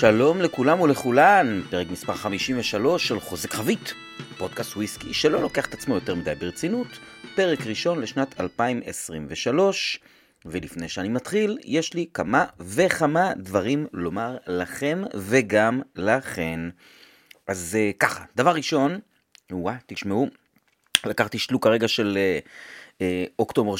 שלום 0.00 0.40
לכולם 0.40 0.80
ולכולן, 0.80 1.62
פרק 1.70 1.90
מספר 1.90 2.14
53 2.14 3.08
של 3.08 3.20
חוזק 3.20 3.52
חבית, 3.52 3.94
פודקאסט 4.36 4.76
וויסקי 4.76 5.14
שלא 5.14 5.42
לוקח 5.42 5.66
את 5.66 5.74
עצמו 5.74 5.94
יותר 5.94 6.14
מדי 6.14 6.34
ברצינות, 6.34 6.86
פרק 7.34 7.66
ראשון 7.66 8.00
לשנת 8.00 8.40
2023, 8.40 10.00
ולפני 10.44 10.88
שאני 10.88 11.08
מתחיל, 11.08 11.58
יש 11.64 11.94
לי 11.94 12.06
כמה 12.14 12.44
וכמה 12.60 13.32
דברים 13.36 13.86
לומר 13.92 14.36
לכם 14.46 15.02
וגם 15.14 15.80
לכן. 15.96 16.60
אז 17.46 17.76
אה, 17.80 17.90
ככה, 17.98 18.24
דבר 18.36 18.54
ראשון, 18.54 18.98
וואה, 19.52 19.76
תשמעו, 19.86 20.28
לקחתי 21.06 21.38
שלוק 21.38 21.66
הרגע 21.66 21.88
של 21.88 22.18
אה, 22.18 22.38
אה, 23.00 23.24
אוקטובר 23.38 23.74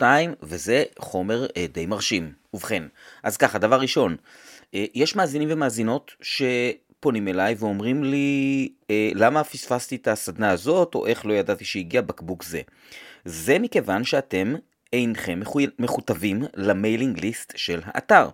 12.2, 0.00 0.02
וזה 0.42 0.84
חומר 0.98 1.46
די 1.72 1.86
מרשים. 1.86 2.32
ובכן, 2.54 2.82
אז 3.22 3.36
ככה, 3.36 3.58
דבר 3.58 3.80
ראשון, 3.80 4.16
יש 4.72 5.16
מאזינים 5.16 5.48
ומאזינות 5.50 6.10
שפונים 6.20 7.28
אליי 7.28 7.54
ואומרים 7.58 8.04
לי, 8.04 8.68
אה, 8.90 9.10
למה 9.14 9.44
פספסתי 9.44 9.96
את 9.96 10.08
הסדנה 10.08 10.50
הזאת, 10.50 10.94
או 10.94 11.06
איך 11.06 11.26
לא 11.26 11.32
ידעתי 11.32 11.64
שהגיע 11.64 12.00
בקבוק 12.00 12.44
זה. 12.44 12.60
זה 13.24 13.58
מכיוון 13.58 14.04
שאתם 14.04 14.54
אינכם 14.92 15.40
מכותבים 15.78 16.42
למיילינג 16.54 17.20
ליסט 17.20 17.52
של 17.56 17.80
האתר. 17.84 18.28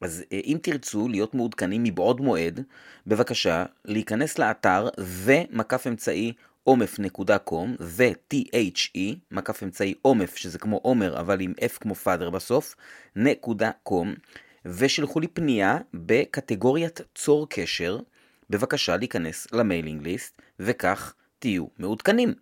אז 0.00 0.24
אה, 0.32 0.40
אם 0.44 0.58
תרצו 0.62 1.08
להיות 1.08 1.34
מעודכנים 1.34 1.82
מבעוד 1.82 2.20
מועד, 2.20 2.60
בבקשה 3.06 3.64
להיכנס 3.84 4.38
לאתר 4.38 4.88
ומקף 4.98 5.86
אמצעי 5.86 6.32
omf.com 6.68 7.68
ו-the, 7.80 8.58
מקף 9.30 9.62
אמצעי 9.62 9.94
אומף, 10.04 10.36
שזה 10.36 10.58
כמו 10.58 10.76
עומר 10.82 11.20
אבל 11.20 11.40
עם 11.40 11.52
f 11.60 11.78
כמו 11.80 11.94
father 11.94 12.30
בסוף, 12.30 12.74
נקודה 13.16 13.70
com, 13.82 14.14
ושלחו 14.66 15.20
לי 15.20 15.28
פנייה 15.28 15.78
בקטגוריית 15.94 17.00
צור 17.14 17.46
קשר, 17.50 17.98
בבקשה 18.50 18.96
להיכנס 18.96 19.46
ל 19.52 19.58
mailing 19.58 20.02
list, 20.02 20.42
וכך 20.60 21.14
תהיו 21.38 21.66
מעודכנים. 21.78 22.34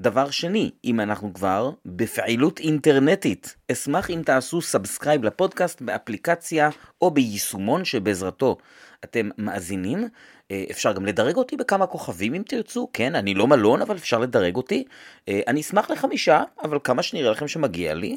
דבר 0.00 0.30
שני, 0.30 0.70
אם 0.84 1.00
אנחנו 1.00 1.34
כבר 1.34 1.70
בפעילות 1.86 2.60
אינטרנטית, 2.60 3.56
אשמח 3.72 4.10
אם 4.10 4.22
תעשו 4.24 4.62
subscribe 4.62 5.24
לפודקאסט 5.24 5.82
באפליקציה 5.82 6.70
או 7.02 7.10
ביישומון 7.10 7.84
שבעזרתו 7.84 8.56
אתם 9.04 9.28
מאזינים. 9.38 10.08
אה, 10.50 10.64
אפשר 10.70 10.92
גם 10.92 11.06
לדרג 11.06 11.36
אותי 11.36 11.56
בכמה 11.56 11.86
כוכבים 11.86 12.34
אם 12.34 12.42
תרצו, 12.46 12.88
כן, 12.92 13.14
אני 13.14 13.34
לא 13.34 13.46
מלון 13.46 13.82
אבל 13.82 13.96
אפשר 13.96 14.18
לדרג 14.18 14.56
אותי. 14.56 14.84
אה, 15.28 15.40
אני 15.46 15.60
אשמח 15.60 15.90
לחמישה, 15.90 16.42
אבל 16.62 16.78
כמה 16.84 17.02
שנראה 17.02 17.30
לכם 17.30 17.48
שמגיע 17.48 17.94
לי. 17.94 18.16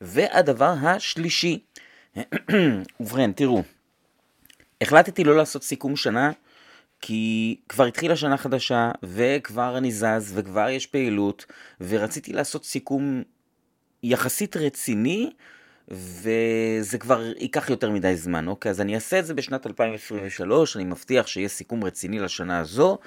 והדבר 0.00 0.74
השלישי, 0.82 1.58
ובכן, 3.00 3.32
תראו, 3.32 3.62
החלטתי 4.80 5.24
לא 5.24 5.36
לעשות 5.36 5.62
סיכום 5.62 5.96
שנה, 5.96 6.30
כי 7.00 7.56
כבר 7.68 7.84
התחילה 7.84 8.16
שנה 8.16 8.36
חדשה, 8.36 8.90
וכבר 9.02 9.78
אני 9.78 9.92
זז, 9.92 10.32
וכבר 10.34 10.68
יש 10.68 10.86
פעילות, 10.86 11.46
ורציתי 11.80 12.32
לעשות 12.32 12.64
סיכום 12.64 13.22
יחסית 14.02 14.56
רציני, 14.56 15.30
וזה 15.88 16.98
כבר 16.98 17.32
ייקח 17.38 17.70
יותר 17.70 17.90
מדי 17.90 18.16
זמן, 18.16 18.48
אוקיי? 18.48 18.70
אז 18.70 18.80
אני 18.80 18.94
אעשה 18.94 19.18
את 19.18 19.26
זה 19.26 19.34
בשנת 19.34 19.66
2023, 19.66 20.76
אני 20.76 20.84
מבטיח 20.84 21.26
שיהיה 21.26 21.48
סיכום 21.48 21.84
רציני 21.84 22.18
לשנה 22.18 22.58
הזו, 22.58 22.98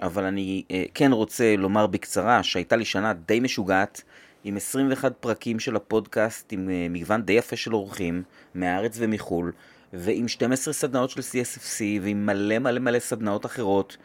אבל 0.00 0.24
אני 0.24 0.62
אה, 0.70 0.84
כן 0.94 1.12
רוצה 1.12 1.56
לומר 1.56 1.86
בקצרה 1.86 2.42
שהייתה 2.42 2.76
לי 2.76 2.84
שנה 2.84 3.12
די 3.12 3.40
משוגעת. 3.40 4.02
עם 4.44 4.56
21 4.56 5.12
פרקים 5.20 5.60
של 5.60 5.76
הפודקאסט, 5.76 6.52
עם 6.52 6.68
uh, 6.68 6.92
מגוון 6.92 7.22
די 7.22 7.32
יפה 7.32 7.56
של 7.56 7.74
אורחים, 7.74 8.22
מהארץ 8.54 8.96
ומחו"ל, 8.98 9.52
ועם 9.92 10.28
12 10.28 10.74
סדנאות 10.74 11.10
של 11.10 11.20
CSFC, 11.20 11.80
ועם 12.02 12.26
מלא 12.26 12.58
מלא 12.58 12.80
מלא 12.80 12.98
סדנאות 12.98 13.46
אחרות. 13.46 13.96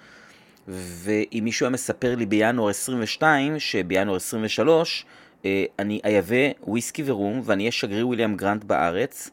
ואם 0.68 1.41
מישהו 1.44 1.66
היה 1.66 1.72
מספר 1.72 2.16
לי 2.16 2.25
בינואר 2.25 2.69
22, 2.69 3.59
שבינואר 3.59 4.16
23, 4.16 5.06
uh, 5.41 5.46
אני 5.80 6.00
אייבא 6.06 6.52
וויסקי 6.63 7.03
ורום, 7.06 7.41
ואני 7.46 7.63
אהיה 7.63 7.72
שגריר 7.72 8.07
וויליאם 8.07 8.36
גרנט 8.36 8.63
בארץ, 8.63 9.30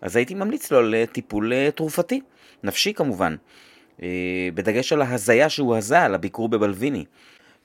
אז 0.00 0.16
הייתי 0.16 0.34
ממליץ 0.34 0.70
לו 0.70 0.78
על 0.78 0.94
טיפול 1.12 1.52
uh, 1.52 1.70
תרופתי, 1.70 2.20
נפשי 2.64 2.94
כמובן. 2.94 3.36
בדגש 4.54 4.92
על 4.92 5.02
ההזיה 5.02 5.48
שהוא 5.48 5.76
הזה, 5.76 6.02
על 6.02 6.14
הביקור 6.14 6.48
בבלוויני. 6.48 7.04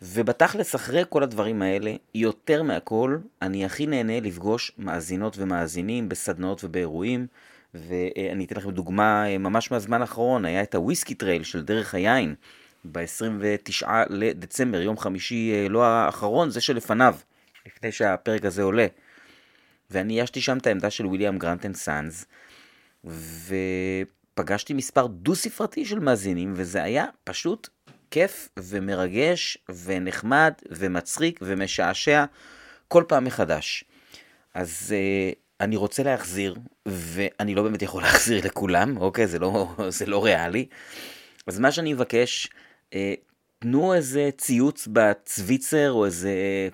ובתכלס 0.02 0.76
אחרי 0.76 1.04
כל 1.10 1.24
הדברים 1.24 1.62
האלה, 1.62 1.94
יותר 2.16 2.64
מהכל, 2.64 3.18
אני 3.42 3.66
הכי 3.66 3.88
נהנה 3.88 4.20
לפגוש 4.20 4.72
מאזינות 4.78 5.38
ומאזינים 5.38 6.10
בסדנאות 6.10 6.64
ובאירועים, 6.64 7.28
ואני 7.74 8.46
אתן 8.46 8.56
לכם 8.56 8.72
דוגמה 8.72 9.28
אה, 9.28 9.38
ממש 9.38 9.72
מהזמן 9.72 10.02
האחרון, 10.02 10.46
היה 10.46 10.64
את 10.64 10.76
ה 10.76 10.81
whisky 10.81 11.16
trail 11.16 11.44
של 11.44 11.64
דרך 11.64 11.96
היין, 11.96 12.36
ב-29 12.92 13.88
לדצמבר, 14.10 14.82
יום 14.82 14.98
חמישי 14.98 15.52
אה, 15.54 15.70
לא 15.70 15.86
האחרון, 15.86 16.50
זה 16.50 16.62
שלפניו, 16.62 17.16
לפני 17.66 17.92
שהפרק 17.92 18.46
הזה 18.46 18.64
עולה. 18.64 18.88
ואני 19.92 20.20
איישתי 20.20 20.42
שם 20.42 20.58
את 20.58 20.68
העמדה 20.68 20.90
של 20.90 21.06
William 21.06 21.38
Grant 21.38 21.66
and 21.66 21.76
Sons, 21.76 22.26
ופגשתי 23.06 24.74
מספר 24.74 25.08
דו-ספרתי 25.08 25.86
של 25.86 26.00
מאזינים, 26.00 26.54
וזה 26.56 26.84
היה 26.84 27.06
פשוט 27.24 27.70
כיף 28.12 28.50
ומרגש 28.60 29.58
ונחמד 29.86 30.54
ומצחיק 30.72 31.40
ומשעשע 31.42 32.26
כל 32.88 33.04
פעם 33.08 33.24
מחדש. 33.24 33.84
אז 34.54 34.94
uh, 34.96 35.36
אני 35.62 35.76
רוצה 35.76 36.04
להחזיר, 36.04 36.56
ואני 36.86 37.56
לא 37.56 37.64
באמת 37.64 37.82
יכול 37.82 38.04
להחזיר 38.04 38.46
לכולם, 38.46 38.98
אוקיי? 38.98 39.28
זה 39.28 39.40
לא, 39.40 39.76
זה 39.90 40.06
לא 40.06 40.26
ריאלי. 40.26 40.66
אז 41.48 41.60
מה 41.60 41.72
שאני 41.72 41.94
מבקש, 41.94 42.48
uh, 42.92 42.96
תנו 43.60 43.94
איזה 43.94 44.30
ציוץ 44.38 44.88
בצוויצר 44.92 45.92
או 45.92 46.06
איזה 46.06 46.32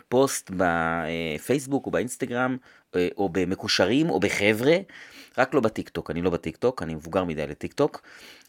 פוסט 0.09 0.51
בפייסבוק 0.57 1.85
או 1.85 1.91
באינסטגרם 1.91 2.57
אה, 2.95 3.07
או 3.17 3.29
במקושרים 3.29 4.09
או 4.09 4.19
בחבר'ה, 4.19 4.75
רק 5.37 5.53
לא 5.53 5.61
בטיקטוק, 5.61 6.11
אני 6.11 6.21
לא 6.21 6.29
בטיקטוק, 6.29 6.83
אני 6.83 6.95
מבוגר 6.95 7.23
מדי 7.23 7.47
לטיקטוק. 7.47 8.01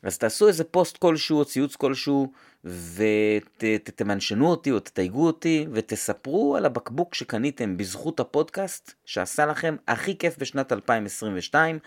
אז 0.03 0.19
תעשו 0.19 0.49
איזה 0.49 0.65
פוסט 0.65 0.97
כלשהו 0.97 1.39
או 1.39 1.45
ציוץ 1.45 1.77
כלשהו 1.77 2.33
ותמנשנו 2.65 4.51
אותי 4.51 4.71
או 4.71 4.81
תתייגו 4.81 5.27
אותי 5.27 5.67
ותספרו 5.73 6.57
על 6.57 6.67
הבקבוק 6.67 7.15
שקניתם 7.15 7.77
בזכות 7.77 8.21
הפודקאסט 8.21 8.93
שעשה 9.05 9.47
לכם 9.47 9.77
הכי 9.89 10.19
כיף 10.19 10.39
בשנת 10.39 10.73
2022. 10.73 11.79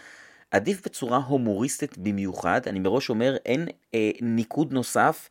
עדיף 0.51 0.85
בצורה 0.85 1.17
הומוריסטית 1.17 1.97
במיוחד, 1.97 2.61
אני 2.67 2.79
מראש 2.79 3.09
אומר 3.09 3.35
אין 3.45 3.67
אה, 3.93 4.11
ניקוד 4.21 4.73
נוסף 4.73 5.29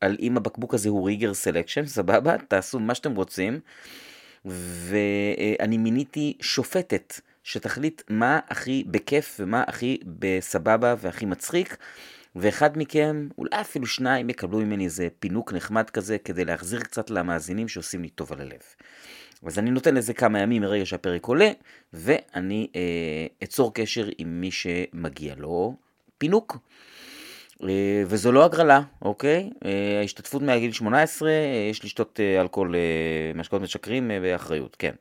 על 0.00 0.16
אם 0.20 0.36
הבקבוק 0.36 0.74
הזה 0.74 0.88
הוא 0.88 1.06
ריגר 1.06 1.34
סלקשן, 1.34 1.86
סבבה? 1.86 2.38
תעשו 2.48 2.80
מה 2.80 2.94
שאתם 2.94 3.14
רוצים. 3.14 3.60
ואני 4.44 5.78
מיניתי 5.78 6.36
שופטת 6.40 7.20
שתחליט 7.46 8.02
מה 8.08 8.40
הכי 8.48 8.84
בכיף 8.86 9.36
ומה 9.40 9.64
הכי 9.66 9.98
בסבבה 10.06 10.94
והכי 10.98 11.26
מצחיק. 11.26 11.76
ואחד 12.36 12.78
מכם, 12.78 13.28
אולי 13.38 13.60
אפילו 13.60 13.86
שניים, 13.86 14.30
יקבלו 14.30 14.58
ממני 14.58 14.84
איזה 14.84 15.08
פינוק 15.18 15.52
נחמד 15.52 15.90
כזה, 15.90 16.18
כדי 16.18 16.44
להחזיר 16.44 16.80
קצת 16.80 17.10
למאזינים 17.10 17.68
שעושים 17.68 18.02
לי 18.02 18.08
טוב 18.08 18.32
על 18.32 18.40
הלב. 18.40 18.60
אז 19.46 19.58
אני 19.58 19.70
נותן 19.70 19.94
לזה 19.94 20.14
כמה 20.14 20.40
ימים 20.40 20.62
מרגע 20.62 20.86
שהפרק 20.86 21.26
עולה, 21.26 21.50
ואני 21.92 22.68
אה, 22.76 23.26
אצור 23.44 23.74
קשר 23.74 24.08
עם 24.18 24.40
מי 24.40 24.50
שמגיע 24.50 25.34
לו 25.38 25.76
פינוק. 26.18 26.58
אה, 27.62 28.02
וזו 28.06 28.32
לא 28.32 28.44
הגרלה, 28.44 28.80
אוקיי? 29.02 29.50
אה, 29.64 29.98
ההשתתפות 30.00 30.42
מהגיל 30.42 30.72
18, 30.72 31.30
אה, 31.30 31.34
יש 31.70 31.84
לשתות 31.84 32.20
אלכוהול, 32.40 32.74
משקאות 33.34 33.62
משכרים 33.62 34.10
באחריות, 34.22 34.76
כן. 34.78 34.94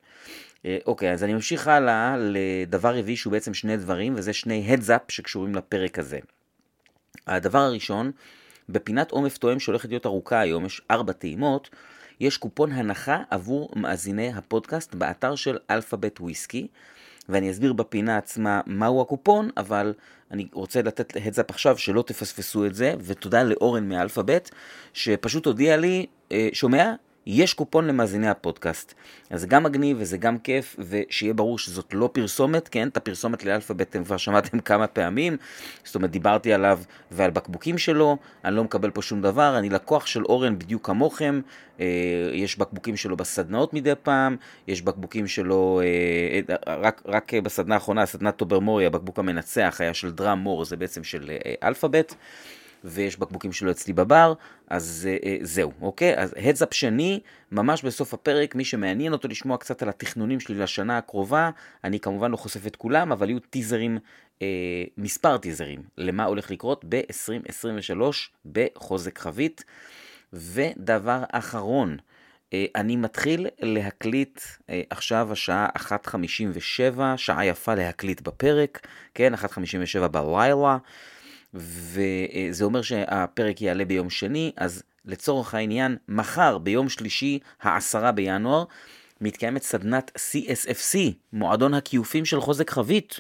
אוקיי, 0.86 1.12
אז 1.12 1.24
אני 1.24 1.34
ממשיך 1.34 1.68
הלאה 1.68 2.16
לדבר 2.19 2.98
רביעי 2.98 3.18
שהוא 3.18 3.31
בעצם 3.31 3.54
שני 3.54 3.78
דברים, 3.78 4.13
וזה 4.18 4.34
שני 4.34 4.75
up 4.88 5.04
שקשורים 5.07 5.56
לפרק 5.56 6.00
הזה. 6.00 6.19
הדבר 7.28 7.60
הראשון, 7.60 8.12
בפינת 8.69 9.12
עומף 9.12 9.38
תואם 9.38 9.60
שהולכת 9.60 9.89
להיות 9.89 10.06
ארוכה 10.06 10.39
היום, 10.39 10.66
יש 10.66 10.81
ארבע 10.92 11.13
טעימות, 11.13 11.69
יש 12.19 12.38
קופון 12.38 12.72
הנחה 12.72 13.24
עבור 13.30 13.69
מאזיני 13.75 14.34
הפודקאסט 14.36 14.95
באתר 14.95 15.36
של 15.36 15.57
אלפאבית 15.69 16.22
וויסקי, 16.22 16.68
ואני 17.30 17.51
אסביר 17.51 17.74
בפינה 17.74 18.18
עצמה 18.18 18.62
מהו 18.66 19.01
הקופון, 19.01 19.50
אבל 19.57 19.94
אני 20.31 20.48
רוצה 20.54 20.81
לתת 20.81 21.13
heads 21.25 21.43
up 21.43 21.50
עכשיו 21.50 21.78
שלא 21.78 22.01
תפספסו 22.01 22.66
את 22.66 22.75
זה, 22.75 22.94
ותודה 23.00 23.44
לאורן 23.44 23.89
מאלפאבית, 23.89 24.51
שפשוט 24.94 25.45
הודיע 25.45 25.78
לי, 25.78 26.06
אה, 26.31 26.50
שומע? 26.54 26.94
יש 27.27 27.54
קופון 27.54 27.88
למאזיני 27.88 28.27
הפודקאסט. 28.27 28.94
אז 29.30 29.42
זה 29.42 29.48
גם 29.48 29.63
מגניב 29.63 29.98
וזה 30.00 30.18
גם 30.18 30.38
כיף, 30.39 30.75
ושיהיה 30.80 31.33
ברור 31.33 31.60
שזאת 31.60 31.94
לא 31.94 32.10
פרסומת, 32.13 32.68
כן? 32.68 32.88
את 32.88 32.98
הפרסומת 32.98 33.44
לאלפאבית 33.45 33.89
אתם 33.89 34.04
כבר 34.04 34.18
שמעתם 34.18 34.60
כמה 34.69 34.88
פעמים, 34.88 35.38
זאת 35.83 35.95
אומרת 35.95 36.12
דיברתי 36.12 36.54
עליו 36.54 36.80
ועל 37.12 37.31
בקבוקים 37.31 37.77
שלו, 37.77 38.18
אני 38.45 38.56
לא 38.56 38.63
מקבל 38.63 38.92
פה 38.92 39.01
שום 39.01 39.22
דבר, 39.22 39.57
אני 39.57 39.69
לקוח 39.69 40.06
של 40.06 40.25
אורן 40.25 40.60
בדיוק 40.60 40.86
כמוכם, 40.86 41.42
אה, 41.80 41.86
יש 42.33 42.57
בקבוקים 42.57 42.98
שלו 42.98 43.18
בסדנאות 43.18 43.74
מדי 43.74 43.94
פעם, 44.04 44.36
יש 44.68 44.81
בקבוקים 44.81 45.27
שלו, 45.27 45.81
אה, 45.83 46.56
רק, 46.68 47.01
רק 47.06 47.33
בסדנה 47.33 47.75
האחרונה, 47.75 48.06
סדנת 48.06 48.36
טוברמורי, 48.36 48.86
הבקבוק 48.86 49.19
המנצח 49.19 49.77
היה 49.80 49.94
של 49.94 50.12
דראם 50.12 50.39
מור, 50.39 50.66
זה 50.66 50.75
בעצם 50.75 51.04
של 51.04 51.31
אלפאבית. 51.63 52.16
ויש 52.86 53.20
בקבוקים 53.20 53.52
שלו 53.52 53.72
אצלי 53.72 53.94
בבר, 53.94 54.34
אז 54.68 55.08
uh, 55.08 55.24
uh, 55.24 55.28
זהו, 55.42 55.72
אוקיי? 55.82 56.18
אז 56.18 56.34
הדסאפ 56.38 56.74
שני, 56.74 57.20
ממש 57.52 57.84
בסוף 57.84 58.14
הפרק, 58.14 58.56
מי 58.56 58.66
שמעניין 58.66 59.14
אותו 59.14 59.28
לשמוע 59.28 59.58
קצת 59.58 59.82
על 59.82 59.90
התכנונים 59.90 60.40
שלי 60.40 60.56
לשנה 60.56 60.98
הקרובה, 60.98 61.50
אני 61.84 62.00
כמובן 62.00 62.32
לא 62.32 62.38
חושף 62.38 62.68
את 62.68 62.76
כולם, 62.76 63.12
אבל 63.12 63.30
יהיו 63.30 63.40
טיזרים, 63.40 63.98
uh, 64.40 64.42
מספר 64.98 65.38
טיזרים, 65.38 65.84
למה 65.98 66.26
הולך 66.26 66.52
לקרות 66.52 66.86
ב-2023 66.90 68.02
בחוזק 68.46 69.20
חבית. 69.20 69.64
ודבר 70.34 71.24
אחרון, 71.32 71.98
אני 72.76 72.96
מתחיל 72.96 73.48
להקליט 73.62 74.42
עכשיו 74.90 75.32
השעה 75.32 75.68
1.57, 75.78 77.02
שעה 77.18 77.46
יפה 77.46 77.76
להקליט 77.76 78.22
בפרק, 78.22 78.88
כן, 79.14 79.34
1.57 79.34 80.08
בלילה. 80.08 80.78
וזה 81.56 82.66
אומר 82.66 82.81
שהפרק 82.81 83.62
יעלה 83.62 83.86
ביום 83.86 84.10
שני, 84.10 84.52
אז 84.57 84.84
לצורך 85.06 85.54
העניין, 85.54 85.98
מחר, 86.07 86.57
ביום 86.57 86.90
שלישי, 86.90 87.40
העשרה 87.62 88.12
בינואר, 88.12 88.63
מתקיימת 89.22 89.63
סדנת 89.63 90.12
CSFC, 90.18 90.98
מועדון 91.34 91.74
הכיופים 91.74 92.25
של 92.25 92.42
חוזק 92.42 92.69
חבית, 92.69 93.19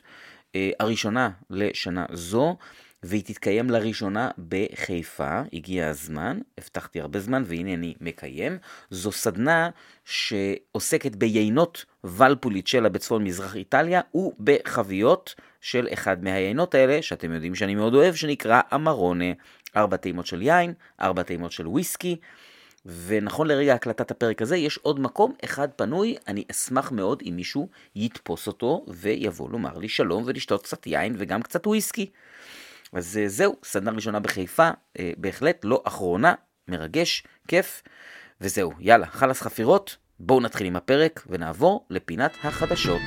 אה, 0.55 0.69
הראשונה 0.79 1.29
לשנה 1.49 2.05
זו, 2.13 2.57
והיא 3.05 3.23
תתקיים 3.23 3.69
לראשונה 3.69 4.29
בחיפה, 4.49 5.41
הגיע 5.53 5.87
הזמן, 5.87 6.39
הבטחתי 6.57 7.01
הרבה 7.01 7.19
זמן 7.19 7.43
והנה 7.45 7.73
אני 7.73 7.93
מקיים. 8.01 8.57
זו 8.89 9.11
סדנה 9.11 9.69
שעוסקת 10.05 11.15
ביינות 11.15 11.85
ולפוליצ'לה 12.03 12.89
בצפון 12.89 13.23
מזרח 13.23 13.55
איטליה 13.55 14.01
ובחביות 14.15 15.35
של 15.61 15.87
אחד 15.93 16.23
מהיינות 16.23 16.75
האלה, 16.75 17.01
שאתם 17.01 17.31
יודעים 17.31 17.55
שאני 17.55 17.75
מאוד 17.75 17.95
אוהב, 17.95 18.15
שנקרא 18.15 18.61
אמרונה. 18.73 19.25
ארבע 19.75 19.97
טעימות 19.97 20.25
של 20.25 20.41
יין, 20.41 20.73
ארבע 21.01 21.23
טעימות 21.23 21.51
של 21.51 21.67
וויסקי. 21.67 22.17
ונכון 22.85 23.47
לרגע 23.47 23.73
הקלטת 23.73 24.11
הפרק 24.11 24.41
הזה, 24.41 24.57
יש 24.57 24.77
עוד 24.77 24.99
מקום 24.99 25.33
אחד 25.43 25.67
פנוי, 25.75 26.15
אני 26.27 26.43
אשמח 26.51 26.91
מאוד 26.91 27.23
אם 27.29 27.33
מישהו 27.35 27.69
יתפוס 27.95 28.47
אותו 28.47 28.85
ויבוא 28.87 29.49
לומר 29.49 29.77
לי 29.77 29.89
שלום 29.89 30.23
ולשתות 30.25 30.63
קצת 30.63 30.87
יין 30.87 31.15
וגם 31.17 31.41
קצת 31.41 31.67
וויסקי. 31.67 32.09
אז 32.95 33.17
אה, 33.17 33.27
זהו, 33.27 33.55
סדנה 33.63 33.91
ראשונה 33.91 34.19
בחיפה, 34.19 34.69
אה, 34.99 35.11
בהחלט 35.17 35.61
לא 35.63 35.83
אחרונה, 35.85 36.33
מרגש, 36.67 37.23
כיף, 37.47 37.83
וזהו, 38.41 38.71
יאללה, 38.79 39.05
חלאס 39.05 39.41
חפירות, 39.41 39.97
בואו 40.19 40.39
נתחיל 40.39 40.67
עם 40.67 40.75
הפרק 40.75 41.23
ונעבור 41.29 41.85
לפינת 41.89 42.31
החדשות. 42.43 43.01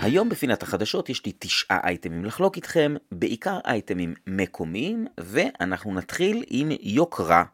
היום 0.00 0.28
בפינת 0.28 0.62
החדשות 0.62 1.08
יש 1.08 1.26
לי 1.26 1.32
תשעה 1.38 1.80
אייטמים 1.84 2.24
לחלוק 2.24 2.56
איתכם, 2.56 2.94
בעיקר 3.12 3.58
אייטמים 3.64 4.14
מקומיים, 4.26 5.06
ואנחנו 5.20 5.94
נתחיל 5.94 6.44
עם 6.48 6.68
יוקרה. 6.80 7.44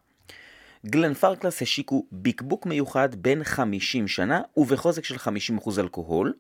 גלן 0.87 1.15
פרקלס 1.15 1.63
השיקו 1.63 2.07
ביקבוק 2.13 2.67
מיוחד 2.67 3.15
בן 3.15 3.45
50 3.45 4.09
שנה 4.09 4.41
ובחוזק 4.57 5.05
של 5.05 5.17
50% 5.17 5.81
אלכוהול. 5.81 6.33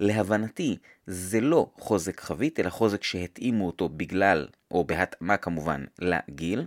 להבנתי 0.00 0.76
זה 1.06 1.40
לא 1.40 1.70
חוזק 1.78 2.20
חבית, 2.20 2.60
אלא 2.60 2.70
חוזק 2.70 3.02
שהתאימו 3.02 3.66
אותו 3.66 3.88
בגלל, 3.88 4.46
או 4.70 4.84
בהתאמה 4.84 5.36
כמובן, 5.36 5.84
לגיל. 5.98 6.66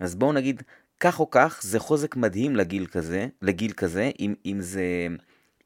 אז 0.00 0.14
בואו 0.14 0.32
נגיד, 0.32 0.62
כך 1.00 1.20
או 1.20 1.30
כך, 1.30 1.60
זה 1.62 1.78
חוזק 1.78 2.16
מדהים 2.16 2.56
לגיל 2.56 2.86
כזה, 2.86 3.26
לגיל 3.42 3.72
כזה, 3.72 4.10
אם, 4.20 4.34
אם 4.46 4.60
זה... 4.60 4.84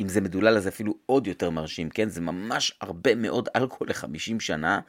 אם 0.00 0.08
זה 0.08 0.20
מדולל 0.20 0.56
אז 0.56 0.68
אפילו 0.68 0.94
עוד 1.06 1.26
יותר 1.26 1.50
מרשים, 1.50 1.90
כן? 1.90 2.08
זה 2.08 2.20
ממש 2.20 2.72
הרבה 2.80 3.14
מאוד 3.14 3.48
אלכוהול 3.56 3.88
ל-50 3.88 4.40
שנה. 4.40 4.80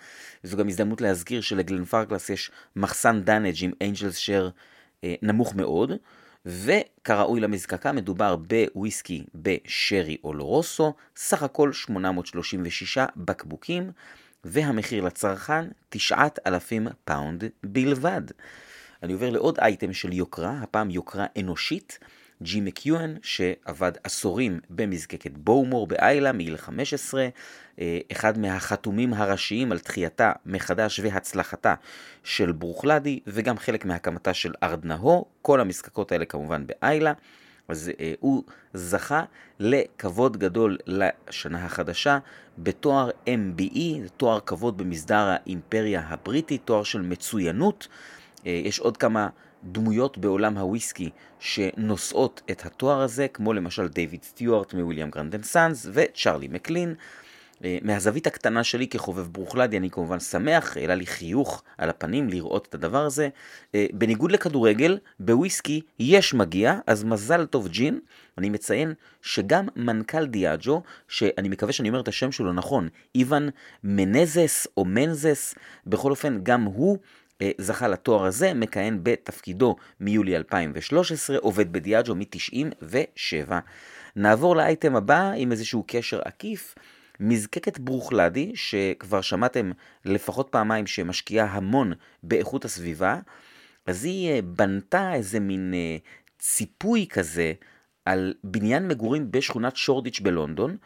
זו 0.43 0.57
גם 0.57 0.67
הזדמנות 0.67 1.01
להזכיר 1.01 1.41
שלגלן 1.41 1.85
פרקלס 1.85 2.29
יש 2.29 2.51
מחסן 2.75 3.21
dunnage 3.21 3.55
עם 3.61 3.71
angel's 3.81 4.15
share 4.15 4.49
נמוך 5.21 5.55
מאוד, 5.55 5.91
וכראוי 6.45 7.39
למזקקה 7.39 7.91
מדובר 7.91 8.35
בוויסקי 8.35 9.23
בשרי 9.35 10.17
אולורוסו, 10.23 10.93
סך 11.15 11.43
הכל 11.43 11.73
836 11.73 12.97
בקבוקים, 13.15 13.91
והמחיר 14.43 15.03
לצרכן 15.05 15.65
9,000 15.89 16.87
פאונד 17.05 17.43
בלבד. 17.63 18.21
אני 19.03 19.13
עובר 19.13 19.29
לעוד 19.29 19.59
אייטם 19.59 19.93
של 19.93 20.13
יוקרה, 20.13 20.59
הפעם 20.61 20.89
יוקרה 20.89 21.25
אנושית. 21.39 21.99
ג'י 22.41 22.61
מקיואן, 22.61 23.15
שעבד 23.21 23.91
עשורים 24.03 24.59
במזקקת 24.69 25.31
בואומור 25.37 25.87
באיילה 25.87 26.31
מגיל 26.31 26.57
15, 26.57 27.27
אה, 27.79 27.99
אחד 28.11 28.37
מהחתומים 28.39 29.13
הראשיים 29.13 29.71
על 29.71 29.79
תחייתה 29.79 30.31
מחדש 30.45 30.99
והצלחתה 30.99 31.73
של 32.23 32.51
ברוכלדי, 32.51 33.19
וגם 33.27 33.57
חלק 33.57 33.85
מהקמתה 33.85 34.33
של 34.33 34.53
ארדנהו, 34.63 35.25
כל 35.41 35.61
המזקקות 35.61 36.11
האלה 36.11 36.25
כמובן 36.25 36.63
באיילה. 36.67 37.13
אז 37.67 37.91
uh, 37.93 38.01
הוא 38.19 38.43
זכה 38.73 39.23
לכבוד 39.59 40.37
גדול 40.37 40.77
לשנה 40.87 41.65
החדשה 41.65 42.17
בתואר 42.57 43.09
MBE, 43.27 44.09
תואר 44.17 44.39
כבוד 44.39 44.77
במסדר 44.77 45.35
האימפריה 45.37 46.01
הבריטית, 46.07 46.61
תואר 46.65 46.83
של 46.83 47.01
מצוינות. 47.01 47.87
אה, 48.37 48.41
יש 48.45 48.79
עוד 48.79 48.97
כמה 48.97 49.27
דמויות 49.71 50.17
בעולם 50.17 50.57
הוויסקי 50.57 51.09
שנושאות 51.39 52.41
את 52.51 52.65
התואר 52.65 53.01
הזה, 53.01 53.27
כמו 53.27 53.53
למשל 53.53 53.87
דיוויד 53.87 54.23
סטיוארט 54.23 54.73
מ 54.73 54.78
William 54.78 55.09
Grant 55.09 55.31
and 55.31 55.43
Sons 55.43 55.87
וצ'ארלי 55.93 56.47
מקלין. 56.47 56.95
אה, 57.63 57.77
מהזווית 57.81 58.27
הקטנה 58.27 58.63
שלי 58.63 58.87
כחובב 58.87 59.27
ברוכלדי 59.27 59.77
אני 59.77 59.89
כמובן 59.89 60.19
שמח, 60.19 60.77
העלה 60.77 60.95
לי 60.95 61.05
חיוך 61.05 61.63
על 61.77 61.89
הפנים 61.89 62.29
לראות 62.29 62.65
את 62.69 62.75
הדבר 62.75 63.05
הזה. 63.05 63.29
אה, 63.75 63.85
בניגוד 63.93 64.31
לכדורגל, 64.31 64.97
בוויסקי 65.19 65.81
יש 65.99 66.33
מגיע, 66.33 66.79
אז 66.87 67.03
מזל 67.03 67.45
טוב 67.45 67.67
ג'ין. 67.67 67.99
אני 68.37 68.49
מציין 68.49 68.93
שגם 69.21 69.67
מנכ"ל 69.75 70.25
דיאג'ו, 70.25 70.81
שאני 71.07 71.49
מקווה 71.49 71.73
שאני 71.73 71.89
אומר 71.89 71.99
את 71.99 72.07
השם 72.07 72.31
שלו 72.31 72.53
נכון, 72.53 72.89
איוון 73.15 73.49
מנזס 73.83 74.67
או 74.77 74.85
מנזס, 74.85 75.55
בכל 75.87 76.11
אופן 76.11 76.39
גם 76.43 76.63
הוא 76.63 76.97
זכה 77.57 77.87
לתואר 77.87 78.25
הזה, 78.25 78.53
מכהן 78.53 78.99
בתפקידו 79.03 79.75
מיולי 79.99 80.37
2013, 80.37 81.37
עובד 81.37 81.71
בדיאג'ו 81.71 82.15
מ-97. 82.15 83.51
נעבור 84.15 84.55
לאייטם 84.55 84.95
הבא 84.95 85.31
עם 85.35 85.51
איזשהו 85.51 85.83
קשר 85.87 86.21
עקיף. 86.25 86.75
מזקקת 87.19 87.79
ברוכלדי, 87.79 88.51
שכבר 88.55 89.21
שמעתם 89.21 89.71
לפחות 90.05 90.47
פעמיים 90.49 90.87
שמשקיעה 90.87 91.45
המון 91.45 91.93
באיכות 92.23 92.65
הסביבה, 92.65 93.19
אז 93.85 94.05
היא 94.05 94.31
אה, 94.31 94.41
בנתה 94.41 95.13
איזה 95.13 95.39
מין 95.39 95.73
אה, 95.73 95.97
ציפוי 96.39 97.07
כזה 97.09 97.53
על 98.05 98.33
בניין 98.43 98.87
מגורים 98.87 99.31
בשכונת 99.31 99.75
שורדיץ' 99.75 100.19
בלונדון, 100.19 100.77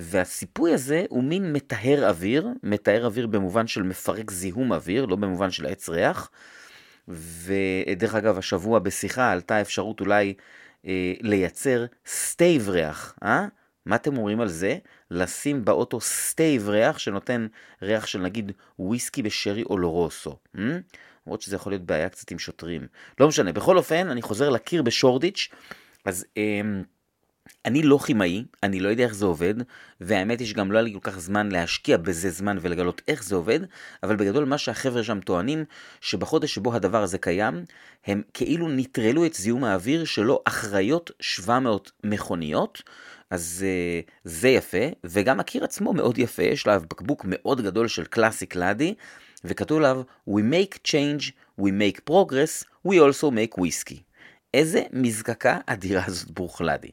והסיפוי 0.00 0.74
הזה 0.74 1.04
הוא 1.08 1.24
מין 1.24 1.52
מטהר 1.52 2.08
אוויר, 2.08 2.48
מטהר 2.62 3.06
אוויר 3.06 3.26
במובן 3.26 3.66
של 3.66 3.82
מפרק 3.82 4.30
זיהום 4.30 4.72
אוויר, 4.72 5.06
לא 5.06 5.16
במובן 5.16 5.50
של 5.50 5.66
עץ 5.66 5.88
ריח. 5.88 6.30
ודרך 7.08 8.14
אגב, 8.14 8.38
השבוע 8.38 8.78
בשיחה 8.78 9.32
עלתה 9.32 9.60
אפשרות 9.60 10.00
אולי 10.00 10.34
אה, 10.86 11.14
לייצר 11.20 11.86
stave 12.06 12.68
ריח, 12.68 13.14
אה? 13.22 13.46
מה 13.86 13.96
אתם 13.96 14.16
אומרים 14.16 14.40
על 14.40 14.48
זה? 14.48 14.78
לשים 15.10 15.64
באוטו 15.64 16.00
stave 16.00 16.68
ריח 16.68 16.98
שנותן 16.98 17.46
ריח 17.82 18.06
של 18.06 18.20
נגיד 18.20 18.52
וויסקי 18.78 19.22
בשרי 19.22 19.62
או 19.62 19.78
לורוסו. 19.78 20.36
אה? 20.58 20.78
למרות 21.26 21.42
שזה 21.42 21.56
יכול 21.56 21.72
להיות 21.72 21.86
בעיה 21.86 22.08
קצת 22.08 22.30
עם 22.30 22.38
שוטרים. 22.38 22.86
לא 23.20 23.28
משנה, 23.28 23.52
בכל 23.52 23.76
אופן, 23.76 24.08
אני 24.08 24.22
חוזר 24.22 24.50
לקיר 24.50 24.82
בשורדיץ', 24.82 25.48
אז... 26.04 26.26
אה, 26.36 26.60
אני 27.64 27.82
לא 27.82 27.98
כימאי, 28.06 28.44
אני 28.62 28.80
לא 28.80 28.88
יודע 28.88 29.04
איך 29.04 29.14
זה 29.14 29.26
עובד, 29.26 29.54
והאמת 30.00 30.40
היא 30.40 30.48
שגם 30.48 30.72
לא 30.72 30.78
היה 30.78 30.82
לי 30.82 30.92
כל 30.92 31.10
כך 31.10 31.18
זמן 31.18 31.48
להשקיע 31.52 31.96
בזה 31.96 32.30
זמן 32.30 32.58
ולגלות 32.60 33.02
איך 33.08 33.24
זה 33.24 33.34
עובד, 33.34 33.60
אבל 34.02 34.16
בגדול 34.16 34.44
מה 34.44 34.58
שהחבר'ה 34.58 35.04
שם 35.04 35.20
טוענים, 35.20 35.64
שבחודש 36.00 36.54
שבו 36.54 36.74
הדבר 36.74 37.02
הזה 37.02 37.18
קיים, 37.18 37.64
הם 38.06 38.22
כאילו 38.34 38.68
נטרלו 38.68 39.26
את 39.26 39.34
זיהום 39.34 39.64
האוויר 39.64 40.04
שלו 40.04 40.42
אחראיות 40.44 41.10
700 41.20 41.90
מכוניות, 42.04 42.82
אז 43.30 43.64
uh, 43.64 44.10
זה 44.24 44.48
יפה, 44.48 44.86
וגם 45.04 45.40
הקיר 45.40 45.64
עצמו 45.64 45.92
מאוד 45.92 46.18
יפה, 46.18 46.42
יש 46.42 46.66
לה 46.66 46.78
בקבוק 46.78 47.24
מאוד 47.28 47.60
גדול 47.60 47.88
של 47.88 48.04
קלאסיק 48.04 48.56
לאדי, 48.56 48.94
וכתוב 49.44 49.78
עליו 49.78 50.02
We 50.28 50.42
make 50.42 50.90
change, 50.90 51.32
we 51.60 51.70
make 51.70 52.10
progress, 52.10 52.64
we 52.88 52.90
also 52.90 53.30
make 53.30 53.60
whiskey. 53.60 53.98
איזה 54.54 54.82
מזקקה 54.92 55.58
אדירה 55.66 56.02
זאת 56.06 56.30
ברוכלדי. 56.30 56.90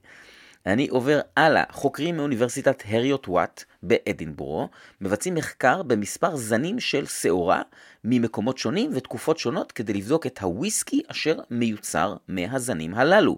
אני 0.66 0.88
עובר 0.88 1.20
הלאה. 1.38 1.64
חוקרים 1.72 2.18
מאוניברסיטת 2.18 2.84
הריוט 2.88 3.28
וואט 3.28 3.64
באדינבורו 3.84 4.70
מבצעים 5.02 5.36
מחקר 5.36 5.84
במספר 5.84 6.36
זנים 6.36 6.80
של 6.80 7.06
שעורה 7.06 7.62
ממקומות 8.04 8.58
שונים 8.58 8.92
ותקופות 8.94 9.38
שונות 9.38 9.72
כדי 9.72 9.94
לבדוק 9.94 10.26
את 10.26 10.40
הוויסקי 10.40 11.02
אשר 11.08 11.40
מיוצר 11.50 12.16
מהזנים 12.28 12.94
הללו. 12.94 13.38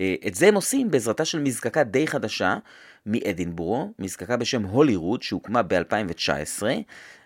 אה, 0.00 0.14
את 0.26 0.34
זה 0.34 0.48
הם 0.48 0.54
עושים 0.54 0.90
בעזרתה 0.90 1.24
של 1.24 1.38
מזקקה 1.38 1.84
די 1.84 2.06
חדשה 2.06 2.58
מאדינבורו, 3.06 3.92
מזקקה 3.98 4.36
בשם 4.36 4.62
הולירוד 4.62 5.22
שהוקמה 5.22 5.62
ב-2019. 5.62 6.62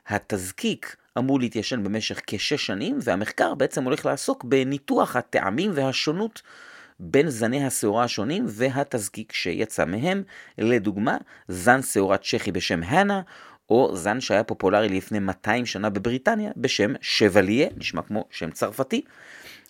התזקיק 0.08 0.96
אמור 1.18 1.40
להתיישן 1.40 1.84
במשך 1.84 2.20
כשש 2.26 2.66
שנים, 2.66 2.98
והמחקר 3.02 3.54
בעצם 3.54 3.84
הולך 3.84 4.06
לעסוק 4.06 4.44
בניתוח 4.44 5.16
הטעמים 5.16 5.70
והשונות 5.74 6.42
בין 7.04 7.28
זני 7.28 7.64
השעורה 7.66 8.04
השונים 8.04 8.44
והתזקיק 8.48 9.32
שיצא 9.32 9.84
מהם, 9.84 10.22
לדוגמה, 10.58 11.16
זן 11.48 11.82
שעורה 11.82 12.16
צ'כי 12.16 12.52
בשם 12.52 12.82
הנה, 12.82 13.20
או 13.70 13.96
זן 13.96 14.20
שהיה 14.20 14.44
פופולרי 14.44 14.88
לפני 14.88 15.18
200 15.18 15.66
שנה 15.66 15.90
בבריטניה 15.90 16.50
בשם 16.56 16.92
שווליה, 17.00 17.68
נשמע 17.76 18.02
כמו 18.02 18.24
שם 18.30 18.50
צרפתי. 18.50 19.02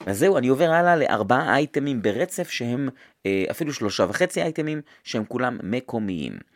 אז 0.07 0.19
זהו, 0.19 0.39
אני 0.39 0.49
עובר 0.49 0.71
הלאה 0.71 0.97
לארבעה 0.97 1.55
אייטמים 1.55 2.03
ברצף 2.03 2.51
שהם 2.51 2.89
אה, 3.27 3.45
אפילו 3.51 3.73
שלושה 3.73 4.07
וחצי 4.09 4.43
אייטמים 4.43 4.81
שהם 5.05 5.25
כולם 5.25 5.59
מקומיים. 5.63 6.54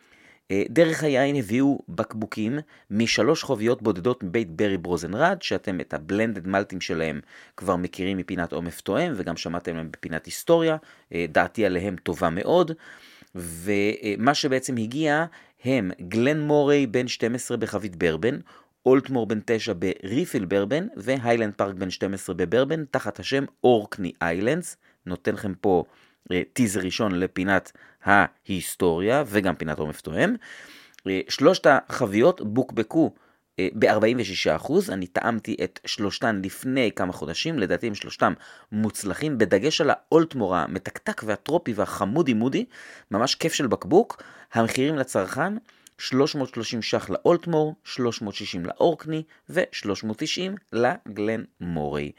אה, 0.51 0.63
דרך 0.69 1.03
היין 1.03 1.35
הביאו 1.35 1.79
בקבוקים 1.89 2.59
משלוש 2.91 3.43
חוביות 3.43 3.81
בודדות 3.81 4.23
מבית 4.23 4.49
ברי 4.51 4.77
ברוזנרד, 4.77 5.41
שאתם 5.41 5.79
את 5.81 5.93
הבלנדד 5.93 6.47
מלטים 6.47 6.81
שלהם 6.81 7.19
כבר 7.57 7.75
מכירים 7.75 8.17
מפינת 8.17 8.53
עומף 8.53 8.81
תואם, 8.81 9.13
וגם 9.15 9.37
שמעתם 9.37 9.75
להם 9.75 9.91
בפינת 9.91 10.25
היסטוריה, 10.25 10.77
אה, 11.13 11.25
דעתי 11.29 11.65
עליהם 11.65 11.95
טובה 12.03 12.29
מאוד. 12.29 12.71
ומה 13.35 14.33
שבעצם 14.33 14.77
הגיע 14.77 15.25
הם 15.65 15.91
גלן 16.01 16.39
מורי 16.39 16.87
בן 16.87 17.07
12 17.07 17.57
בחבית 17.57 17.95
ברבן, 17.95 18.39
אולטמור 18.85 19.27
בן 19.27 19.39
9 19.45 19.73
בריפיל 19.73 20.45
ברבן, 20.45 20.87
והיילנד 20.97 21.53
פארק 21.53 21.75
בן 21.75 21.89
12 21.89 22.35
בברבן, 22.35 22.85
תחת 22.85 23.19
השם 23.19 23.45
אורקני 23.63 24.11
איילנדס. 24.21 24.77
נותן 25.05 25.33
לכם 25.33 25.53
פה 25.61 25.83
טיזר 26.53 26.79
ראשון 26.79 27.19
לפינת 27.19 27.71
ההיסטוריה 28.03 29.23
וגם 29.27 29.55
פינת 29.55 29.79
עומף 29.79 30.01
תואם. 30.01 30.35
אה, 31.07 31.21
שלושת 31.29 31.67
החביות 31.69 32.41
בוקבקו 32.41 33.13
אה, 33.59 33.67
ב-46%, 33.73 34.73
אני 34.89 35.07
טעמתי 35.07 35.55
את 35.63 35.79
שלושתן 35.85 36.41
לפני 36.43 36.91
כמה 36.95 37.13
חודשים, 37.13 37.59
לדעתי 37.59 37.87
הם 37.87 37.95
שלושתם 37.95 38.33
מוצלחים, 38.71 39.37
בדגש 39.37 39.81
על 39.81 39.89
האולטמור 39.93 40.55
המתקתק 40.55 41.21
והטרופי 41.25 41.73
והחמודי 41.73 42.33
מודי, 42.33 42.65
ממש 43.11 43.35
כיף 43.35 43.53
של 43.53 43.67
בקבוק. 43.67 44.23
המחירים 44.53 44.95
לצרכן 44.95 45.53
330 45.99 46.81
ש"ח 46.81 47.09
לאולטמור, 47.09 47.75
360 47.83 48.65
לאורקני 48.65 49.23
ו-390 49.49 50.73
לגלן 50.73 51.43
מורי. 51.61 52.11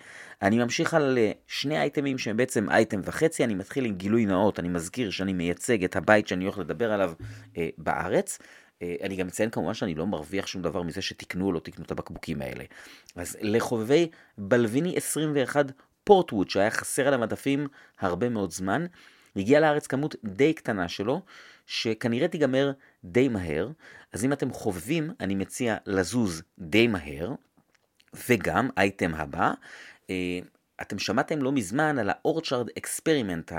אני 0.43 0.59
ממשיך 0.59 0.95
על 0.95 1.19
שני 1.47 1.79
אייטמים 1.79 2.19
שהם 2.19 2.37
בעצם 2.37 2.71
אייטם 2.71 3.01
וחצי, 3.05 3.45
אני 3.45 3.55
מתחיל 3.55 3.85
עם 3.85 3.95
גילוי 3.95 4.27
נאות, 4.27 4.59
אני 4.59 4.69
מזכיר 4.69 5.11
שאני 5.11 5.33
מייצג 5.33 5.85
את 5.85 5.97
הבית 5.97 6.29
שאני 6.29 6.45
הולך 6.45 6.59
לדבר 6.59 6.93
עליו 6.93 7.13
אה, 7.57 7.69
בארץ. 7.79 8.39
אה, 8.83 8.95
אני 9.03 9.17
גם 9.17 9.27
מציין 9.27 9.51
כמובן 9.51 9.75
שאני 9.75 9.95
לא 9.95 10.07
מרוויח 10.07 10.47
שום 10.47 10.63
דבר 10.63 10.83
מזה 10.83 11.03
שתקנו 11.03 11.47
או 11.47 11.53
לא 11.53 11.59
תקנו 11.59 11.85
את 11.85 11.91
הבקבוקים 11.91 12.43
האלה. 12.43 12.65
אז 13.17 13.37
לחובבי 13.41 14.09
בלוויני 14.39 14.97
21 14.97 15.67
פורטווד 16.05 16.51
שהיה 16.51 16.71
חסר 16.71 17.09
על 17.09 17.15
המדפים 17.15 17.67
הרבה 18.01 18.29
מאוד 18.29 18.51
זמן, 18.51 18.87
הגיע 19.37 19.61
לארץ 19.61 19.87
כמות 19.87 20.15
די 20.25 20.53
קטנה 20.53 20.89
שלו, 20.89 21.23
שכנראה 21.71 22.29
תיגמר 22.29 22.73
די 23.05 23.29
מהר, 23.29 23.69
אז 24.12 24.25
אם 24.25 24.33
אתם 24.33 24.53
חובבים, 24.53 25.11
אני 25.21 25.35
מציע 25.35 25.77
לזוז 25.87 26.43
די 26.59 26.87
מהר, 26.87 27.33
וגם, 28.29 28.69
אייטם 28.77 29.15
הבא, 29.15 29.53
אה, 30.11 30.39
אתם 30.83 30.99
שמעתם 30.99 31.43
לא 31.43 31.53
מזמן 31.53 31.99
על 31.99 32.11
ה 32.11 32.18
Orchard 32.18 32.69
Experiment 32.79 33.52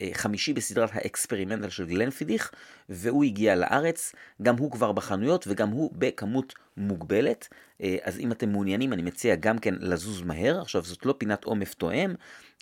החמישי 0.00 0.52
בסדרת 0.52 0.90
ה 0.92 0.98
Experimental 0.98 1.68
של 1.68 1.86
Glenfiddich, 1.86 2.52
והוא 2.88 3.24
הגיע 3.24 3.56
לארץ, 3.56 4.12
גם 4.42 4.56
הוא 4.56 4.70
כבר 4.70 4.92
בחנויות 4.92 5.44
וגם 5.48 5.68
הוא 5.68 5.90
בכמות 5.92 6.54
מוגבלת, 6.76 7.48
אה, 7.82 7.96
אז 8.02 8.18
אם 8.18 8.32
אתם 8.32 8.48
מעוניינים 8.48 8.92
אני 8.92 9.02
מציע 9.02 9.34
גם 9.34 9.58
כן 9.58 9.74
לזוז 9.80 10.22
מהר, 10.22 10.60
עכשיו 10.60 10.82
זאת 10.82 11.06
לא 11.06 11.14
פינת 11.18 11.44
עומף 11.44 11.74
תואם, 11.74 12.14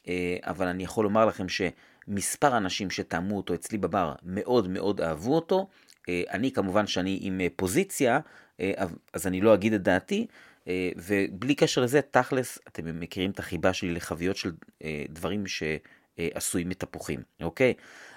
אה, 0.08 0.36
אבל 0.42 0.66
אני 0.66 0.84
יכול 0.84 1.04
לומר 1.04 1.26
לכם 1.26 1.48
ש... 1.48 1.62
מספר 2.08 2.56
אנשים 2.56 2.90
שטעמו 2.90 3.36
אותו 3.36 3.54
אצלי 3.54 3.78
בבר 3.78 4.12
מאוד 4.22 4.68
מאוד 4.68 5.00
אהבו 5.00 5.34
אותו. 5.34 5.68
אה, 6.08 6.22
אני 6.30 6.52
כמובן 6.52 6.86
שאני 6.86 7.18
עם 7.22 7.40
אה, 7.40 7.46
פוזיציה, 7.56 8.20
אה, 8.60 8.72
אז 9.12 9.26
אני 9.26 9.40
לא 9.40 9.54
אגיד 9.54 9.72
את 9.72 9.82
דעתי, 9.82 10.26
ובלי 10.96 11.54
קשר 11.54 11.80
לזה, 11.80 12.00
תכלס, 12.10 12.58
אתם 12.68 13.00
מכירים 13.00 13.30
את 13.30 13.38
החיבה 13.38 13.72
שלי 13.72 13.90
לחביות 13.90 14.36
של 14.36 14.52
דברים 15.08 15.44
שעשויים 15.46 16.68
מתפוחים, 16.68 17.20
אוקיי? 17.42 17.74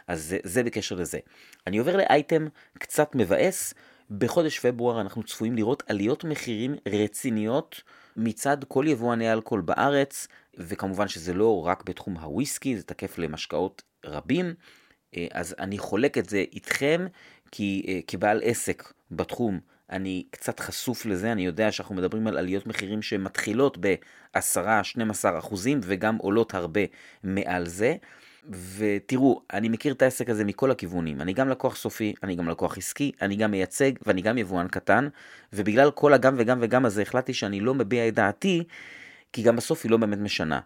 אז 0.07 0.23
זה, 0.23 0.37
זה 0.43 0.63
בקשר 0.63 0.95
לזה. 0.95 1.19
אני 1.67 1.77
עובר 1.77 1.97
לאייטם 1.97 2.47
קצת 2.79 3.15
מבאס. 3.15 3.73
בחודש 4.11 4.59
פברואר 4.59 5.01
אנחנו 5.01 5.23
צפויים 5.23 5.55
לראות 5.55 5.83
עליות 5.87 6.23
מחירים 6.23 6.75
רציניות 6.87 7.81
מצד 8.17 8.57
כל 8.67 8.85
יבואני 8.87 9.29
האלכוהול 9.29 9.61
בארץ. 9.61 10.27
וכמובן 10.59 11.07
שזה 11.07 11.33
לא 11.33 11.65
רק 11.65 11.83
בתחום 11.85 12.17
הוויסקי, 12.17 12.77
זה 12.77 12.83
תקף 12.83 13.17
למשקאות 13.17 13.81
רבים. 14.05 14.53
אה, 15.15 15.27
אז 15.31 15.55
אני 15.59 15.77
חולק 15.77 16.17
את 16.17 16.29
זה 16.29 16.43
איתכם, 16.53 17.07
כי 17.51 17.85
אה, 17.87 17.99
כבעל 18.07 18.41
עסק 18.43 18.93
בתחום 19.11 19.59
אני 19.91 20.23
קצת 20.31 20.59
חשוף 20.59 21.05
לזה, 21.05 21.31
אני 21.31 21.45
יודע 21.45 21.71
שאנחנו 21.71 21.95
מדברים 21.95 22.27
על 22.27 22.37
עליות 22.37 22.67
מחירים 22.67 23.01
שמתחילות 23.01 23.77
ב-10-12 23.79 25.39
אחוזים 25.39 25.79
וגם 25.83 26.15
עולות 26.15 26.53
הרבה 26.53 26.81
מעל 27.23 27.65
זה. 27.67 27.95
ותראו, 28.77 29.41
אני 29.53 29.69
מכיר 29.69 29.93
את 29.93 30.01
העסק 30.01 30.29
הזה 30.29 30.45
מכל 30.45 30.71
הכיוונים. 30.71 31.21
אני 31.21 31.33
גם 31.33 31.49
לקוח 31.49 31.75
סופי, 31.75 32.13
אני 32.23 32.35
גם 32.35 32.49
לקוח 32.49 32.77
עסקי, 32.77 33.11
אני 33.21 33.35
גם 33.35 33.51
מייצג 33.51 33.91
ואני 34.05 34.21
גם 34.21 34.37
יבואן 34.37 34.67
קטן, 34.67 35.07
ובגלל 35.53 35.91
כל 35.91 36.13
הגם 36.13 36.35
וגם 36.37 36.57
וגם 36.61 36.85
הזה 36.85 37.01
החלטתי 37.01 37.33
שאני 37.33 37.59
לא 37.59 37.73
מביע 37.73 38.07
את 38.07 38.13
דעתי 38.13 38.63
כי 39.33 39.41
גם 39.41 39.55
בסוף 39.55 39.83
היא 39.83 39.91
לא 39.91 39.97
באמת 39.97 40.17
משנה. 40.17 40.59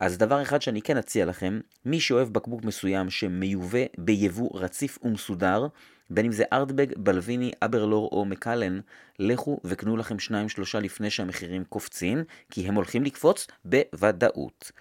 אז 0.00 0.18
דבר 0.18 0.42
אחד 0.42 0.62
שאני 0.62 0.82
כן 0.82 0.96
אציע 0.96 1.26
לכם, 1.26 1.60
מי 1.84 2.00
שאוהב 2.00 2.28
בקבוק 2.28 2.64
מסוים 2.64 3.10
שמיובא 3.10 3.84
ביבוא 3.98 4.50
רציף 4.54 4.98
ומסודר, 5.02 5.66
בין 6.10 6.26
אם 6.26 6.32
זה 6.32 6.44
ארטבג, 6.52 6.86
בלוויני, 6.96 7.50
אברלור 7.62 8.08
או 8.12 8.24
מקלן, 8.24 8.80
לכו 9.18 9.60
וקנו 9.64 9.96
לכם 9.96 10.18
שניים 10.18 10.48
שלושה 10.48 10.80
לפני 10.80 11.10
שהמחירים 11.10 11.64
קופצים, 11.64 12.24
כי 12.50 12.68
הם 12.68 12.74
הולכים 12.74 13.04
לקפוץ 13.04 13.46
בוודאות. 13.64 14.72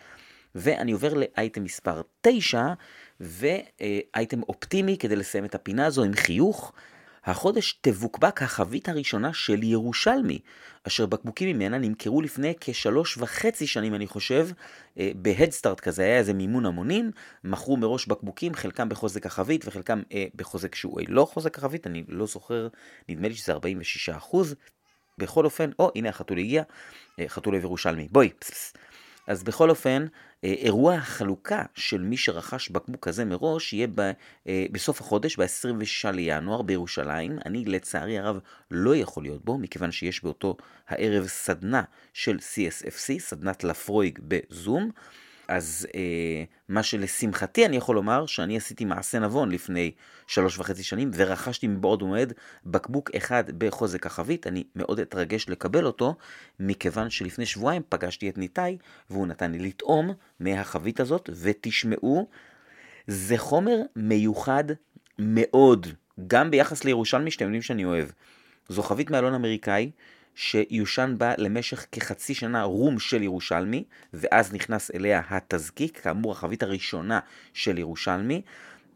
ואני 0.56 0.92
עובר 0.92 1.14
לאייטם 1.14 1.64
מספר 1.64 2.02
9, 2.22 2.74
ואייטם 3.20 4.44
אופטימי 4.44 4.98
כדי 4.98 5.16
לסיים 5.16 5.46
את 5.46 5.56
הפינה 5.56 5.86
הזו 5.86 6.04
עם 6.04 6.14
חיוך. 6.14 6.74
החודש 7.28 7.80
תבוקבק 7.82 8.42
החבית 8.42 8.90
הראשונה 8.90 9.34
של 9.34 9.64
ירושלמי, 9.64 10.40
אשר 10.88 11.06
בקבוקים 11.06 11.56
ממנה 11.56 11.78
נמכרו 11.78 12.22
לפני 12.22 12.54
כשלוש 12.60 13.18
וחצי 13.18 13.68
שנים, 13.68 13.96
אני 13.96 14.08
חושב, 14.08 14.48
אה, 15.00 15.12
בהדסטארט 15.16 15.80
כזה, 15.80 16.04
היה 16.04 16.18
איזה 16.18 16.34
מימון 16.34 16.66
המונים, 16.66 17.12
מכרו 17.44 17.78
מראש 17.78 18.08
בקבוקים, 18.08 18.54
חלקם 18.54 18.90
בחוזק 18.90 19.26
החבית 19.26 19.68
וחלקם 19.68 20.02
אה, 20.14 20.26
בחוזק 20.36 20.76
שהוא 20.76 21.02
לא 21.08 21.26
חוזק 21.26 21.58
החבית, 21.58 21.88
אני 21.88 22.04
לא 22.08 22.26
זוכר, 22.26 22.68
נדמה 23.10 23.28
לי 23.28 23.36
שזה 23.36 23.52
46 23.52 24.10
אחוז. 24.10 24.56
בכל 25.18 25.46
אופן, 25.46 25.70
או 25.80 25.92
הנה 25.96 26.10
החתול 26.10 26.38
הגיע, 26.38 26.64
אה, 27.20 27.26
חתול 27.28 27.56
ירושלמי, 27.56 28.08
בואי, 28.12 28.30
פס 28.40 28.50
פס. 28.50 28.74
אז 29.28 29.44
בכל 29.44 29.70
אופן, 29.70 30.02
אה, 30.02 30.08
אירוע 30.44 30.94
החלוקה 30.94 31.64
של 31.76 32.02
מי 32.02 32.18
שרכש 32.18 32.70
בקבוק 32.70 33.08
כזה 33.08 33.26
מראש 33.26 33.74
יהיה 33.74 33.88
ב, 33.96 34.12
אה, 34.48 34.66
בסוף 34.72 35.02
החודש, 35.02 35.38
ב-26 35.40 36.12
לינואר 36.12 36.62
בירושלים. 36.62 37.40
אני 37.46 37.66
לצערי 37.66 38.20
הרב 38.20 38.40
לא 38.72 38.96
יכול 38.96 39.24
להיות 39.24 39.46
בו, 39.46 39.58
מכיוון 39.58 39.92
שיש 39.92 40.24
באותו 40.24 40.58
הערב 40.88 41.28
סדנה 41.28 41.84
של 42.14 42.38
CSFC, 42.38 43.20
סדנת 43.20 43.64
לפרויג 43.64 44.20
בזום. 44.22 44.92
אז 45.48 45.88
אה, 45.96 46.44
מה 46.70 46.84
שלשמחתי 46.84 47.66
אני 47.66 47.78
יכול 47.78 47.96
לומר, 47.96 48.26
שאני 48.26 48.58
עשיתי 48.58 48.86
מעשה 48.86 49.20
נבון 49.20 49.52
לפני 49.52 49.92
שלוש 50.28 50.60
וחצי 50.60 50.84
שנים, 50.84 51.12
ורכשתי 51.14 51.68
מבעוד 51.68 52.02
ומועד 52.02 52.34
בקבוק 52.66 53.12
אחד 53.18 53.44
בחוזק 53.58 54.06
החבית, 54.06 54.48
אני 54.48 54.64
מאוד 54.76 55.00
אתרגש 55.00 55.50
לקבל 55.50 55.86
אותו, 55.86 56.16
מכיוון 56.60 57.10
שלפני 57.10 57.46
שבועיים 57.46 57.82
פגשתי 57.90 58.30
את 58.30 58.38
ניתאי, 58.38 58.78
והוא 59.10 59.28
נתן 59.28 59.52
לי 59.52 59.60
לטעום 59.60 60.14
מהחבית 60.40 61.00
הזאת, 61.00 61.30
ותשמעו, 61.42 62.28
זה 63.08 63.38
חומר 63.38 63.78
מיוחד 63.96 64.64
מאוד, 65.20 65.88
גם 66.28 66.52
ביחס 66.52 66.84
לירושלמי 66.84 67.32
שאתם 67.32 67.46
יודעים 67.46 67.62
שאני 67.62 67.86
אוהב. 67.86 68.08
זו 68.70 68.84
חבית 68.84 69.10
מאלון 69.12 69.34
אמריקאי, 69.34 69.92
שיושן 70.40 71.16
בה 71.18 71.34
למשך 71.38 71.86
כחצי 71.92 72.34
שנה 72.34 72.64
רום 72.64 73.00
של 73.00 73.24
ירושלמי, 73.24 73.84
ואז 74.14 74.54
נכנס 74.54 74.92
אליה 74.96 75.22
התזקיק, 75.30 76.00
כאמור 76.00 76.32
החבית 76.32 76.64
הראשונה 76.64 77.20
של 77.54 77.78
ירושלמי, 77.78 78.42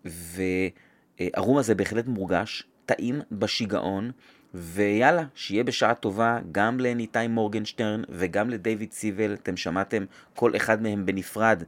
והרום 0.05 1.57
הזה 1.57 1.75
בהחלט 1.75 2.07
מורגש, 2.07 2.63
טעים 2.85 3.21
בשיגעון, 3.31 4.11
ויאללה, 4.53 5.23
שיהיה 5.35 5.63
בשעה 5.63 5.93
טובה 5.93 6.39
גם 6.51 6.79
לניתאי 6.79 7.27
מורגנשטרן 7.27 8.01
וגם 8.09 8.49
לדייוויד 8.49 8.91
סיבל, 8.91 9.33
אתם 9.33 9.57
שמעתם 9.57 10.05
כל 10.35 10.55
אחד 10.55 10.81
מהם 10.81 11.05
בנפרד 11.05 11.63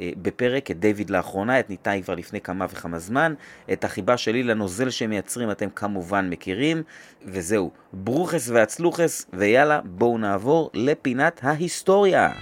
בפרק, 0.00 0.70
את 0.70 0.80
דיוויד 0.80 1.10
לאחרונה, 1.10 1.60
את 1.60 1.70
ניתאי 1.70 2.02
כבר 2.04 2.14
לפני 2.14 2.40
כמה 2.40 2.66
וכמה 2.70 2.98
זמן, 2.98 3.34
את 3.72 3.84
החיבה 3.84 4.16
שלי 4.16 4.42
לנוזל 4.42 4.90
שהם 4.90 5.10
מייצרים 5.10 5.50
אתם 5.50 5.70
כמובן 5.70 6.30
מכירים, 6.30 6.82
וזהו, 7.24 7.70
ברוכס 7.92 8.48
והצלוחס, 8.48 9.26
ויאללה, 9.32 9.80
בואו 9.84 10.18
נעבור 10.18 10.70
לפינת 10.74 11.40
ההיסטוריה. 11.42 12.32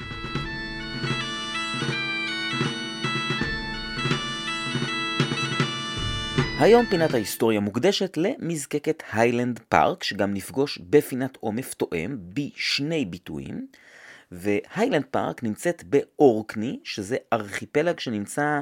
היום 6.61 6.87
פינת 6.87 7.15
ההיסטוריה 7.15 7.61
מוקדשת 7.61 8.17
למזקקת 8.17 9.03
Highland 9.13 9.61
Park, 9.69 10.03
שגם 10.05 10.35
נפגוש 10.35 10.79
בפינת 10.91 11.39
עומף 11.41 11.75
תואם 11.75 12.17
בשני 12.35 13.05
ביטויים. 13.05 13.67
ו 14.35 14.42
Highland 14.42 15.05
Park 15.11 15.43
נמצאת 15.43 15.85
באורקני, 15.85 16.81
שזה 16.85 17.17
ארכיפלג 17.33 17.99
שנמצא 17.99 18.61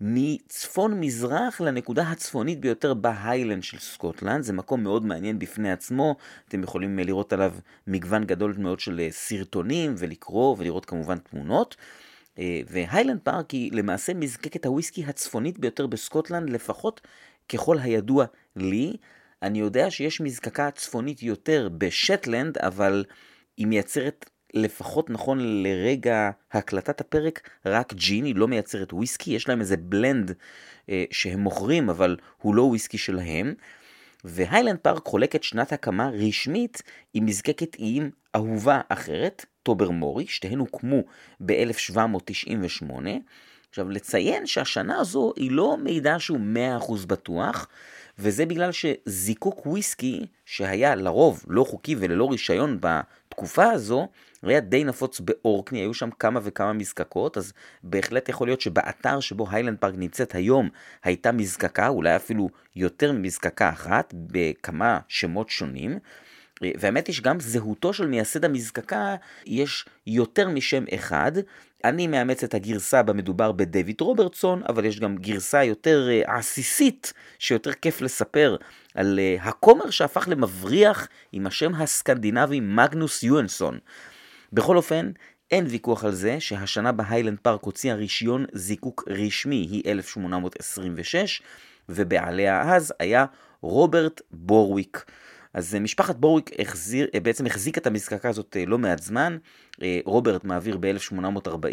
מצפון 0.00 1.00
מזרח 1.00 1.60
לנקודה 1.60 2.02
הצפונית 2.02 2.60
ביותר 2.60 2.94
בהיילנד 2.94 3.62
של 3.62 3.78
סקוטלנד. 3.78 4.44
זה 4.44 4.52
מקום 4.52 4.82
מאוד 4.82 5.04
מעניין 5.04 5.38
בפני 5.38 5.72
עצמו, 5.72 6.16
אתם 6.48 6.62
יכולים 6.62 6.98
לראות 6.98 7.32
עליו 7.32 7.54
מגוון 7.86 8.24
גדול 8.24 8.54
מאוד 8.58 8.80
של 8.80 9.00
סרטונים 9.10 9.94
ולקרוא 9.98 10.56
ולראות 10.58 10.84
כמובן 10.84 11.18
תמונות. 11.18 11.76
אה, 12.38 12.60
ו 12.68 12.74
Highland 12.74 13.20
Park 13.22 13.50
היא 13.50 13.72
למעשה 13.72 14.14
מזקקת 14.14 14.66
הוויסקי 14.66 15.04
הצפונית 15.04 15.58
ביותר 15.58 15.86
בסקוטלנד, 15.86 16.50
לפחות 16.50 17.00
ככל 17.48 17.78
הידוע 17.78 18.24
לי. 18.56 18.96
אני 19.42 19.58
יודע 19.58 19.90
שיש 19.90 20.20
מזקקה 20.20 20.70
צפונית 20.70 21.22
יותר 21.22 21.68
בשטלנד, 21.78 22.58
אבל 22.58 23.04
היא 23.56 23.66
מייצרת 23.66 24.30
לפחות 24.54 25.10
נכון 25.10 25.62
לרגע 25.62 26.30
הקלטת 26.52 27.00
הפרק, 27.00 27.48
רק 27.66 27.92
ג'ין, 27.92 28.24
היא 28.24 28.36
לא 28.36 28.48
מייצרת 28.48 28.92
וויסקי, 28.92 29.30
יש 29.30 29.48
להם 29.48 29.60
איזה 29.60 29.76
בלנד 29.76 30.32
אה, 30.88 31.04
שהם 31.10 31.40
מוכרים, 31.40 31.90
אבל 31.90 32.16
הוא 32.42 32.54
לא 32.54 32.62
וויסקי 32.62 32.98
שלהם. 32.98 33.54
והיילנד 34.24 34.78
פארק 34.78 35.06
חולקת 35.06 35.42
שנת 35.42 35.72
הקמה 35.72 36.08
רשמית 36.08 36.82
עם 37.14 37.26
מזקקת 37.26 37.74
איים 37.78 38.10
אהובה 38.36 38.80
אחרת, 38.88 39.46
טובר 39.62 39.90
מורי, 39.90 40.26
שתיהן 40.26 40.58
הוקמו 40.58 41.02
ב-1798. 41.40 42.92
עכשיו, 43.70 43.90
לציין 43.90 44.46
שהשנה 44.46 44.98
הזו 44.98 45.32
היא 45.36 45.50
לא 45.50 45.76
מידע 45.82 46.16
שהוא 46.18 46.38
100% 46.80 47.06
בטוח, 47.06 47.68
וזה 48.18 48.46
בגלל 48.46 48.70
שזיקוק 48.72 49.66
וויסקי, 49.66 50.26
שהיה 50.44 50.94
לרוב 50.94 51.44
לא 51.48 51.64
חוקי 51.64 51.96
וללא 51.98 52.30
רישיון 52.30 52.78
בתקופה 53.34 53.70
הזו, 53.70 54.08
היה 54.42 54.60
די 54.60 54.84
נפוץ 54.84 55.20
באורקני, 55.20 55.78
היו 55.78 55.94
שם 55.94 56.10
כמה 56.18 56.40
וכמה 56.42 56.72
מזקקות, 56.72 57.36
אז 57.36 57.52
בהחלט 57.82 58.28
יכול 58.28 58.48
להיות 58.48 58.60
שבאתר 58.60 59.20
שבו 59.20 59.46
היילנד 59.50 59.78
פארק 59.78 59.94
נמצאת 59.96 60.34
היום 60.34 60.68
הייתה 61.04 61.32
מזקקה, 61.32 61.88
אולי 61.88 62.16
אפילו 62.16 62.48
יותר 62.76 63.12
ממזקקה 63.12 63.68
אחת, 63.68 64.14
בכמה 64.16 64.98
שמות 65.08 65.50
שונים. 65.50 65.98
והאמת 66.62 67.06
היא 67.06 67.14
שגם 67.14 67.40
זהותו 67.40 67.92
של 67.92 68.06
מייסד 68.06 68.44
המזקקה 68.44 69.14
יש 69.46 69.84
יותר 70.06 70.48
משם 70.48 70.84
אחד. 70.94 71.32
אני 71.84 72.06
מאמץ 72.06 72.44
את 72.44 72.54
הגרסה 72.54 73.02
במדובר 73.02 73.52
בדויד 73.52 74.00
רוברטסון, 74.00 74.62
אבל 74.68 74.84
יש 74.84 75.00
גם 75.00 75.16
גרסה 75.16 75.64
יותר 75.64 76.08
אה, 76.10 76.36
עסיסית, 76.36 77.12
שיותר 77.38 77.72
כיף 77.72 78.00
לספר 78.00 78.56
על 78.94 79.18
אה, 79.18 79.36
הכומר 79.40 79.90
שהפך 79.90 80.28
למבריח 80.28 81.08
עם 81.32 81.46
השם 81.46 81.74
הסקנדינבי 81.74 82.60
מגנוס 82.60 83.22
יואנסון. 83.22 83.78
בכל 84.52 84.76
אופן, 84.76 85.10
אין 85.50 85.66
ויכוח 85.68 86.04
על 86.04 86.12
זה 86.12 86.40
שהשנה 86.40 86.92
בהיילנד 86.92 87.38
פארק 87.42 87.64
הוציאה 87.64 87.94
רישיון 87.94 88.46
זיקוק 88.52 89.04
רשמי, 89.08 89.56
היא 89.56 89.82
1826, 89.86 91.42
ובעליה 91.88 92.74
אז 92.74 92.94
היה 93.00 93.24
רוברט 93.60 94.20
בורוויק. 94.30 95.04
אז 95.54 95.74
אה, 95.74 95.80
משפחת 95.80 96.16
בורוויק 96.16 96.50
החזיר, 96.58 97.06
אה, 97.14 97.20
בעצם 97.20 97.46
החזיקה 97.46 97.80
את 97.80 97.86
המזקקה 97.86 98.28
הזאת 98.28 98.56
לא 98.66 98.78
מעט 98.78 99.02
זמן. 99.02 99.38
רוברט 100.04 100.44
מעביר 100.44 100.78
ב-1840 100.80 101.68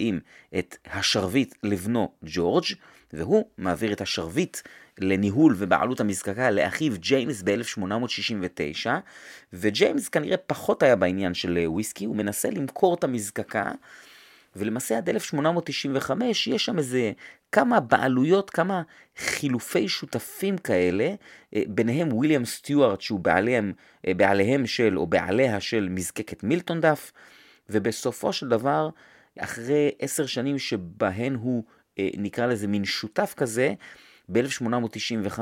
את 0.59 0.77
השרביט 0.85 1.55
לבנו 1.63 2.11
ג'ורג', 2.23 2.65
והוא 3.13 3.45
מעביר 3.57 3.93
את 3.93 4.01
השרביט 4.01 4.57
לניהול 4.99 5.55
ובעלות 5.57 5.99
המזקקה 5.99 6.51
לאחיו 6.51 6.93
ג'יימס 6.97 7.41
ב-1869, 7.45 8.89
וג'יימס 9.53 10.09
כנראה 10.09 10.37
פחות 10.37 10.83
היה 10.83 10.95
בעניין 10.95 11.33
של 11.33 11.57
וויסקי, 11.65 12.05
הוא 12.05 12.15
מנסה 12.15 12.49
למכור 12.49 12.93
את 12.93 13.03
המזקקה. 13.03 13.71
ולמעשה 14.55 14.97
עד 14.97 15.09
1895 15.09 16.47
יש 16.47 16.65
שם 16.65 16.77
איזה 16.77 17.11
כמה 17.51 17.79
בעלויות, 17.79 18.49
כמה 18.49 18.81
חילופי 19.17 19.89
שותפים 19.89 20.57
כאלה, 20.57 21.13
אה, 21.55 21.63
ביניהם 21.67 22.13
וויליאם 22.13 22.45
סטיוארט 22.45 23.01
שהוא 23.01 23.19
בעליהם, 23.19 23.73
אה, 24.07 24.13
בעליהם 24.13 24.67
של 24.67 24.97
או 24.97 25.07
בעליה 25.07 25.59
של 25.59 25.87
מזקקת 25.89 26.43
מילטון 26.43 26.81
דף, 26.81 27.11
ובסופו 27.69 28.33
של 28.33 28.47
דבר, 28.47 28.89
אחרי 29.39 29.91
עשר 29.99 30.25
שנים 30.25 30.59
שבהן 30.59 31.35
הוא 31.35 31.63
אה, 31.99 32.09
נקרא 32.17 32.45
לזה 32.45 32.67
מין 32.67 32.85
שותף 32.85 33.33
כזה, 33.37 33.73
ב-1895 34.31 35.39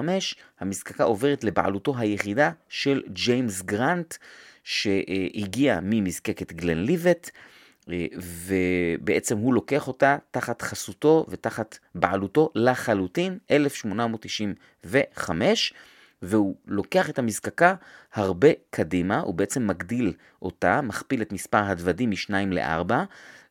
המזקקה 0.60 1.04
עוברת 1.04 1.44
לבעלותו 1.44 1.98
היחידה 1.98 2.52
של 2.70 3.02
ג'יימס 3.08 3.62
גרנט, 3.62 4.14
שהגיע 4.64 5.80
ממזקקת 5.84 6.54
גלן 6.54 6.78
ליבט. 6.78 7.30
ובעצם 8.16 9.38
הוא 9.38 9.54
לוקח 9.54 9.88
אותה 9.88 10.18
תחת 10.32 10.62
חסותו 10.62 11.26
ותחת 11.30 11.78
בעלותו 11.96 12.50
לחלוטין, 12.56 13.38
1895, 13.52 15.74
והוא 16.22 16.56
לוקח 16.68 17.10
את 17.10 17.20
המזקקה 17.20 17.76
הרבה 18.14 18.48
קדימה, 18.70 19.20
הוא 19.20 19.34
בעצם 19.34 19.68
מגדיל 19.68 20.14
אותה, 20.42 20.82
מכפיל 20.82 21.22
את 21.22 21.32
מספר 21.32 21.64
הדוודים 21.64 22.12
משניים 22.12 22.54
לארבע, 22.54 23.04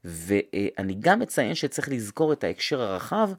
ואני 0.05 0.97
גם 1.01 1.21
מציין 1.21 1.55
שצריך 1.55 1.89
לזכור 1.89 2.33
את 2.33 2.45
ההקשר 2.45 2.83
הרחב, 2.83 3.31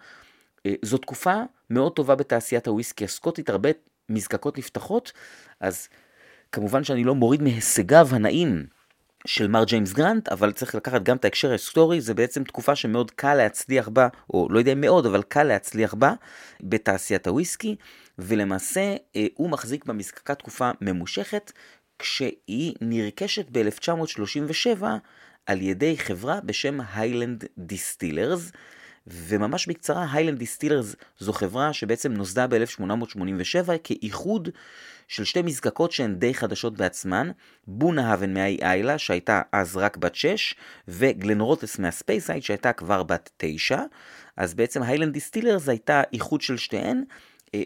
זו 0.81 0.97
תקופה 0.97 1.35
מאוד 1.69 1.91
טובה 1.91 2.15
בתעשיית 2.15 2.67
הוויסקי. 2.67 3.03
הסקוטית, 3.03 3.49
הרבה 3.49 3.69
מזקקות 4.09 4.57
נפתחות, 4.57 5.11
אז 5.59 5.87
כמובן 6.51 6.83
שאני 6.83 7.03
לא 7.03 7.15
מוריד 7.15 7.41
מהישגיו 7.41 8.07
הנאים 8.11 8.65
של 9.27 9.47
מר 9.47 9.63
ג'יימס 9.63 9.93
גרנט, 9.93 10.29
אבל 10.29 10.51
צריך 10.51 10.75
לקחת 10.75 11.03
גם 11.03 11.17
את 11.17 11.25
ההקשר 11.25 11.49
ההיסטורי, 11.49 12.01
זה 12.01 12.13
בעצם 12.13 12.43
תקופה 12.43 12.75
שמאוד 12.75 13.11
קל 13.11 13.35
להצליח 13.35 13.89
בה, 13.89 14.07
או 14.33 14.47
לא 14.51 14.59
יודע 14.59 14.71
אם 14.71 14.81
מאוד, 14.81 15.05
אבל 15.05 15.23
קל 15.23 15.43
להצליח 15.43 15.93
בה, 15.93 16.13
בתעשיית 16.61 17.27
הוויסקי, 17.27 17.75
ולמעשה 18.19 18.95
אה, 19.15 19.27
הוא 19.35 19.49
מחזיק 19.49 19.85
במזקקה 19.85 20.35
תקופה 20.35 20.71
ממושכת, 20.81 21.51
כשהיא 21.99 22.75
נרכשת 22.81 23.45
ב-1937 23.51 24.83
על 25.45 25.61
ידי 25.61 25.97
חברה 25.97 26.39
בשם 26.45 26.79
Highland 26.93 27.45
Distillers, 27.57 28.51
וממש 29.11 29.67
בקצרה, 29.67 30.07
Highland 30.11 30.39
Distillers 30.39 30.95
זו 31.19 31.33
חברה 31.33 31.73
שבעצם 31.73 32.13
נוסדה 32.13 32.47
ב-1887 32.47 33.71
כאיחוד 33.83 34.49
של 35.07 35.23
שתי 35.23 35.41
מזקקות 35.41 35.91
שהן 35.91 36.15
די 36.15 36.33
חדשות 36.33 36.77
בעצמן, 36.77 37.31
Bunnahabhain 37.67 38.33
מהאי 38.33 38.57
איילה 38.61 38.97
שהייתה 38.97 39.41
אז 39.51 39.77
רק 39.77 39.97
בת 39.97 40.15
6, 40.15 40.55
ו 40.87 41.41
Glenrothes 41.41 41.79
מהספייסייד 41.79 42.43
שהייתה 42.43 42.73
כבר 42.73 43.03
בת 43.03 43.29
9, 43.37 43.81
אז 44.37 44.53
בעצם 44.53 44.83
Highland 44.83 45.13
Distillers 45.13 45.69
הייתה 45.69 46.01
איחוד 46.13 46.41
של 46.41 46.57
שתיהן, 46.57 47.03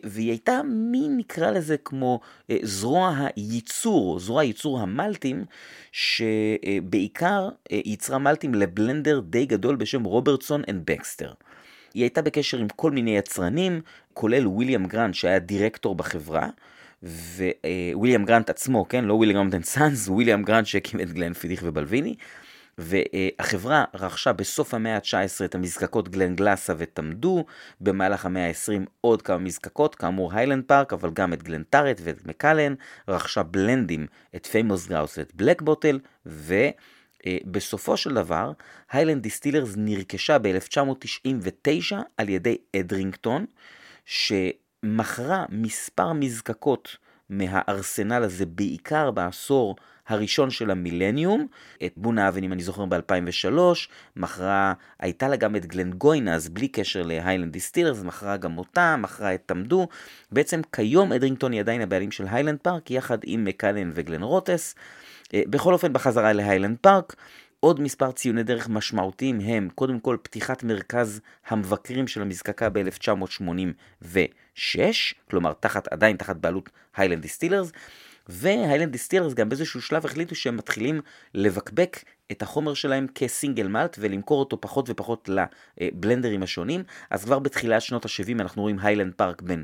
והיא 0.03 0.29
הייתה 0.29 0.61
מין 0.65 1.17
נקרא 1.17 1.51
לזה 1.51 1.77
כמו 1.77 2.19
אה, 2.49 2.57
זרוע 2.63 3.17
הייצור, 3.35 4.19
זרוע 4.19 4.41
הייצור 4.41 4.79
המלטים, 4.79 5.45
שבעיקר 5.91 7.49
אה, 7.71 7.79
ייצרה 7.85 8.17
מלטים 8.17 8.55
לבלנדר 8.55 9.19
די 9.19 9.45
גדול 9.45 9.75
בשם 9.75 10.03
Robertson & 10.03 10.81
Baxter. 10.85 11.31
היא 11.93 12.03
הייתה 12.03 12.21
בקשר 12.21 12.57
עם 12.57 12.67
כל 12.75 12.91
מיני 12.91 13.17
יצרנים, 13.17 13.81
כולל 14.13 14.47
וויליאם 14.47 14.85
גרנט 14.85 15.13
שהיה 15.13 15.39
דירקטור 15.39 15.95
בחברה, 15.95 16.49
וויליאם 17.93 18.25
גרנט 18.25 18.49
עצמו, 18.49 18.87
כן, 18.87 19.05
לא 19.05 19.13
William 19.13 19.37
Grant & 19.37 19.53
Sons, 19.53 20.07
וויליאם 20.07 20.43
גרנט 20.43 20.65
שהקים 20.65 20.99
את 21.01 21.13
Glenfiddich 21.13 21.33
ו 21.33 21.61
Balvenie. 21.65 22.15
והחברה 22.77 23.85
רכשה 23.93 24.33
בסוף 24.33 24.73
המאה 24.73 24.95
ה-19 24.95 25.45
את 25.45 25.55
המזקקות 25.55 26.09
Glenglassaugh 26.09 26.35
ו 26.35 26.73
Tamdhu, 26.77 27.45
במהלך 27.81 28.25
המאה 28.25 28.47
ה-20 28.47 28.85
עוד 29.01 29.21
כמה 29.21 29.37
מזקקות, 29.37 29.95
כאמור 29.95 30.33
Highland 30.33 30.63
Park, 30.67 30.93
אבל 30.93 31.09
גם 31.13 31.33
את 31.33 31.43
Glenturret 31.43 32.01
ואת 32.03 32.25
Macallan, 32.25 32.73
רכשה 33.07 33.43
בלנדים, 33.43 34.07
את 34.35 34.45
Famous 34.45 34.87
Grouse 34.87 35.17
ואת 35.17 35.35
Black 35.35 35.61
Bottle, 35.61 35.99
ובסופו 36.25 37.97
של 37.97 38.13
דבר, 38.13 38.51
Highland 38.91 39.21
Distillers 39.21 39.73
נרכשה 39.77 40.37
ב-1999 40.37 41.95
על 42.17 42.29
ידי 42.29 42.57
Edrington, 42.75 43.45
שמכרה 44.05 45.45
מספר 45.49 46.13
מזקקות 46.13 46.97
מהארסנל 47.29 48.23
הזה 48.23 48.45
בעיקר 48.45 49.11
בעשור 49.11 49.75
הראשון 50.07 50.49
של 50.49 50.71
המילניום, 50.71 51.47
את 51.85 51.93
Bunnahabhain, 51.97 52.43
אם 52.43 52.53
אני 52.53 52.63
זוכר, 52.63 52.85
ב-2003, 52.85 53.57
מכרה, 54.15 54.73
הייתה 54.99 55.27
לה 55.27 55.35
גם 55.35 55.55
את 55.55 55.65
Glengoyne, 55.65 56.35
אז 56.35 56.49
בלי 56.49 56.67
קשר 56.67 57.01
ל 57.01 57.07
Highland 57.07 57.51
Distillers, 57.53 58.03
מכרה 58.03 58.37
גם 58.37 58.57
אותה, 58.57 58.95
מכרה 58.97 59.33
את 59.33 59.41
Tamdhu. 59.45 59.87
בעצם 60.31 60.61
כיום 60.71 61.13
Edrington 61.13 61.51
היא 61.51 61.59
עדיין 61.59 61.81
הבעלים 61.81 62.11
של 62.11 62.25
Highland 62.31 62.59
Park, 62.61 62.91
יחד 62.91 63.17
עם 63.23 63.45
Macallan 63.45 63.91
ו 63.93 64.23
Glenrothes. 64.23 64.75
אה, 65.33 65.41
בכל 65.49 65.73
אופן, 65.73 65.93
בחזרה 65.93 66.33
ל 66.33 66.38
Highland 66.38 66.77
Park, 66.81 67.15
עוד 67.63 67.81
מספר 67.81 68.11
ציוני 68.11 68.43
דרך 68.43 68.69
משמעותיים 68.69 69.39
הם, 69.39 69.69
קודם 69.75 69.99
כל, 69.99 70.17
פתיחת 70.21 70.63
מרכז 70.63 71.21
המבקרים 71.47 72.07
של 72.07 72.21
המזקקה 72.21 72.69
ב-1986, 72.69 74.79
כלומר, 75.29 75.53
תחת, 75.53 75.87
עדיין 75.87 76.17
תחת 76.17 76.35
בעלות 76.35 76.69
Highland 76.95 77.21
Distillers, 77.21 77.71
ו 78.27 78.34
Highland 78.34 78.91
Distillers 78.91 79.33
גם 79.33 79.49
באיזשהו 79.49 79.81
שלב 79.81 80.05
החליטו 80.05 80.35
שהם 80.35 80.57
מתחילים 80.57 81.01
לבקבק 81.33 82.03
את 82.31 82.41
החומר 82.41 82.73
שלהם 82.73 83.07
כ 83.15 83.28
single 83.28 83.67
malt 83.67 83.97
ולמכור 83.99 84.39
אותו 84.39 84.61
פחות 84.61 84.89
ופחות 84.89 85.29
לבלנדרים 85.79 86.43
השונים. 86.43 86.83
אז 87.09 87.25
כבר 87.25 87.39
בתחילת 87.39 87.81
שנות 87.81 88.05
ה-70 88.05 88.41
אנחנו 88.41 88.61
רואים 88.61 88.79
Highland 88.79 89.13
Park 89.13 89.41
בן 89.41 89.63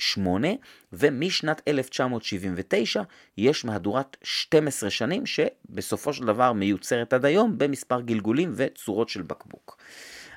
8, 0.00 0.48
ומשנת 0.92 1.62
1979 1.68 3.02
יש 3.38 3.64
מהדורת 3.64 4.16
12 4.22 4.90
שנים 4.90 5.26
שבסופו 5.26 6.12
של 6.12 6.26
דבר 6.26 6.52
מיוצרת 6.52 7.12
עד 7.12 7.24
היום 7.24 7.58
במספר 7.58 8.00
גלגולים 8.00 8.52
וצורות 8.56 9.08
של 9.08 9.22
בקבוק. 9.22 9.76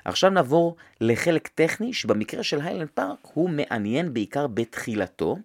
עכשיו 0.04 0.30
נעבור 0.30 0.76
לחלק 1.00 1.48
טכני 1.48 1.92
שבמקרה 1.92 2.42
של 2.42 2.60
Highland 2.60 2.88
Park 2.94 3.18
הוא 3.34 3.50
מעניין 3.50 4.14
בעיקר 4.14 4.46
בתחילתו. 4.46 5.36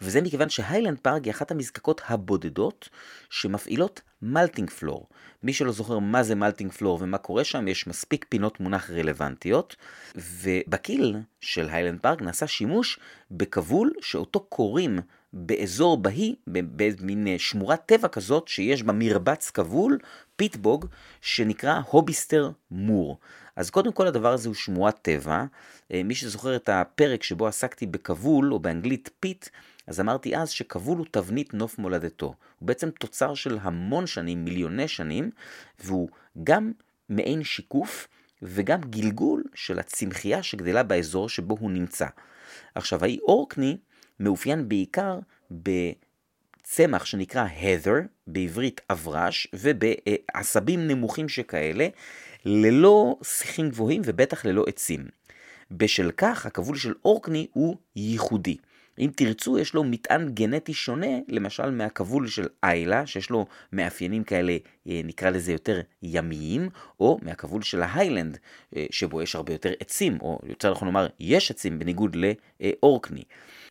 וזה 0.00 0.20
מכיוון 0.20 0.48
ש 0.48 0.58
Highland 0.58 0.98
Park 0.98 1.24
היא 1.24 1.30
אחת 1.30 1.50
המזקקות 1.50 2.00
הבודדות 2.08 2.88
שמפעילות 3.30 4.00
malting 4.22 4.70
floor. 4.70 5.08
מי 5.42 5.52
שלא 5.52 5.72
זוכר 5.72 5.98
מה 5.98 6.22
זה 6.22 6.34
malting 6.34 6.72
floor 6.72 6.98
ומה 7.00 7.18
קורה 7.18 7.44
שם, 7.44 7.68
יש 7.68 7.86
מספיק 7.86 8.26
פינות 8.28 8.60
מונח 8.60 8.90
רלוונטיות, 8.90 9.76
וב 10.14 10.48
kiln 10.48 11.16
של 11.40 11.68
Highland 11.70 12.00
Park 12.00 12.22
נעשה 12.22 12.46
שימוש 12.46 12.98
בכבול 13.30 13.92
שאותו 14.00 14.40
כורים 14.40 14.98
באזור 15.32 15.96
באי, 16.02 16.34
במין 16.46 17.38
שמורת 17.38 17.86
טבע 17.86 18.08
כזאת 18.08 18.48
שיש 18.48 18.82
בה 18.82 18.92
מרבץ 18.92 19.50
כבול, 19.50 19.98
peat 20.36 20.61
bog, 20.61 20.86
שנקרא 21.20 21.80
Hobbister 21.90 22.50
Moor. 22.70 23.18
אז 23.56 23.70
קודם 23.70 23.92
כל 23.92 24.06
הדבר 24.06 24.32
הזה 24.32 24.48
הוא 24.48 24.54
שמורת 24.54 24.98
טבע. 25.02 25.44
אה, 25.92 26.02
מי 26.02 26.14
שזוכר 26.14 26.56
את 26.56 26.68
הפרק 26.68 27.22
שבו 27.22 27.46
עסקתי 27.46 27.86
בכבול, 27.86 28.52
או 28.52 28.58
באנגלית 28.58 29.10
peat, 29.20 29.48
אז 29.88 30.00
אמרתי 30.00 30.36
אז 30.36 30.50
שכבול 30.50 30.98
הוא 30.98 31.06
תבנית 31.10 31.54
נוף 31.54 31.78
מולדתו. 31.78 32.34
הוא 32.58 32.66
בעצם 32.66 32.90
תוצר 32.90 33.34
של 33.34 33.58
המון 33.62 34.06
שנים, 34.06 34.44
מיליוני 34.44 34.88
שנים, 34.88 35.30
והוא 35.84 36.08
גם 36.44 36.72
מעין 37.08 37.44
שיקוף 37.44 38.08
וגם 38.42 38.80
גלגול 38.80 39.44
של 39.54 39.78
הצמחייה 39.78 40.42
שגדלה 40.42 40.82
באזור 40.82 41.28
שבו 41.28 41.56
הוא 41.60 41.70
נמצא. 41.70 42.06
עכשיו, 42.74 43.04
האי 43.04 43.18
אורקני 43.22 43.76
מאופיין 44.20 44.68
בעיקר 44.68 45.18
בצמח 45.50 47.04
שנקרא 47.04 47.46
heather, 47.60 48.06
בעברית 48.26 48.80
אברש, 48.90 49.48
ובעשבים 49.54 50.88
נמוכים 50.88 51.28
שכאלה, 51.28 51.88
ללא 52.44 53.16
שיחים 53.22 53.70
גבוהים 53.70 54.02
ובטח 54.04 54.44
ללא 54.44 54.64
עצים. 54.68 55.06
בשל 55.70 56.10
כך, 56.16 56.46
הכבול 56.46 56.76
של 56.76 56.94
אורקני 57.04 57.46
הוא 57.52 57.76
ייחודי. 57.96 58.56
אם 58.98 59.10
תרצו, 59.16 59.58
יש 59.58 59.74
לו 59.74 59.84
מטען 59.84 60.28
גנטי 60.28 60.74
שונה, 60.74 61.18
למשל 61.28 61.70
מהכבול 61.70 62.26
של 62.26 62.46
איילה, 62.62 63.06
שיש 63.06 63.30
לו 63.30 63.46
מאפיינים 63.72 64.24
כאלה, 64.24 64.56
אה, 64.88 65.00
נקרא 65.04 65.30
לזה 65.30 65.52
יותר 65.52 65.80
ימיים, 66.02 66.68
או 67.00 67.18
מהכבול 67.22 67.62
של 67.62 67.82
ההיילנד, 67.82 68.38
אה, 68.76 68.86
שבו 68.90 69.22
יש 69.22 69.34
הרבה 69.34 69.52
יותר 69.52 69.72
עצים, 69.80 70.18
או 70.20 70.38
יותר 70.46 70.72
נכון 70.72 70.88
לומר, 70.88 71.06
יש 71.20 71.50
עצים 71.50 71.78
בניגוד 71.78 72.16
לאורקני. 72.60 73.22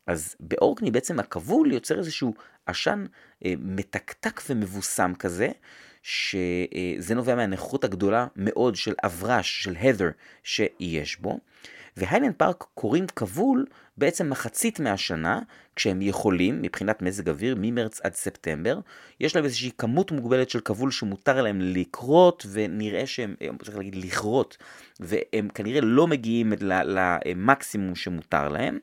אז 0.07 0.35
באורקני 0.39 0.91
בעצם 0.91 1.19
הכבול 1.19 1.71
יוצר 1.71 1.99
איזשהו 1.99 2.33
עשן 2.65 3.05
אה, 3.45 3.53
מתקתק 3.59 4.41
ומבוסם 4.49 5.13
כזה, 5.19 5.49
שזה 6.03 7.15
נובע 7.15 7.35
מהנכות 7.35 7.83
הגדולה 7.83 8.27
מאוד 8.35 8.75
של 8.75 8.93
אברש, 9.03 9.63
של 9.63 9.75
הדר, 9.79 10.09
שיש 10.43 11.19
בו. 11.19 11.39
והיילנד 11.97 12.33
פארק 12.37 12.65
קוראים 12.73 13.05
כבול 13.15 13.65
בעצם 13.97 14.29
מחצית 14.29 14.79
מהשנה, 14.79 15.39
כשהם 15.75 16.01
יכולים, 16.01 16.61
מבחינת 16.61 17.01
מזג 17.01 17.29
אוויר, 17.29 17.55
ממרץ 17.59 18.01
עד 18.01 18.13
ספטמבר. 18.13 18.79
יש 19.19 19.35
להם 19.35 19.45
איזושהי 19.45 19.71
כמות 19.77 20.11
מוגבלת 20.11 20.49
של 20.49 20.59
כבול 20.59 20.91
שמותר 20.91 21.41
להם 21.41 21.61
לקרות, 21.61 22.45
ונראה 22.51 23.07
שהם, 23.07 23.35
אה, 23.41 23.47
צריך 23.63 23.77
להגיד 23.77 23.95
לכרות, 23.95 24.57
והם 24.99 25.49
כנראה 25.49 25.81
לא 25.81 26.07
מגיעים 26.07 26.53
למקסימום 26.61 27.95
שמותר 27.95 28.49
להם. 28.49 28.79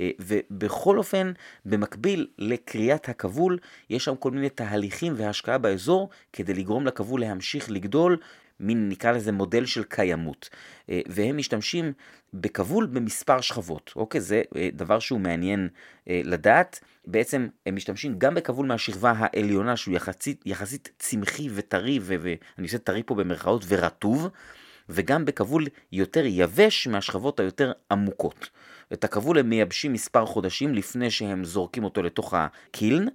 אה, 0.00 0.10
ובכל 0.20 0.98
אופן, 0.98 1.32
במקביל 1.64 2.26
לקריאת 2.38 3.08
הכבול, 3.08 3.58
יש 3.90 4.04
שם 4.04 4.16
כל 4.16 4.30
מיני 4.30 4.48
תהליכים 4.48 5.12
והשקעה 5.16 5.58
באזור 5.58 6.08
כדי 6.32 6.54
לגרום 6.54 6.86
לכבול 6.86 7.20
להמשיך 7.20 7.70
לגדול 7.70 8.16
מין 8.60 8.88
נקרא 8.88 9.12
לזה 9.12 9.32
מודל 9.32 9.66
של 9.66 9.84
קיימות. 9.84 10.48
אה, 10.90 11.00
והם 11.06 11.36
משתמשים 11.36 11.92
בכבול 12.34 12.86
במספר 12.86 13.40
שכבות, 13.40 13.92
אוקיי? 13.96 14.20
זה 14.20 14.42
אה, 14.56 14.68
דבר 14.72 14.98
שהוא 14.98 15.20
מעניין 15.20 15.68
אה, 16.08 16.20
לדעת. 16.24 16.80
בעצם 17.06 17.48
הם 17.66 17.76
משתמשים 17.76 18.18
גם 18.18 18.34
בכבול 18.34 18.66
מהשכבה 18.66 19.12
העליונה 19.16 19.76
שהוא 19.76 19.94
יחסית, 19.94 20.42
יחסית 20.46 20.90
צמחי 20.98 21.48
וטרי, 21.54 21.98
ואני 22.02 22.36
עושה 22.62 22.78
טרי 22.78 23.02
פה 23.02 23.14
במרכאות, 23.14 23.64
ורטוב, 23.68 24.28
וגם 24.88 25.24
בכבול 25.24 25.66
יותר 25.92 26.22
יבש 26.26 26.86
מהשכבות 26.86 27.40
היותר 27.40 27.72
עמוקות. 27.90 28.50
את 28.92 29.04
הכבול 29.04 29.38
הם 29.38 29.48
מייבשים 29.48 29.92
מספר 29.92 30.26
חודשים 30.26 30.74
לפני 30.74 31.10
שהם 31.10 31.44
זורקים 31.44 31.84
אותו 31.84 32.02
לתוך 32.02 32.34
הקילן. 32.36 33.06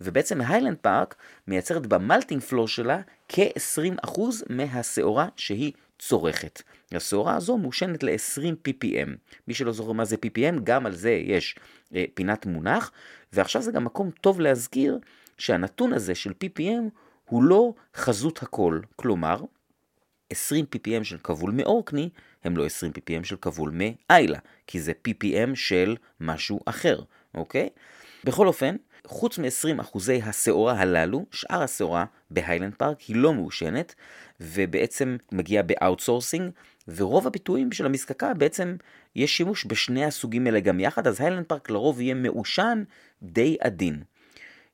ובעצם 0.00 0.40
היילנד 0.40 0.76
פארק 0.76 1.14
מייצרת 1.46 1.86
במלטינג 1.86 2.42
פלור 2.42 2.68
שלה 2.68 3.00
כ-20% 3.28 4.20
מהשעורה 4.50 5.28
שהיא 5.36 5.72
צורכת. 5.98 6.62
השעורה 6.92 7.36
הזו 7.36 7.58
מושנת 7.58 8.02
ל-20 8.02 8.68
ppm. 8.68 9.08
מי 9.48 9.54
שלא 9.54 9.72
זוכר 9.72 9.92
מה 9.92 10.04
זה 10.04 10.16
ppm, 10.26 10.60
גם 10.64 10.86
על 10.86 10.92
זה 10.94 11.10
יש 11.10 11.56
אה, 11.94 12.04
פינת 12.14 12.46
מונח, 12.46 12.92
ועכשיו 13.32 13.62
זה 13.62 13.72
גם 13.72 13.84
מקום 13.84 14.10
טוב 14.20 14.40
להזכיר 14.40 14.98
שהנתון 15.38 15.92
הזה 15.92 16.14
של 16.14 16.30
ppm 16.30 16.90
הוא 17.24 17.42
לא 17.42 17.74
חזות 17.96 18.42
הכל, 18.42 18.80
כלומר, 18.96 19.40
20 20.30 20.64
ppm 20.74 21.04
של 21.04 21.18
כבול 21.18 21.50
מאורקני 21.50 22.10
הם 22.44 22.56
לא 22.56 22.66
20 22.66 22.92
ppm 22.92 23.24
של 23.24 23.36
כבול 23.36 23.70
מאיילה, 23.74 24.38
כי 24.66 24.80
זה 24.80 24.92
ppm 25.08 25.54
של 25.54 25.96
משהו 26.20 26.60
אחר, 26.64 27.00
אוקיי? 27.34 27.68
בכל 28.24 28.46
אופן, 28.46 28.76
חוץ 29.06 29.38
מ-20 29.38 29.80
אחוזי 29.80 30.20
השעורה 30.22 30.80
הללו, 30.80 31.26
שאר 31.30 31.62
השעורה 31.62 32.04
ב 32.30 32.35
Highland 32.35 32.74
Park 32.74 33.00
היא 33.00 33.16
לא 33.16 33.32
מעושנת, 33.32 33.94
ובעצם 34.40 35.16
מגיעה 35.32 35.62
ב 35.62 35.69
outsourcing, 35.69 36.50
וברוב 36.88 37.26
הביטויים 37.26 37.72
של 37.72 37.86
המזקקה 37.86 38.34
בעצם 38.34 38.76
יש 39.16 39.36
שימוש 39.36 39.66
בשני 39.68 40.04
הסוגים 40.04 40.46
האלה 40.46 40.60
גם 40.60 40.80
יחד, 40.80 41.06
אז 41.06 41.20
Highland 41.20 41.44
Park 41.46 41.70
לרוב 41.70 42.00
יהיה 42.00 42.14
מעושן 42.14 42.82
די 43.22 43.56
עדין. 43.60 44.02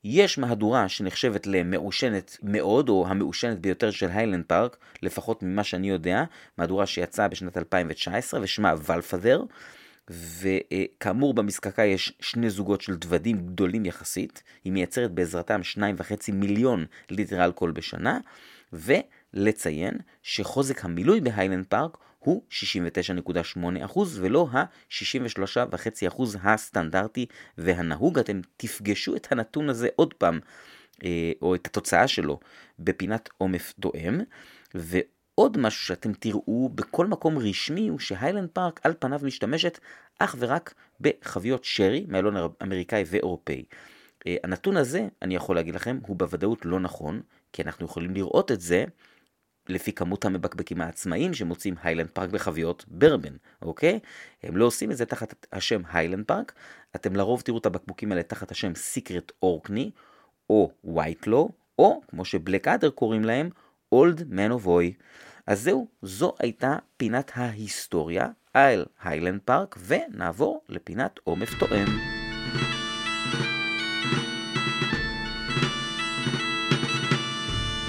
יש 0.05 0.39
מהדורה 0.39 0.89
שנחשבת 0.89 1.47
למעושנת 1.47 2.37
מאוד, 2.43 2.89
או 2.89 3.07
המעושנת 3.09 3.59
ביותר 3.59 3.91
של 3.91 4.09
Highland 4.11 4.45
Park, 4.47 4.77
לפחות 5.03 5.43
ממה 5.43 5.65
שאני 5.65 5.91
יודע, 5.91 6.25
מהדורה 6.59 6.87
שיצאה 6.87 7.29
בשנת 7.29 7.57
2019 7.57 8.41
ושמה 8.43 8.75
Valfather. 8.87 9.43
וכאמור 10.11 11.35
במזקקה 11.35 11.85
יש 11.85 12.13
שני 12.21 12.51
זוגות 12.51 12.81
של 12.81 12.97
דוודים 12.97 13.47
גדולים 13.47 13.85
יחסית, 13.87 14.43
היא 14.65 14.73
מייצרת 14.73 15.13
בעזרתם 15.13 15.61
2.5 15.77 16.33
מיליון 16.33 16.87
ליטר 17.11 17.45
אלכוהול 17.45 17.73
בשנה, 17.73 18.19
ולציין 18.73 19.95
שחוזק 20.23 20.85
המילוי 20.85 21.21
ב 21.21 21.26
Highland 21.26 21.67
Park 21.67 21.99
הוא 22.19 22.43
69.8% 22.51 24.01
ולא 24.15 24.49
ה-63.5% 24.53 26.23
הסטנדרטי 26.43 27.27
והנהוג. 27.59 28.19
אתם 28.19 28.41
תפגשו 28.57 29.17
את 29.17 29.33
הנתון 29.33 29.69
הזה 29.69 29.89
עוד 29.97 30.15
פעם 30.15 30.41
או 31.43 31.55
את 31.55 31.67
התוצאה 31.67 32.09
שלו 32.09 32.41
בפינת 32.79 33.29
עומף 33.39 33.75
דואם. 33.79 34.21
ועוד 35.39 35.59
משהו 35.59 35.87
שאתם 35.87 36.13
תראו 36.13 36.69
בכל 36.75 37.07
מקום 37.07 37.39
רשמי 37.39 37.89
הוא 37.89 37.99
שהיילנד 37.99 38.49
פארק 38.49 38.81
על 38.85 38.95
פניו 38.99 39.21
משתמשת 39.23 39.79
אך 40.19 40.37
ורק 40.39 40.75
בחביות 41.01 41.65
שרי, 41.65 42.07
מאלון 42.09 42.35
אמריקאי 42.63 43.05
ואירופאי. 43.07 43.65
הנתון 44.27 44.77
הזה, 44.77 45.09
אני 45.23 45.35
יכול 45.35 45.57
להגיד 45.57 45.75
לכם, 45.75 45.99
הוא 46.07 46.17
בוודאות 46.17 46.65
לא 46.65 46.81
נכון, 46.81 47.23
כי 47.53 47.63
אנחנו 47.63 47.87
יכולים 47.87 48.15
לראות 48.15 48.53
את 48.53 48.61
זה 48.61 48.85
לפי 49.69 49.93
כמות 49.93 50.25
המבקבקים 50.25 50.81
העצמאיים 50.81 51.35
שמוצאים 51.35 51.75
היילנד 51.83 52.11
פארק 52.11 52.31
בחביות 52.31 52.85
ברבן, 52.89 53.37
אוקיי? 53.63 53.99
הם 54.43 54.57
לא 54.57 54.65
עושים 54.65 54.91
את 54.91 54.97
זה 54.97 55.07
תחת 55.07 55.47
השם 55.53 55.83
היילנד 55.93 56.25
פארק, 56.25 56.53
אתם 56.97 57.17
לרוב 57.17 57.41
תראו 57.41 57.59
את 57.59 57.67
הבקבוקים 57.67 58.13
האלה 58.13 58.23
תחת 58.23 58.51
השם 58.51 58.75
סיקרט 58.75 59.33
אורקני, 59.43 59.91
או 60.51 60.71
וייטלו, 60.85 61.51
או 61.79 62.01
כמו 62.09 62.25
שבלק 62.25 62.69
אדר 62.69 62.91
קוראים 62.91 63.25
להם, 63.25 63.51
אולד 63.93 64.25
מנובוי. 64.29 64.93
אז 65.47 65.63
זהו, 65.63 65.89
זו 66.03 66.33
הייתה 66.39 66.77
פינת 66.97 67.33
ההיסטוריה 67.35 68.27
על 68.55 68.85
היילנד 69.03 69.41
פארק, 69.45 69.79
ונעבור 69.87 70.61
לפינת 70.69 71.21
עומף 71.25 71.59
תואם. 71.59 71.87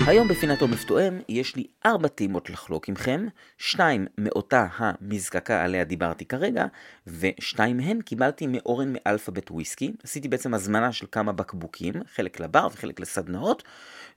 היום 0.07 0.27
בפינת 0.27 0.61
עומף 0.61 0.83
תואם 0.83 1.19
יש 1.29 1.55
לי 1.55 1.67
ארבע 1.85 2.07
טעימות 2.07 2.49
לחלוק 2.49 2.89
עמכם, 2.89 3.25
שתיים 3.57 4.07
מאותה 4.17 4.67
המזקקה 4.77 5.63
עליה 5.63 5.83
דיברתי 5.83 6.25
כרגע, 6.25 6.65
ושתיים 7.07 7.77
מהן 7.77 8.01
קיבלתי 8.01 8.47
מאורן 8.47 8.93
מאלפאבית 8.93 9.51
וויסקי. 9.51 9.93
עשיתי 10.03 10.27
בעצם 10.27 10.53
הזמנה 10.53 10.91
של 10.91 11.05
כמה 11.11 11.31
בקבוקים, 11.31 11.93
חלק 12.15 12.39
לבר 12.39 12.67
וחלק 12.73 12.99
לסדנאות, 12.99 13.63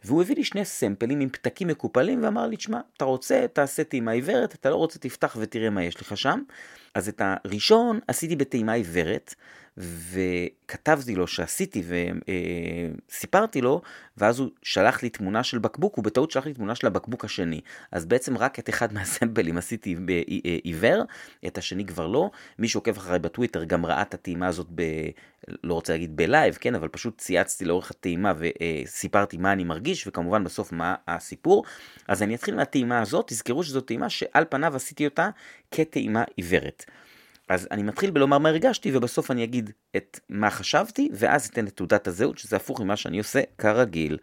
והוא 0.04 0.22
הביא 0.22 0.36
לי 0.36 0.44
שני 0.44 0.64
סמפלים 0.64 1.20
עם 1.20 1.28
פתקים 1.28 1.68
מקופלים 1.68 2.24
ואמר 2.24 2.46
לי, 2.46 2.56
תשמע, 2.56 2.80
אתה 2.96 3.04
רוצה, 3.04 3.46
תעשה 3.52 3.84
טעימה 3.84 4.10
עיוורת, 4.10 4.54
אתה 4.54 4.70
לא 4.70 4.76
רוצה, 4.76 4.98
תפתח 4.98 5.36
ותראה 5.40 5.70
מה 5.70 5.84
יש 5.84 6.00
לך 6.00 6.16
שם. 6.16 6.42
אז 6.96 7.08
את 7.08 7.22
הראשון 7.24 8.00
עשיתי 8.08 8.36
בטעימה 8.36 8.72
עיוורת, 8.72 9.34
וכתבתי 9.78 11.14
לו 11.14 11.26
שעשיתי 11.26 11.82
וסיפרתי 13.08 13.60
לו, 13.60 13.82
ואז 14.16 14.38
הוא 14.38 14.50
שלח 14.62 15.02
לי 15.02 15.10
תמונה 15.10 15.42
של 15.42 15.58
בקבוק, 15.58 15.96
הוא 15.96 16.04
בטעות 16.04 16.30
שלח 16.30 16.46
לי 16.46 16.54
תמונה 16.54 16.74
של 16.74 16.86
הבקבוק 16.86 17.24
השני. 17.24 17.60
אז 17.92 18.06
בעצם 18.06 18.36
רק 18.38 18.58
את 18.58 18.68
אחד 18.68 18.92
מהסמפלים 18.94 19.58
עשיתי 19.58 19.94
בעיוור, 19.94 21.04
את 21.46 21.58
השני 21.58 21.86
כבר 21.86 22.06
לא. 22.06 22.30
מי 22.58 22.68
שעוקב 22.68 22.96
אחריי 22.96 23.18
בטוויטר 23.18 23.64
גם 23.64 23.86
ראה 23.86 24.02
את 24.02 24.14
הטעימה 24.14 24.46
הזאת 24.46 24.66
ב... 24.74 24.82
לא 25.64 25.74
רוצה 25.74 25.92
להגיד 25.92 26.16
בלייב, 26.16 26.54
כן, 26.60 26.74
אבל 26.74 26.88
פשוט 26.88 27.18
צייצתי 27.18 27.64
לאורך 27.64 27.90
הטעימה 27.90 28.32
וסיפרתי 28.38 29.36
מה 29.36 29.52
אני 29.52 29.64
מרגיש, 29.64 30.06
וכמובן 30.06 30.44
בסוף 30.44 30.72
מה 30.72 30.94
הסיפור. 31.08 31.64
אז 32.08 32.22
אני 32.22 32.34
אתחיל 32.34 32.54
מהטעימה 32.54 33.00
הזאת, 33.00 33.28
תזכרו 33.28 33.64
שזו 33.64 33.80
טעימה 33.80 34.10
שעל 34.10 34.44
פניו 34.48 34.76
עשיתי 34.76 35.04
אותה 35.04 35.30
כטעימה 35.70 36.24
עיוורת. 36.36 36.84
אז 37.48 37.68
אני 37.70 37.82
מתחיל 37.82 38.10
בלומר 38.10 38.38
מה 38.38 38.48
הרגשתי, 38.48 38.96
ובסוף 38.96 39.30
אני 39.30 39.44
אגיד 39.44 39.70
את 39.96 40.20
מה 40.28 40.50
חשבתי, 40.50 41.08
ואז 41.12 41.46
אתן 41.46 41.66
את 41.66 41.76
תעודת 41.76 42.06
הזהות, 42.06 42.38
שזה 42.38 42.56
הפוך 42.56 42.80
ממה 42.80 42.96
שאני 42.96 43.18
עושה 43.18 43.40
כרגיל. 43.58 44.18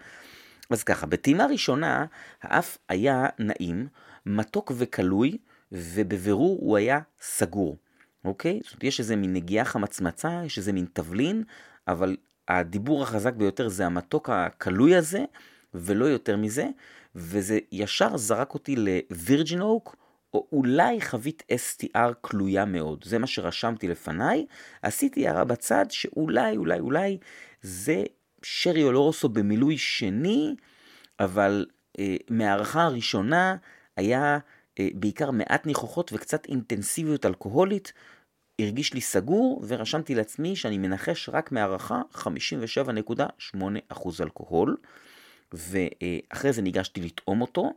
אז 0.69 0.83
ככה, 0.83 1.05
בטעימה 1.05 1.45
ראשונה, 1.45 2.05
האף 2.41 2.77
היה 2.89 3.25
נעים, 3.39 3.87
מתוק 4.25 4.71
וקלוי, 4.75 5.37
ובבירור 5.71 6.57
הוא 6.61 6.77
היה 6.77 6.99
סגור. 7.21 7.77
אוקיי? 8.25 8.59
זאת 8.63 8.71
אומרת, 8.71 8.83
יש 8.83 8.99
איזה 8.99 9.15
מין 9.15 9.33
נגיעה 9.33 9.65
חמצמצה, 9.65 10.41
יש 10.45 10.57
איזה 10.57 10.73
מין 10.73 10.85
תבלין, 10.93 11.43
אבל 11.87 12.17
הדיבור 12.47 13.03
החזק 13.03 13.33
ביותר 13.33 13.67
זה 13.67 13.85
המתוק 13.85 14.29
הקלוי 14.29 14.95
הזה, 14.95 15.25
ולא 15.73 16.05
יותר 16.05 16.37
מזה, 16.37 16.67
וזה 17.15 17.59
ישר 17.71 18.17
זרק 18.17 18.53
אותי 18.53 18.75
לווירג'ין 18.75 19.61
אוק, 19.61 19.95
או 20.33 20.47
אולי 20.51 21.01
חבית 21.01 21.43
STR 21.51 22.13
קלויה 22.21 22.65
מאוד. 22.65 23.03
זה 23.03 23.19
מה 23.19 23.27
שרשמתי 23.27 23.87
לפניי. 23.87 24.45
עשיתי 24.81 25.27
הערה 25.27 25.43
בצד 25.43 25.85
שאולי, 25.89 26.57
אולי, 26.57 26.79
אולי 26.79 27.17
זה 27.61 28.03
שרי 28.43 28.83
אולורוסו 28.83 29.29
במילוי 29.29 29.77
שני, 29.77 30.55
אבל 31.19 31.65
אה, 31.99 32.15
מהערכה 32.29 32.83
הראשונה 32.83 33.55
היה 33.97 34.39
אה, 34.79 34.87
בעיקר 34.93 35.31
מעט 35.31 35.65
ניחוחות 35.65 36.13
וקצת 36.13 36.45
אינטנסיביות 36.45 37.25
אלכוהולית. 37.25 37.93
הרגיש 38.59 38.93
לי 38.93 39.01
סגור 39.01 39.63
ורשמתי 39.67 40.15
לעצמי 40.15 40.55
שאני 40.55 40.77
מנחש 40.77 41.29
רק 41.29 41.51
מהערכה 41.51 42.01
57.8% 42.13 43.97
אלכוהול. 44.21 44.77
ואחרי 45.53 46.53
זה 46.53 46.61
ניגשתי 46.61 47.01
לטעום 47.01 47.41
אותו. 47.41 47.73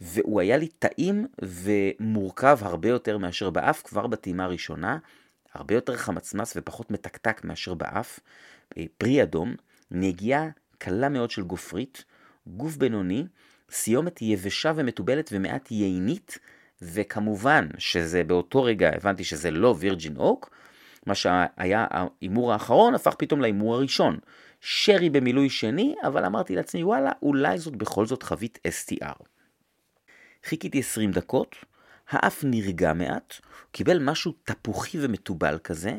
והוא 0.00 0.40
היה 0.40 0.56
לי 0.56 0.68
טעים 0.68 1.26
ומורכב 1.42 2.58
הרבה 2.62 2.88
יותר 2.88 3.18
מאשר 3.18 3.50
באף 3.50 3.82
כבר 3.82 4.06
בטעימה 4.06 4.44
הראשונה, 4.44 4.98
הרבה 5.54 5.74
יותר 5.74 5.96
חמצמץ 5.96 6.52
ופחות 6.56 6.90
מתקתק 6.90 7.44
מאשר 7.44 7.74
באף, 7.74 8.20
אה, 8.78 8.84
פרי 8.98 9.22
אדום, 9.22 9.54
נגיעה 9.90 10.48
קלה 10.78 11.08
מאוד 11.08 11.30
של 11.30 11.42
גופרית, 11.42 12.04
גוף 12.46 12.76
בינוני, 12.76 13.24
סיומת 13.70 14.22
יבשה 14.22 14.72
ומתובלת 14.76 15.30
ומעט 15.32 15.70
ייינית, 15.70 16.38
וכמובן 16.82 17.68
שזה 17.78 18.24
באותו 18.24 18.62
רגע 18.62 18.90
הבנתי 18.96 19.24
שזה 19.24 19.50
לא 19.50 19.74
וירג'ין 19.78 20.16
אוק, 20.16 20.50
מה 21.06 21.14
שהיה 21.14 21.86
ההימור 21.90 22.52
האחרון 22.52 22.94
הפך 22.94 23.14
פתאום 23.18 23.40
להימור 23.40 23.74
הראשון. 23.74 24.18
שרי 24.60 25.10
במילוי 25.10 25.50
שני, 25.50 25.94
אבל 26.02 26.24
אמרתי 26.24 26.56
לעצמי 26.56 26.84
וואלה, 26.84 27.12
אולי 27.22 27.58
זאת 27.58 27.76
בכל 27.76 28.06
זאת 28.06 28.22
חבית 28.22 28.58
STR. 28.68 29.22
חיכיתי 30.44 30.78
20 30.78 31.12
דקות, 31.12 31.56
האף 32.08 32.44
נרגע 32.44 32.92
מעט, 32.92 33.34
קיבל 33.72 33.98
משהו 33.98 34.32
תפוחי 34.44 34.98
ומתובל 35.00 35.58
כזה, 35.64 35.94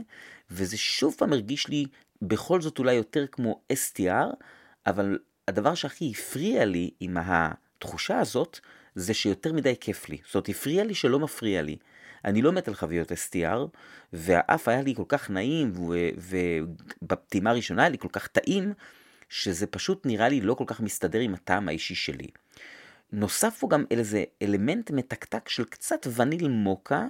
וזה 0.51 0.77
שוב 0.77 1.15
פעם 1.17 1.33
הרגיש 1.33 1.67
לי 1.67 1.85
בכל 2.21 2.61
זאת 2.61 2.79
אולי 2.79 2.93
יותר 2.93 3.25
כמו 3.27 3.61
STR, 3.73 4.35
אבל 4.87 5.19
הדבר 5.47 5.75
שהכי 5.75 6.11
הפריע 6.11 6.65
לי 6.65 6.91
עם 6.99 7.17
התחושה 7.21 8.19
הזאת, 8.19 8.59
זה 8.95 9.13
שיותר 9.13 9.53
מדי 9.53 9.75
כיף 9.79 10.09
לי. 10.09 10.17
זאת 10.25 10.35
אומרת, 10.35 10.49
הפריע 10.49 10.83
לי 10.83 10.95
שלא 10.95 11.19
מפריע 11.19 11.61
לי. 11.61 11.77
אני 12.25 12.41
לא 12.41 12.51
מת 12.51 12.67
על 12.67 12.73
חביות 12.73 13.11
STR, 13.11 13.77
והאף 14.13 14.67
היה 14.67 14.81
לי 14.81 14.95
כל 14.95 15.03
כך 15.07 15.29
נעים, 15.29 15.73
ובפתימה 16.17 17.49
הראשונה 17.49 17.81
היה 17.81 17.89
לי 17.89 17.97
כל 17.97 18.07
כך 18.11 18.27
טעים, 18.27 18.73
שזה 19.29 19.67
פשוט 19.67 20.05
נראה 20.05 20.29
לי 20.29 20.41
לא 20.41 20.53
כל 20.53 20.63
כך 20.67 20.79
מסתדר 20.79 21.19
עם 21.19 21.33
הטעם 21.33 21.67
האישי 21.67 21.95
שלי. 21.95 22.27
נוסף 23.11 23.57
פה 23.59 23.67
גם 23.67 23.85
איזה 23.91 24.23
אלמנט 24.41 24.91
מתקתק 24.91 25.49
של 25.49 25.63
קצת 25.63 26.07
וניל 26.15 26.47
מוקה, 26.47 27.05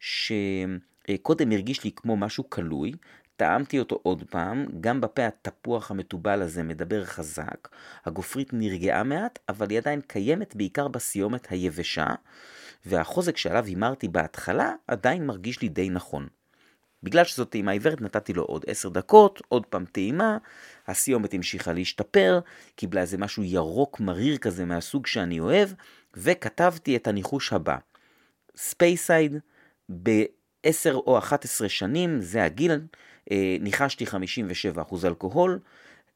שקודם 0.00 1.52
הרגיש 1.52 1.84
לי 1.84 1.90
כמו 1.96 2.16
משהו 2.16 2.50
כלוי, 2.50 2.92
טעמתי 3.36 3.78
אותו 3.78 4.00
עוד 4.02 4.22
פעם, 4.30 4.66
גם 4.80 5.00
בפה 5.00 5.26
התפוח 5.26 5.90
המתובל 5.90 6.42
הזה 6.42 6.62
מדבר 6.62 7.04
חזק, 7.04 7.68
הגופרית 8.04 8.52
נרגעה 8.52 9.02
מעט, 9.02 9.38
אבל 9.48 9.70
היא 9.70 9.78
עדיין 9.78 10.00
קיימת 10.00 10.56
בעיקר 10.56 10.88
בסיומת 10.88 11.46
היבשה, 11.50 12.06
והחוזק 12.86 13.36
שעליו 13.36 13.64
הימרתי 13.64 14.08
בהתחלה 14.08 14.74
עדיין 14.86 15.26
מרגיש 15.26 15.62
לי 15.62 15.68
די 15.68 15.90
נכון. 15.90 16.28
בגלל 17.06 17.24
שזאת 17.24 17.50
טעימה 17.50 17.72
עיוורת 17.72 18.00
נתתי 18.00 18.32
לו 18.32 18.42
עוד 18.42 18.64
עשר 18.68 18.88
דקות, 18.88 19.42
עוד 19.48 19.66
פעם 19.66 19.84
טעימה, 19.84 20.38
הסיומת 20.86 21.34
המשיכה 21.34 21.72
להשתפר, 21.72 22.40
קיבלה 22.76 23.00
איזה 23.00 23.18
משהו 23.18 23.42
ירוק 23.42 24.00
מריר 24.00 24.36
כזה 24.36 24.64
מהסוג 24.64 25.06
שאני 25.06 25.40
אוהב, 25.40 25.68
וכתבתי 26.14 26.96
את 26.96 27.06
הניחוש 27.06 27.52
הבא. 27.52 27.76
ספייסייד, 28.56 29.36
ב-10 30.02 30.94
או 30.94 31.18
11 31.18 31.68
שנים, 31.68 32.20
זה 32.20 32.44
הגיל, 32.44 32.72
אה, 33.30 33.56
ניחשתי 33.60 34.04
57% 34.06 35.04
אלכוהול, 35.04 35.58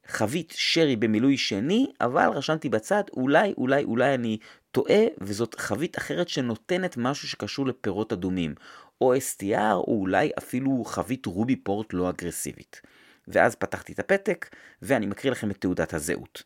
חבית 0.07 0.53
שרי 0.57 0.96
במילוי 0.96 1.37
שני, 1.37 1.87
אבל 2.00 2.29
רשמתי 2.29 2.68
בצד, 2.68 3.03
אולי, 3.12 3.55
אולי, 3.59 3.85
אולי 3.85 4.14
אני 4.14 4.38
טועה, 4.70 5.05
וזאת 5.20 5.55
חבית 5.55 5.98
אחרת 5.98 6.29
שנותנת 6.29 6.96
משהו 6.96 7.29
שקשור 7.29 7.66
לפירות 7.66 8.12
אדומים. 8.12 8.55
או 9.00 9.14
STR, 9.14 9.74
או 9.74 10.00
אולי 10.00 10.30
אפילו 10.38 10.84
חבית 10.84 11.26
ruby 11.26 11.56
port 11.56 11.92
לא 11.92 12.10
אגרסיבית. 12.10 12.80
ואז 13.28 13.54
פתחתי 13.54 13.92
את 13.92 13.98
הפתק, 13.98 14.56
ואני 14.82 15.06
מקריא 15.06 15.32
לכם 15.32 15.50
את 15.50 15.56
תעודת 15.60 15.94
הזהות. 15.94 16.42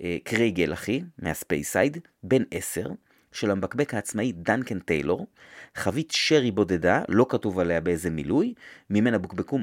אה, 0.00 0.16
קרייגלאחי, 0.24 1.02
מהספייסייד, 1.18 1.98
בן 2.22 2.42
10, 2.50 2.90
של 3.32 3.50
המבקבק 3.50 3.94
העצמאי 3.94 4.32
דנקן 4.32 4.78
טיילור, 4.78 5.26
חבית 5.74 6.10
שרי 6.10 6.50
בודדה, 6.50 7.02
לא 7.08 7.26
כתוב 7.28 7.58
עליה 7.58 7.80
באיזה 7.80 8.10
מילוי, 8.10 8.54
ממנה 8.90 9.18
בוקבקו 9.18 9.58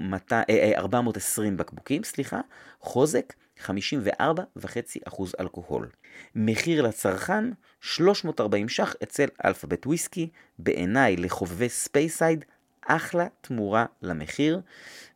420 0.78 1.58
בקבוקים, 1.58 2.04
סליחה, 2.04 2.42
חוזק 2.80 3.34
54.5% 3.66 5.24
אלכוהול. 5.40 5.90
מחיר 6.36 6.82
לצרכן 6.82 7.46
340 7.82 8.70
ש"ח 8.70 8.96
אצל 9.04 9.26
אלפאבית 9.46 9.88
וויסקי, 9.88 10.30
בעיניי 10.60 11.18
לחובבי 11.18 11.70
ספייסייד 11.70 12.46
אחלה 12.88 13.28
תמורה 13.42 13.86
למחיר, 14.02 14.62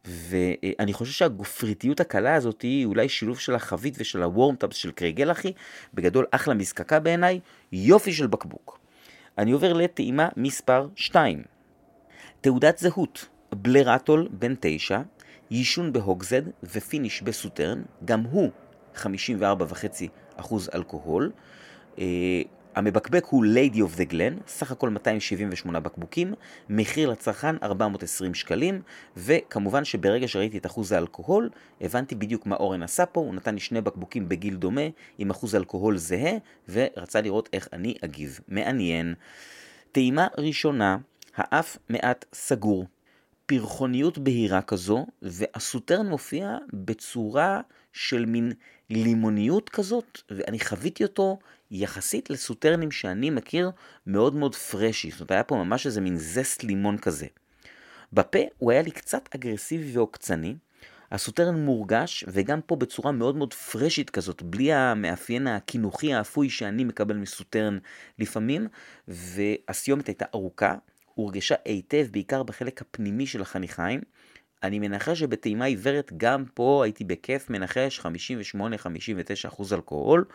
ואני 0.05 0.93
חושב 0.93 1.11
שהגופריתיות 1.11 1.99
הקלה 1.99 2.35
הזאת 2.35 2.61
היא 2.61 2.85
אולי 2.85 3.09
שילוב 3.09 3.39
של 3.39 3.55
החבית 3.55 3.95
ושל 3.97 4.23
ה 4.23 4.29
worm 4.29 4.52
tubs 4.52 4.75
של 4.75 4.91
קרייגלאחי, 4.91 5.53
בגדול 5.93 6.25
אחלה 6.31 6.53
מזקקה 6.53 6.99
בעיניי, 6.99 7.39
יופי 7.71 8.13
של 8.13 8.27
בקבוק. 8.27 8.79
אני 9.37 9.51
עובר 9.51 9.73
לטעימה 9.73 10.29
מספר 10.37 10.87
2. 10.95 11.43
תעודת 12.41 12.77
זהות, 12.77 13.25
בלרטול 13.55 14.27
בן 14.31 14.53
9, 14.59 15.01
יישון 15.51 15.93
ב 15.93 15.99
hogshead 15.99 16.41
ו 16.63 16.72
finish 16.72 17.21
בסוטרן, 17.21 17.81
גם 18.05 18.21
הוא 18.21 18.49
54.5% 18.95 20.55
אלכוהול. 20.73 21.31
אה, 21.99 22.41
המבקבק 22.75 23.25
הוא 23.25 23.45
Lady 23.45 23.77
of 23.77 23.97
the 23.97 24.11
Glen, 24.11 24.47
סך 24.47 24.71
הכל 24.71 24.89
278 24.89 25.79
בקבוקים, 25.79 26.33
מחיר 26.69 27.09
לצרכן 27.09 27.55
420 27.63 28.33
שקלים, 28.33 28.81
וכמובן 29.17 29.85
שברגע 29.85 30.27
שראיתי 30.27 30.57
את 30.57 30.65
אחוז 30.65 30.91
האלכוהול, 30.91 31.49
הבנתי 31.81 32.15
בדיוק 32.15 32.45
מה 32.45 32.55
אורן 32.55 32.83
עשה 32.83 33.05
פה, 33.05 33.19
הוא 33.19 33.35
נתן 33.35 33.53
לי 33.53 33.59
שני 33.59 33.81
בקבוקים 33.81 34.29
בגיל 34.29 34.55
דומה, 34.55 34.81
עם 35.17 35.29
אחוז 35.29 35.55
אלכוהול 35.55 35.97
זהה, 35.97 36.33
ורצה 36.69 37.21
לראות 37.21 37.49
איך 37.53 37.67
אני 37.73 37.95
אגיב. 38.05 38.39
מעניין. 38.47 39.15
טעימה 39.91 40.27
ראשונה, 40.37 40.97
האף 41.35 41.77
מעט 41.89 42.25
סגור. 42.33 42.85
פרחוניות 43.45 44.17
בהירה 44.17 44.61
כזו, 44.61 45.05
והסוטרן 45.21 46.07
מופיע 46.07 46.57
בצורה 46.73 47.61
של 47.93 48.25
מין 48.25 48.51
לימוניות 48.89 49.69
כזאת, 49.69 50.21
ואני 50.31 50.59
חוויתי 50.59 51.03
אותו 51.03 51.39
יחסית 51.71 52.29
לסוטרנים 52.29 52.91
שאני 52.91 53.29
מכיר 53.29 53.71
מאוד 54.07 54.35
מאוד 54.35 54.55
פרשי, 54.55 55.11
זאת 55.11 55.19
אומרת 55.19 55.31
היה 55.31 55.43
פה 55.43 55.55
ממש 55.55 55.85
איזה 55.85 56.01
מין 56.01 56.17
זסט 56.17 56.63
לימון 56.63 56.97
כזה. 56.97 57.27
בפה 58.13 58.39
הוא 58.57 58.71
היה 58.71 58.81
לי 58.81 58.91
קצת 58.91 59.29
אגרסיבי 59.35 59.97
ועוקצני, 59.97 60.55
הסוטרן 61.11 61.65
מורגש, 61.65 62.25
וגם 62.27 62.61
פה 62.61 62.75
בצורה 62.75 63.11
מאוד 63.11 63.35
מאוד 63.35 63.53
פרשית 63.53 64.09
כזאת, 64.09 64.43
בלי 64.43 64.73
המאפיין 64.73 65.47
הקינוחי 65.47 66.13
האפוי 66.13 66.49
שאני 66.49 66.83
מקבל 66.83 67.17
מסוטרן 67.17 67.77
לפעמים, 68.19 68.67
והסיומת 69.07 70.07
הייתה 70.07 70.25
ארוכה, 70.33 70.75
הורגשה 71.15 71.55
היטב, 71.65 72.07
בעיקר 72.11 72.43
בחלק 72.43 72.81
הפנימי 72.81 73.27
של 73.27 73.41
החניכיים. 73.41 74.01
אני 74.63 74.79
מנחש 74.79 75.19
שבטעימה 75.19 75.65
עיוורת 75.65 76.11
גם 76.17 76.45
פה 76.53 76.81
הייתי 76.83 77.03
בכיף 77.03 77.49
מנחש 77.49 77.99
58-59% 77.99 79.73
אלכוהול. 79.73 80.25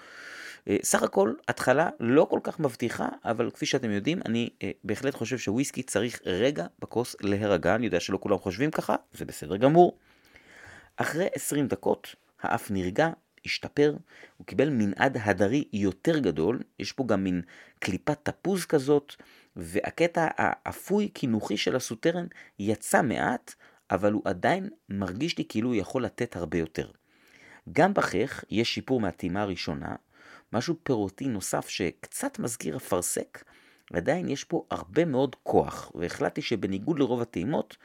אה, 0.68 0.76
סך 0.82 1.02
הכל 1.02 1.32
התחלה 1.48 1.88
לא 2.00 2.26
כל 2.30 2.40
כך 2.42 2.60
מבטיחה, 2.60 3.08
אבל 3.24 3.50
כפי 3.50 3.66
שאתם 3.66 3.90
יודעים, 3.90 4.20
אני 4.26 4.48
אה, 4.62 4.70
בהחלט 4.84 5.14
חושב 5.14 5.38
שוויסקי 5.38 5.82
צריך 5.82 6.20
רגע 6.26 6.66
בכוס 6.78 7.16
להירגע, 7.20 7.74
אני 7.74 7.86
יודע 7.86 8.00
שלא 8.00 8.18
כולם 8.22 8.38
חושבים 8.38 8.70
ככה, 8.70 8.96
זה 9.12 9.24
בסדר 9.24 9.56
גמור. 9.56 9.98
אחרי 10.96 11.26
20 11.34 11.66
דקות 11.66 12.14
האף 12.42 12.70
נרגע, 12.70 13.10
השתפר, 13.46 13.96
הוא 14.36 14.46
קיבל 14.46 14.70
מנעד 14.70 15.16
הדרי 15.20 15.64
יותר 15.72 16.18
גדול, 16.18 16.60
יש 16.78 16.92
פה 16.92 17.04
גם 17.06 17.24
מין 17.24 17.42
קליפת 17.78 18.18
תפוז 18.22 18.64
כזאת, 18.64 19.14
והקטע 19.56 20.28
האפוי 20.36 21.08
קינוחי 21.08 21.56
של 21.56 21.76
הסוטרן 21.76 22.26
יצא 22.58 23.02
מעט, 23.02 23.54
אבל 23.90 24.12
הוא 24.12 24.22
עדיין 24.24 24.68
מרגיש 24.88 25.38
לי 25.38 25.44
כאילו 25.48 25.68
הוא 25.68 25.76
יכול 25.76 26.04
לתת 26.04 26.36
הרבה 26.36 26.58
יותר. 26.58 26.90
גם 27.72 27.94
בחך 27.94 28.44
יש 28.50 28.74
שיפור 28.74 29.00
מהטעימה 29.00 29.42
הראשונה, 29.42 29.94
משהו 30.52 30.74
פירותי 30.82 31.28
נוסף 31.28 31.68
שקצת 31.68 32.38
מזכיר 32.38 32.76
אפרסק, 32.76 33.44
ועדיין 33.90 34.28
יש 34.28 34.44
פה 34.44 34.64
הרבה 34.70 35.04
מאוד 35.04 35.36
כוח, 35.42 35.92
והחלטתי 35.94 36.42
שבניגוד 36.42 36.98
לרוב 36.98 37.20
הטעימות, 37.20 37.76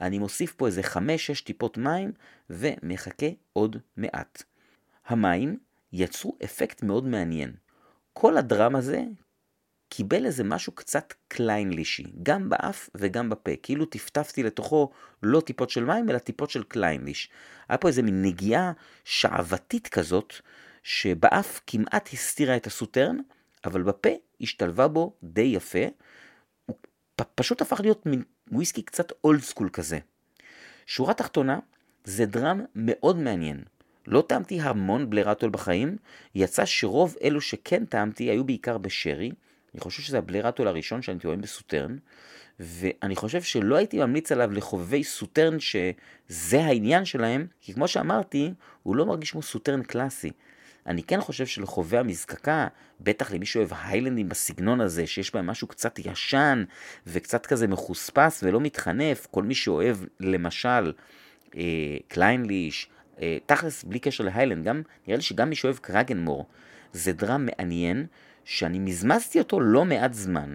אני 0.00 0.18
מוסיף 0.18 0.52
פה 0.52 0.66
איזה 0.66 0.80
5-6 0.80 0.96
טיפות 1.44 1.78
מים 1.78 2.12
ומחכה 2.50 3.26
עוד 3.52 3.76
מעט. 3.96 4.42
המים 5.06 5.58
יצרו 5.92 6.36
אפקט 6.44 6.82
מאוד 6.82 7.06
מעניין. 7.06 7.52
כל 8.12 8.36
ה 8.36 8.44
dram 8.44 8.76
הזה 8.76 9.02
קיבל 9.94 10.26
איזה 10.26 10.44
משהו 10.44 10.72
קצת 10.72 11.14
קליינלישי, 11.28 12.04
גם 12.22 12.48
באף 12.48 12.90
וגם 12.94 13.30
בפה, 13.30 13.50
כאילו 13.62 13.84
טפטפתי 13.84 14.42
לתוכו 14.42 14.90
לא 15.22 15.40
טיפות 15.40 15.70
של 15.70 15.84
מים, 15.84 16.10
אלא 16.10 16.18
טיפות 16.18 16.50
של 16.50 16.62
קליינליש. 16.62 17.30
היה 17.68 17.78
פה 17.78 17.88
איזה 17.88 18.02
מין 18.02 18.22
נגיעה 18.22 18.72
שעוותית 19.04 19.88
כזאת, 19.88 20.34
שבאף 20.82 21.60
כמעט 21.66 22.08
הסתירה 22.12 22.56
את 22.56 22.66
הסוטרן, 22.66 23.16
אבל 23.64 23.82
בפה 23.82 24.08
השתלבה 24.40 24.88
בו 24.88 25.16
די 25.22 25.40
יפה. 25.40 25.84
הוא 26.66 26.76
פשוט 27.34 27.62
הפך 27.62 27.80
להיות 27.80 28.06
מין 28.06 28.22
וויסקי 28.52 28.82
קצת 28.82 29.12
old 29.24 29.40
school 29.40 29.68
כזה. 29.72 29.98
שורה 30.86 31.14
תחתונה, 31.14 31.58
זה 32.04 32.26
dram 32.26 32.60
מאוד 32.74 33.16
מעניין. 33.16 33.64
לא 34.06 34.24
טעמתי 34.28 34.60
המון 34.60 35.10
בלרטול 35.10 35.50
בחיים, 35.50 35.96
יצא 36.34 36.64
שרוב 36.64 37.16
אלו 37.22 37.40
שכן 37.40 37.84
טעמתי 37.84 38.24
היו 38.24 38.44
בעיקר 38.44 38.78
בשרי, 38.78 39.30
אני 39.74 39.80
חושב 39.80 40.02
שזה 40.02 40.18
הבלרטול 40.18 40.68
הראשון 40.68 41.02
שאני 41.02 41.18
טועם 41.18 41.40
בסוטרן, 41.40 41.96
ואני 42.60 43.16
חושב 43.16 43.42
שלא 43.42 43.76
הייתי 43.76 43.98
ממליץ 43.98 44.32
עליו 44.32 44.52
לחובבי 44.52 45.04
סוטרן 45.04 45.60
שזה 45.60 46.64
העניין 46.64 47.04
שלהם, 47.04 47.46
כי 47.60 47.74
כמו 47.74 47.88
שאמרתי, 47.88 48.52
הוא 48.82 48.96
לא 48.96 49.06
מרגיש 49.06 49.30
כמו 49.30 49.42
סוטרן 49.42 49.82
קלאסי. 49.82 50.30
אני 50.86 51.02
כן 51.02 51.20
חושב 51.20 51.46
שלחובבי 51.46 51.98
המזקקה, 51.98 52.68
בטח 53.00 53.32
למי 53.32 53.46
שאוהב 53.46 53.68
היילנדים 53.84 54.28
בסגנון 54.28 54.80
הזה, 54.80 55.06
שיש 55.06 55.34
בהם 55.34 55.46
משהו 55.46 55.66
קצת 55.68 55.98
ישן 55.98 56.64
וקצת 57.06 57.46
כזה 57.46 57.68
מחוספס 57.68 58.40
ולא 58.42 58.60
מתחנף, 58.60 59.26
כל 59.30 59.42
מי 59.42 59.54
שאוהב 59.54 59.96
למשל 60.20 60.92
אה, 61.56 61.96
קליינליש, 62.08 62.88
אה, 63.20 63.38
תכלס 63.46 63.84
בלי 63.84 63.98
קשר 63.98 64.24
להיילנד, 64.24 64.64
גם, 64.64 64.82
נראה 65.06 65.16
לי 65.16 65.22
שגם 65.22 65.50
מי 65.50 65.56
שאוהב 65.56 65.76
קרגנמור, 65.76 66.46
זה 66.92 67.12
דרם 67.12 67.46
מעניין, 67.46 68.06
שאני 68.44 68.78
מזמזתי 68.78 69.38
אותו 69.38 69.60
לא 69.60 69.84
מעט 69.84 70.12
זמן. 70.12 70.54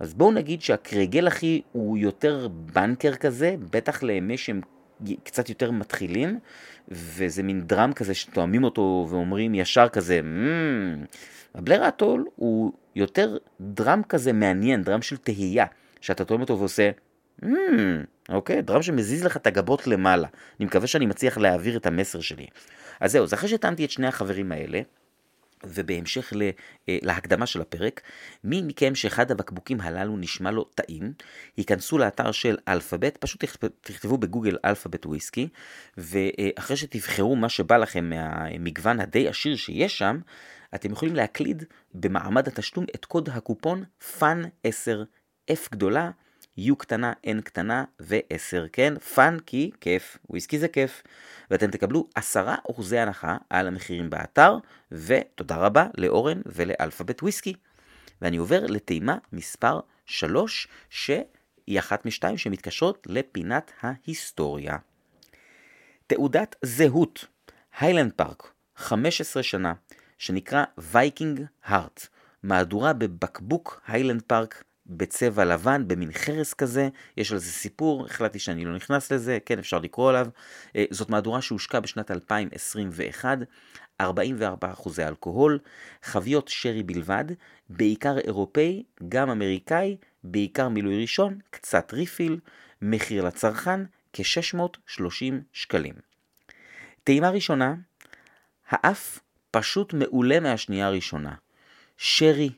אז 0.00 0.14
בואו 0.14 0.32
נגיד 0.32 0.62
שהקרגל 0.62 1.28
אחי 1.28 1.60
הוא 1.72 1.98
יותר 1.98 2.48
בנקר 2.48 3.14
כזה, 3.14 3.54
בטח 3.70 4.02
למי 4.02 4.36
שהם 4.36 4.60
קצת 5.24 5.48
יותר 5.48 5.70
מתחילים, 5.70 6.38
וזה 6.88 7.42
מין 7.42 7.60
דראם 7.60 7.92
כזה 7.92 8.14
שתואמים 8.14 8.64
אותו 8.64 9.06
ואומרים 9.10 9.54
ישר 9.54 9.88
כזה, 9.88 10.20
mm, 10.20 11.06
הבלר 11.54 11.82
האטול 11.82 12.26
הוא 12.36 12.72
יותר 12.96 13.36
דראם 13.60 14.02
כזה 14.02 14.32
מעניין, 14.32 14.82
דראם 14.82 15.02
של 15.02 15.16
תהייה, 15.16 15.66
שאתה 16.00 16.24
טועם 16.24 16.40
אותו 16.40 16.58
ועושה, 16.58 16.90
mm, 17.42 17.46
אוקיי, 18.28 18.62
dram 18.62 18.82
שמזיז 18.82 19.24
לך 19.24 19.36
את 19.36 19.46
הגבות 19.46 19.86
למעלה. 19.86 20.28
אני 20.60 20.66
מקווה 20.66 20.86
שאני 20.86 21.06
מצליח 21.06 21.38
להעביר 21.38 21.76
את 21.76 21.86
המסר 21.86 22.20
שלי. 22.20 22.46
אז 23.00 23.12
זהו, 23.12 23.24
אז 23.24 23.34
אחרי 23.34 23.48
שטעמתי 23.48 23.84
את 23.84 23.90
שני 23.90 24.06
החברים 24.06 24.52
האלה, 24.52 24.80
ובהמשך 25.64 26.32
אה, 26.88 26.98
להקדמה 27.02 27.46
של 27.46 27.60
הפרק, 27.60 28.00
מי 28.44 28.62
מכם 28.62 28.94
שאחד 28.94 29.30
הבקבוקים 29.30 29.80
הללו 29.80 30.16
נשמע 30.16 30.50
לו 30.50 30.64
טעים, 30.64 31.12
ייכנסו 31.58 31.98
לאתר 31.98 32.32
של 32.32 32.56
אלפאבית, 32.68 33.16
פשוט 33.16 33.44
תכתבו 33.80 34.18
בגוגל 34.18 34.56
אלפאבית 34.64 35.06
וויסקי, 35.06 35.48
ואחרי 35.96 36.76
שתבחרו 36.76 37.36
מה 37.36 37.48
שבא 37.48 37.76
לכם 37.76 38.10
מהמגוון 38.10 39.00
הדי 39.00 39.28
עשיר 39.28 39.56
שיש 39.56 39.98
שם, 39.98 40.20
אתם 40.74 40.92
יכולים 40.92 41.14
להקליד 41.14 41.64
במעמד 41.94 42.48
התשלום 42.48 42.86
את 42.94 43.04
קוד 43.04 43.28
הקופון 43.28 43.84
fun 44.18 44.42
10 44.64 45.04
F 45.50 45.68
גדולה 45.70 46.10
U 46.68 46.76
קטנה, 46.78 47.12
N 47.26 47.42
קטנה 47.42 47.84
ו-10, 48.00 48.68
כן? 48.72 48.98
fun 48.98 49.36
כי 49.46 49.70
כיף, 49.80 50.18
וויסקי 50.30 50.58
זה 50.58 50.68
כיף. 50.68 51.02
ואתם 51.50 51.70
תקבלו 51.70 52.08
10 52.14 52.54
אחוזי 52.70 52.98
הנחה 52.98 53.36
על 53.50 53.66
המחירים 53.66 54.10
באתר, 54.10 54.56
ותודה 54.92 55.56
רבה 55.56 55.86
לאורן 55.96 56.40
ולאלפאבית 56.46 57.22
וויסקי. 57.22 57.54
ואני 58.22 58.36
עובר 58.36 58.66
לטעימה 58.66 59.18
מספר 59.32 59.80
3, 60.06 60.68
שהיא 60.90 61.78
אחת 61.78 62.06
משתיים 62.06 62.38
שמתקשרות 62.38 63.06
לפינת 63.10 63.72
ההיסטוריה. 63.80 64.76
תעודת 66.06 66.56
זהות, 66.62 67.24
היילנד 67.78 68.12
פארק, 68.12 68.52
15 68.76 69.42
שנה, 69.42 69.72
שנקרא 70.18 70.64
וייקינג 70.78 71.44
הארט, 71.64 72.06
מהדורה 72.42 72.92
בבקבוק 72.92 73.80
היילנד 73.86 74.22
פארק 74.22 74.64
בצבע 74.90 75.44
לבן, 75.44 75.88
במין 75.88 76.12
חרס 76.12 76.54
כזה, 76.54 76.88
יש 77.16 77.32
על 77.32 77.38
זה 77.38 77.52
סיפור, 77.52 78.06
החלטתי 78.06 78.38
שאני 78.38 78.64
לא 78.64 78.74
נכנס 78.74 79.12
לזה, 79.12 79.38
כן, 79.46 79.58
אפשר 79.58 79.78
לקרוא 79.78 80.08
עליו. 80.08 80.26
אה, 80.76 80.84
זאת 80.90 81.10
מהדורה 81.10 81.42
שהושקה 81.42 81.80
בשנת 81.80 82.10
2021, 82.10 83.38
44 84.00 84.70
אחוזי 84.72 85.04
אלכוהול, 85.04 85.58
חביות 86.02 86.48
שרי 86.48 86.82
בלבד, 86.82 87.24
בעיקר 87.68 88.18
אירופאי, 88.18 88.82
גם 89.08 89.30
אמריקאי, 89.30 89.96
בעיקר 90.24 90.68
מילוי 90.68 91.00
ראשון, 91.00 91.38
קצת 91.50 91.92
refill, 91.92 92.38
מחיר 92.82 93.24
לצרכן, 93.24 93.80
כ-630 94.12 95.34
שקלים. 95.52 95.94
טעימה 97.04 97.30
ראשונה, 97.30 97.74
האף 98.68 99.20
פשוט 99.50 99.94
מעולה 99.94 100.40
מהשנייה 100.40 100.86
הראשונה. 100.86 101.34
שרי, 101.96 102.50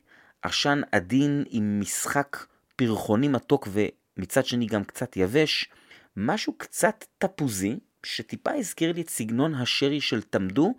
עשן 0.42 0.80
עדין 0.92 1.44
עם 1.50 1.80
משחק 1.80 2.46
פרחוני 2.76 3.28
מתוק 3.28 3.68
מצד 4.16 4.46
שני 4.46 4.66
גם 4.66 4.84
קצת 4.84 5.16
יבש, 5.16 5.70
משהו 6.16 6.52
קצת 6.52 7.04
תפוזי, 7.18 7.78
שטיפה 8.02 8.50
הזכיר 8.54 8.92
לי 8.92 9.00
את 9.00 9.10
סגנון 9.10 9.54
השרי 9.54 10.00
של 10.00 10.22
תמדו, 10.22 10.74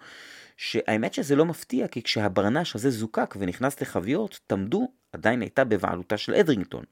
שהאמת 0.58 1.14
שזה 1.14 1.36
לא 1.36 1.46
מפתיע, 1.46 1.88
כי 1.88 2.02
כשהברנש 2.02 2.76
הזה 2.76 2.90
זוקק 2.90 3.36
ונכנס 3.40 3.82
לחביות, 3.82 4.40
תמדו 4.48 4.92
עדיין 5.14 5.42
הייתה 5.42 5.64
בבעלותה 5.64 6.18
של 6.18 6.34
אדרינגטון. 6.34 6.84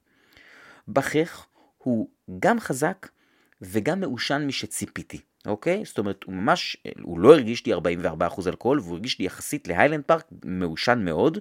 בכך 0.87 1.45
הוא 1.77 2.09
גם 2.39 2.59
חזק 2.59 3.07
וגם 3.61 3.99
מעושן 3.99 4.47
משציפיתי, 4.47 5.19
אוקיי? 5.45 5.85
זאת 5.85 5.97
אומרת, 5.97 6.23
הוא 6.23 6.33
ממש, 6.33 6.77
הוא 7.01 7.19
לא 7.19 7.33
הרגיש 7.33 7.65
לי 7.65 7.73
44% 7.73 7.77
אלכוהול, 8.47 8.79
והוא 8.79 8.93
הרגיש 8.93 9.19
לי 9.19 9.25
יחסית 9.25 9.67
להיילנד 9.67 10.03
פארק 10.03 10.25
מעושן 10.45 11.01
מאוד. 11.05 11.37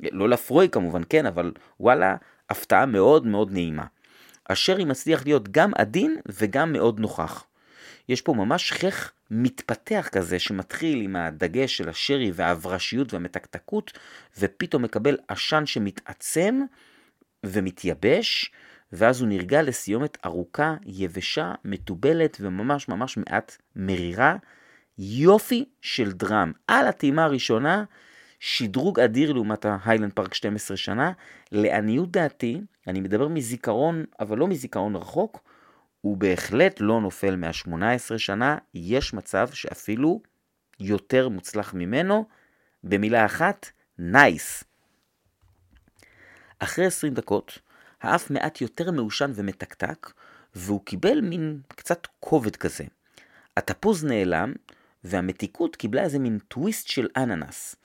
לא 0.00 0.28
לפרוי 0.28 0.68
כמובן, 0.68 1.02
כן, 1.08 1.26
אבל 1.26 1.52
וואלה, 1.80 2.16
הפתעה 2.50 2.86
מאוד 2.86 3.26
מאוד 3.26 3.52
נעימה. 3.52 3.84
השרי 4.48 4.84
מצליח 4.84 5.24
להיות 5.24 5.48
גם 5.48 5.72
עדין 5.74 6.16
וגם 6.26 6.72
מאוד 6.72 7.00
נוכח. 7.00 7.44
יש 8.08 8.20
פה 8.20 8.32
ממש 8.32 8.72
חך 8.72 9.12
מתפתח 9.30 10.08
כזה 10.12 10.38
שמתחיל 10.38 11.00
עם 11.00 11.16
הדגש 11.16 11.76
של 11.76 11.88
השרי 11.88 12.30
והברשיות 12.34 13.12
והמתקתקות, 13.12 13.98
ופתאום 14.38 14.82
מקבל 14.82 15.16
עשן 15.28 15.66
שמתעצם 15.66 16.60
ומתייבש, 17.46 18.52
ואז 18.92 19.20
הוא 19.20 19.28
נרגע 19.28 19.62
לסיומת 19.62 20.18
ארוכה, 20.24 20.74
יבשה, 20.86 21.52
מתובלת 21.64 22.36
וממש 22.40 22.88
ממש 22.88 23.16
מעט 23.16 23.56
מרירה. 23.76 24.36
יופי 24.98 25.64
של 25.80 26.12
דראם. 26.12 26.52
על 26.66 26.86
הטעימה 26.86 27.24
הראשונה, 27.24 27.84
שדרוג 28.40 29.00
אדיר 29.00 29.32
לעומת 29.32 29.64
ההיילנד 29.64 30.12
פארק 30.12 30.34
12 30.34 30.76
שנה. 30.76 31.12
לעניות 31.52 32.10
דעתי, 32.10 32.60
אני 32.86 33.00
מדבר 33.00 33.28
מזיכרון, 33.28 34.04
אבל 34.20 34.38
לא 34.38 34.46
מזיכרון 34.46 34.96
רחוק, 34.96 35.44
הוא 36.00 36.16
בהחלט 36.16 36.80
לא 36.80 37.00
נופל 37.00 37.36
מה-18 37.36 38.18
שנה, 38.18 38.58
יש 38.74 39.14
מצב 39.14 39.48
שאפילו 39.52 40.20
יותר 40.80 41.28
מוצלח 41.28 41.74
ממנו. 41.74 42.24
במילה 42.84 43.26
אחת, 43.26 43.66
nice. 43.98 44.64
אחרי 46.58 46.86
20 46.86 47.14
דקות, 47.14 47.58
האף 48.02 48.30
מעט 48.30 48.60
יותר 48.60 48.90
מעושן 48.90 49.32
ומתקתק, 49.34 50.12
והוא 50.54 50.80
קיבל 50.84 51.20
מין 51.20 51.60
קצת 51.68 52.06
כובד 52.20 52.56
כזה. 52.56 52.84
התפוז 53.56 54.04
נעלם, 54.04 54.52
והמתיקות 55.04 55.76
קיבלה 55.76 56.02
איזה 56.02 56.18
מין 56.18 56.38
טוויסט 56.48 56.88
של 56.88 57.08
אננס. 57.16 57.76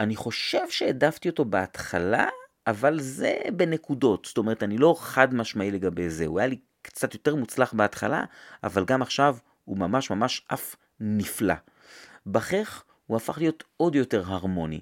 אני 0.00 0.16
חושב 0.16 0.70
שהעדפתי 0.70 1.28
אותו 1.28 1.44
בהתחלה, 1.44 2.28
אבל 2.66 3.00
זה 3.00 3.34
בנקודות. 3.56 4.24
זאת 4.24 4.38
אומרת, 4.38 4.62
אני 4.62 4.78
לא 4.78 4.94
חד 4.98 5.34
משמעי 5.34 5.70
לגבי 5.70 6.10
זה. 6.10 6.26
הוא 6.26 6.38
היה 6.38 6.48
לי 6.48 6.58
קצת 6.82 7.14
יותר 7.14 7.34
מוצלח 7.34 7.72
בהתחלה, 7.72 8.24
אבל 8.64 8.84
גם 8.84 9.02
עכשיו 9.02 9.36
הוא 9.64 9.78
ממש 9.78 10.10
ממש 10.10 10.46
אף 10.48 10.76
נפלא. 11.00 11.54
בכך 12.26 12.84
הוא 13.06 13.16
הפך 13.16 13.38
להיות 13.38 13.64
עוד 13.76 13.94
יותר 13.94 14.22
הרמוני. 14.26 14.80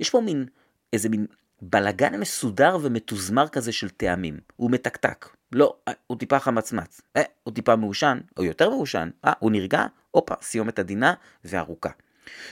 יש 0.00 0.10
פה 0.10 0.20
מין, 0.20 0.46
איזה 0.92 1.08
מין 1.08 1.26
בלגן 1.62 2.20
מסודר 2.20 2.78
ומתוזמר 2.82 3.48
כזה 3.48 3.72
של 3.72 3.88
טעמים. 3.88 4.38
הוא 4.56 4.70
מתקתק. 4.70 5.28
לא, 5.52 5.76
אה, 5.88 5.92
הוא 6.06 6.18
טיפה 6.18 6.38
חמצמץ. 6.38 7.00
אה, 7.16 7.22
הוא 7.44 7.54
טיפה 7.54 7.76
מעושן, 7.76 8.18
או 8.36 8.44
יותר 8.44 8.70
מעושן. 8.70 9.10
אה, 9.24 9.32
הוא 9.38 9.50
נרגע, 9.50 9.86
הופה, 10.10 10.34
סיומת 10.42 10.78
עדינה 10.78 11.14
וארוכה. 11.44 11.90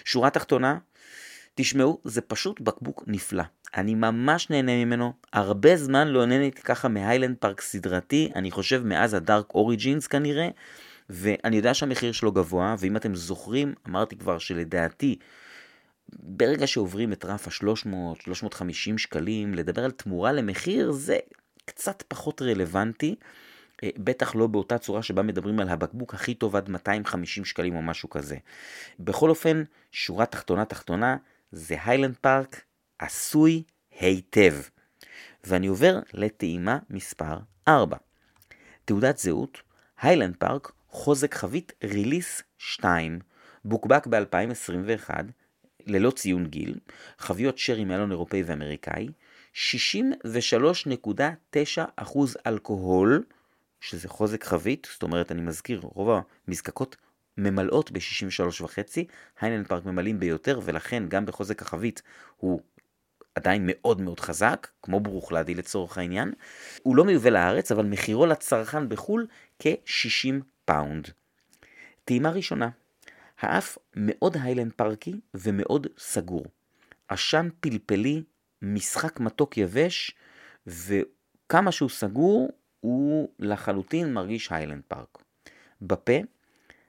שורה 0.04 0.30
תחתונה, 0.30 0.78
תשמעו, 1.54 2.00
זה 2.04 2.20
פשוט 2.20 2.60
בקבוק 2.60 3.04
נפלא. 3.06 3.42
אני 3.76 3.94
ממש 3.94 4.50
נהנה 4.50 4.84
ממנו, 4.84 5.12
הרבה 5.32 5.76
זמן 5.76 6.08
לא 6.08 6.26
נהניתי 6.26 6.62
ככה 6.62 6.88
מהיילנד 6.88 7.36
פארק 7.36 7.60
סדרתי, 7.60 8.30
אני 8.34 8.50
חושב 8.50 8.82
מאז 8.84 9.14
הדארק 9.14 9.54
אוריג'ינס 9.54 10.06
כנראה, 10.06 10.48
ואני 11.10 11.56
יודע 11.56 11.74
שהמחיר 11.74 12.12
שלו 12.12 12.32
גבוה, 12.32 12.74
ואם 12.78 12.96
אתם 12.96 13.14
זוכרים, 13.14 13.74
אמרתי 13.88 14.16
כבר 14.16 14.38
שלדעתי, 14.38 15.16
ברגע 16.12 16.66
שעוברים 16.66 17.12
את 17.12 17.24
רף 17.24 17.48
ה-300-350 17.48 18.98
שקלים, 18.98 19.54
לדבר 19.54 19.84
על 19.84 19.90
תמורה 19.90 20.32
למחיר 20.32 20.92
זה 20.92 21.18
קצת 21.64 22.02
פחות 22.08 22.42
רלוונטי. 22.42 23.14
אה, 23.82 23.88
בטח 23.98 24.34
לא 24.34 24.46
באותה 24.46 24.78
צורה 24.78 25.02
שבה 25.02 25.22
מדברים 25.22 25.60
על 25.60 25.68
הבקבוק 25.68 26.14
הכי 26.14 26.34
טוב 26.34 26.56
עד 26.56 26.68
250 26.68 27.44
שקלים 27.44 27.76
או 27.76 27.82
משהו 27.82 28.10
כזה. 28.10 28.36
בכל 29.00 29.30
אופן, 29.30 29.62
שורה 29.92 30.26
תחתונה 30.26 30.64
תחתונה, 30.64 31.16
זה 31.52 31.76
היילנד 31.84 32.16
פארק 32.20 32.64
עשוי 32.98 33.62
היטב. 34.00 34.54
ואני 35.44 35.66
עובר 35.66 35.98
לטעימה 36.12 36.78
מספר 36.90 37.38
4. 37.68 37.96
תעודת 38.84 39.18
זהות, 39.18 39.62
היילנד 40.00 40.36
פארק, 40.36 40.72
חוזק 40.88 41.34
חבית 41.34 41.72
ריליס 41.84 42.42
2, 42.58 43.18
בוקבק 43.64 44.06
ב-2021, 44.06 45.10
ללא 45.86 46.10
ציון 46.10 46.46
גיל, 46.46 46.74
חביות 47.18 47.58
שרי 47.58 47.84
מאלון 47.84 48.10
אירופאי 48.10 48.42
ואמריקאי, 48.42 49.08
63.9% 49.54 52.18
אלכוהול, 52.46 53.24
שזה 53.80 54.08
חוזק 54.08 54.44
חבית, 54.44 54.88
זאת 54.92 55.02
אומרת, 55.02 55.32
אני 55.32 55.40
מזכיר, 55.40 55.80
רוב 55.82 56.22
המזקקות 56.48 56.96
ממלאות 57.38 57.90
ב-63.5, 57.90 59.00
היינן 59.40 59.64
פארק 59.64 59.84
ממלאים 59.84 60.20
ביותר, 60.20 60.60
ולכן 60.64 61.08
גם 61.08 61.26
בחוזק 61.26 61.62
החבית 61.62 62.02
הוא 62.36 62.60
עדיין 63.34 63.62
מאוד 63.66 64.00
מאוד 64.00 64.20
חזק, 64.20 64.68
כמו 64.82 65.00
ברוכלדי 65.00 65.54
לצורך 65.54 65.98
העניין. 65.98 66.32
הוא 66.82 66.96
לא 66.96 67.04
מיובא 67.04 67.30
לארץ, 67.30 67.72
אבל 67.72 67.84
מחירו 67.84 68.26
לצרכן 68.26 68.88
בחו"ל 68.88 69.26
כ-60 69.58 70.34
pound. 70.64 71.08
טעימה 72.04 72.30
ראשונה, 72.30 72.68
האף 73.40 73.78
מאוד 73.96 74.36
היילנד 74.40 74.72
פארקי 74.72 75.20
ומאוד 75.34 75.86
סגור. 75.98 76.44
עשן 77.08 77.48
פלפלי, 77.60 78.22
משחק 78.62 79.20
מתוק 79.20 79.58
יבש, 79.58 80.14
וכמה 80.66 81.72
שהוא 81.72 81.88
סגור, 81.88 82.50
הוא 82.80 83.28
לחלוטין 83.38 84.14
מרגיש 84.14 84.52
היילנד 84.52 84.82
פארק. 84.88 85.18
בפה, 85.82 86.12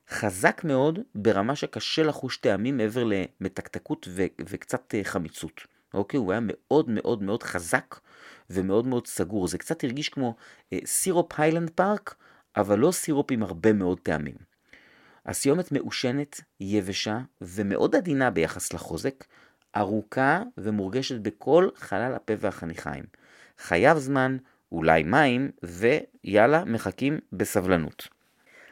חזק 0.10 0.62
מאוד 0.64 1.00
ברמה 1.16 1.56
שקשה 1.56 2.04
לחוש 2.04 2.38
טעמים 2.38 2.78
מעבר 2.78 3.04
למתקתקות 3.04 4.08
ו- 4.10 4.26
וקצת 4.40 4.96
אה, 4.96 5.04
חמיצות. 5.04 5.62
אוקיי? 5.94 6.18
הוא 6.18 6.32
היה 6.32 6.42
מאוד 6.44 6.90
מאוד 6.90 7.24
מאוד 7.24 7.44
חזק 7.44 8.00
ומאוד 8.50 8.88
מאוד 8.88 9.08
סגור. 9.08 9.48
זה 9.48 9.58
קצת 9.58 9.84
הרגיש 9.84 10.10
כמו 10.10 10.36
אה, 10.74 10.80
סירופ 10.86 11.40
היילנד 11.40 11.70
פארק, 11.70 12.16
אבל 12.56 12.80
לא 12.80 12.92
סירופ 12.92 13.32
עם 13.32 13.44
הרבה 13.44 13.74
מאוד 13.74 14.00
טעמים. 14.00 14.47
הסיומת 15.28 15.72
מעושנת, 15.72 16.42
יבשה 16.60 17.20
ומאוד 17.42 17.96
עדינה 17.96 18.30
ביחס 18.30 18.74
לחוזק, 18.74 19.26
ארוכה 19.78 20.44
ומורגשת 20.58 21.20
בכל 21.20 21.70
חלל 21.76 22.14
הפה 22.16 22.34
והחניכיים. 22.40 23.04
חייב 23.58 23.98
זמן, 23.98 24.38
אולי 24.72 25.04
מים, 25.04 25.52
ויאללה, 25.64 26.66
מחכים 26.66 27.20
בסבלנות. 27.32 28.08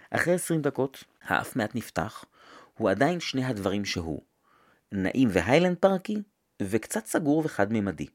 אחרי 0.10 0.34
20 0.34 0.62
דקות, 0.62 1.04
האף 1.24 1.56
מעט 1.56 1.76
נפתח, 1.76 2.26
הוא 2.78 2.90
עדיין 2.90 3.20
שני 3.20 3.46
הדברים 3.46 3.86
שהוא. 3.86 4.22
נעים 4.92 5.30
והיילנד 5.32 5.78
פארקי, 5.78 6.18
וקצת 6.62 7.06
סגור 7.06 7.42
וחד-ממדי. 7.46 8.08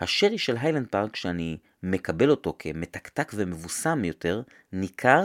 השרי 0.00 0.38
של 0.38 0.56
היילנד 0.56 0.86
פארק, 0.86 1.16
שאני 1.16 1.58
מקבל 1.82 2.30
אותו 2.30 2.56
כמתקתק 2.58 3.32
ומבוסם 3.34 4.04
יותר, 4.04 4.42
ניכר 4.72 5.22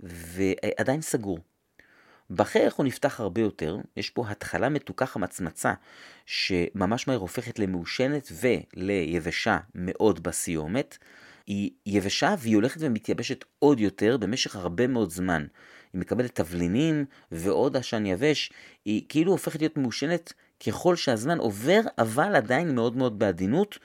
ועדיין 0.00 1.00
סגור. 1.00 1.38
בחייך 2.30 2.74
הוא 2.74 2.86
נפתח 2.86 3.20
הרבה 3.20 3.40
יותר, 3.40 3.76
יש 3.96 4.10
פה 4.10 4.28
התחלה 4.28 4.68
מתוקה 4.68 5.06
חמצמצה, 5.06 5.72
שממש 6.26 7.08
מהר 7.08 7.18
הופכת 7.18 7.58
למעושנת 7.58 8.32
וליבשה 8.32 9.58
מאוד 9.74 10.22
בסיומת. 10.22 10.98
היא 11.46 11.70
יבשה 11.86 12.34
והיא 12.38 12.54
הולכת 12.54 12.80
ומתייבשת 12.80 13.44
עוד 13.58 13.80
יותר 13.80 14.16
במשך 14.16 14.56
הרבה 14.56 14.86
מאוד 14.86 15.10
זמן. 15.10 15.46
היא 15.92 16.00
מקבלת 16.00 16.34
תבלינים 16.34 17.04
ועוד 17.32 17.76
עשן 17.76 18.06
יבש, 18.06 18.52
היא 18.84 19.02
כאילו 19.08 19.32
הופכת 19.32 19.60
להיות 19.60 19.76
מעושנת 19.76 20.32
ככל 20.66 20.96
שהזמן 20.96 21.38
עובר, 21.38 21.80
אבל 21.98 22.36
עדיין 22.36 22.74
מאוד 22.74 22.96
מאוד 22.96 23.18
בעדינות. 23.18 23.78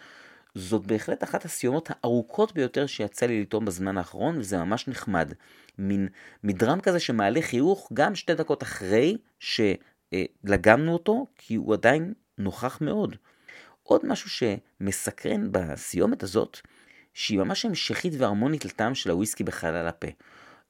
זאת 0.55 0.85
בהחלט 0.87 1.23
אחת 1.23 1.45
הסיומות 1.45 1.89
הארוכות 1.89 2.53
ביותר 2.53 2.85
שיצא 2.85 3.25
לי 3.25 3.41
לטעום 3.41 3.65
בזמן 3.65 3.97
האחרון, 3.97 4.37
וזה 4.37 4.57
ממש 4.57 4.87
נחמד. 4.87 5.33
מין 5.77 6.07
מדרם 6.43 6.81
כזה 6.81 6.99
שמעלה 6.99 7.41
חיוך 7.41 7.89
גם 7.93 8.15
שתי 8.15 8.35
דקות 8.35 8.63
אחרי 8.63 9.17
שלגמנו 9.39 10.93
אותו, 10.93 11.27
כי 11.35 11.55
הוא 11.55 11.73
עדיין 11.73 12.13
נוכח 12.37 12.81
מאוד. 12.81 13.15
עוד 13.83 14.01
משהו 14.05 14.29
שמסקרן 14.29 15.51
בסיומת 15.51 16.23
הזאת, 16.23 16.59
שהיא 17.13 17.39
ממש 17.39 17.65
המשכית 17.65 18.13
והרמונית 18.17 18.65
לטעם 18.65 18.95
של 18.95 19.09
הוויסקי 19.09 19.43
בחלל 19.43 19.87
הפה. 19.87 20.07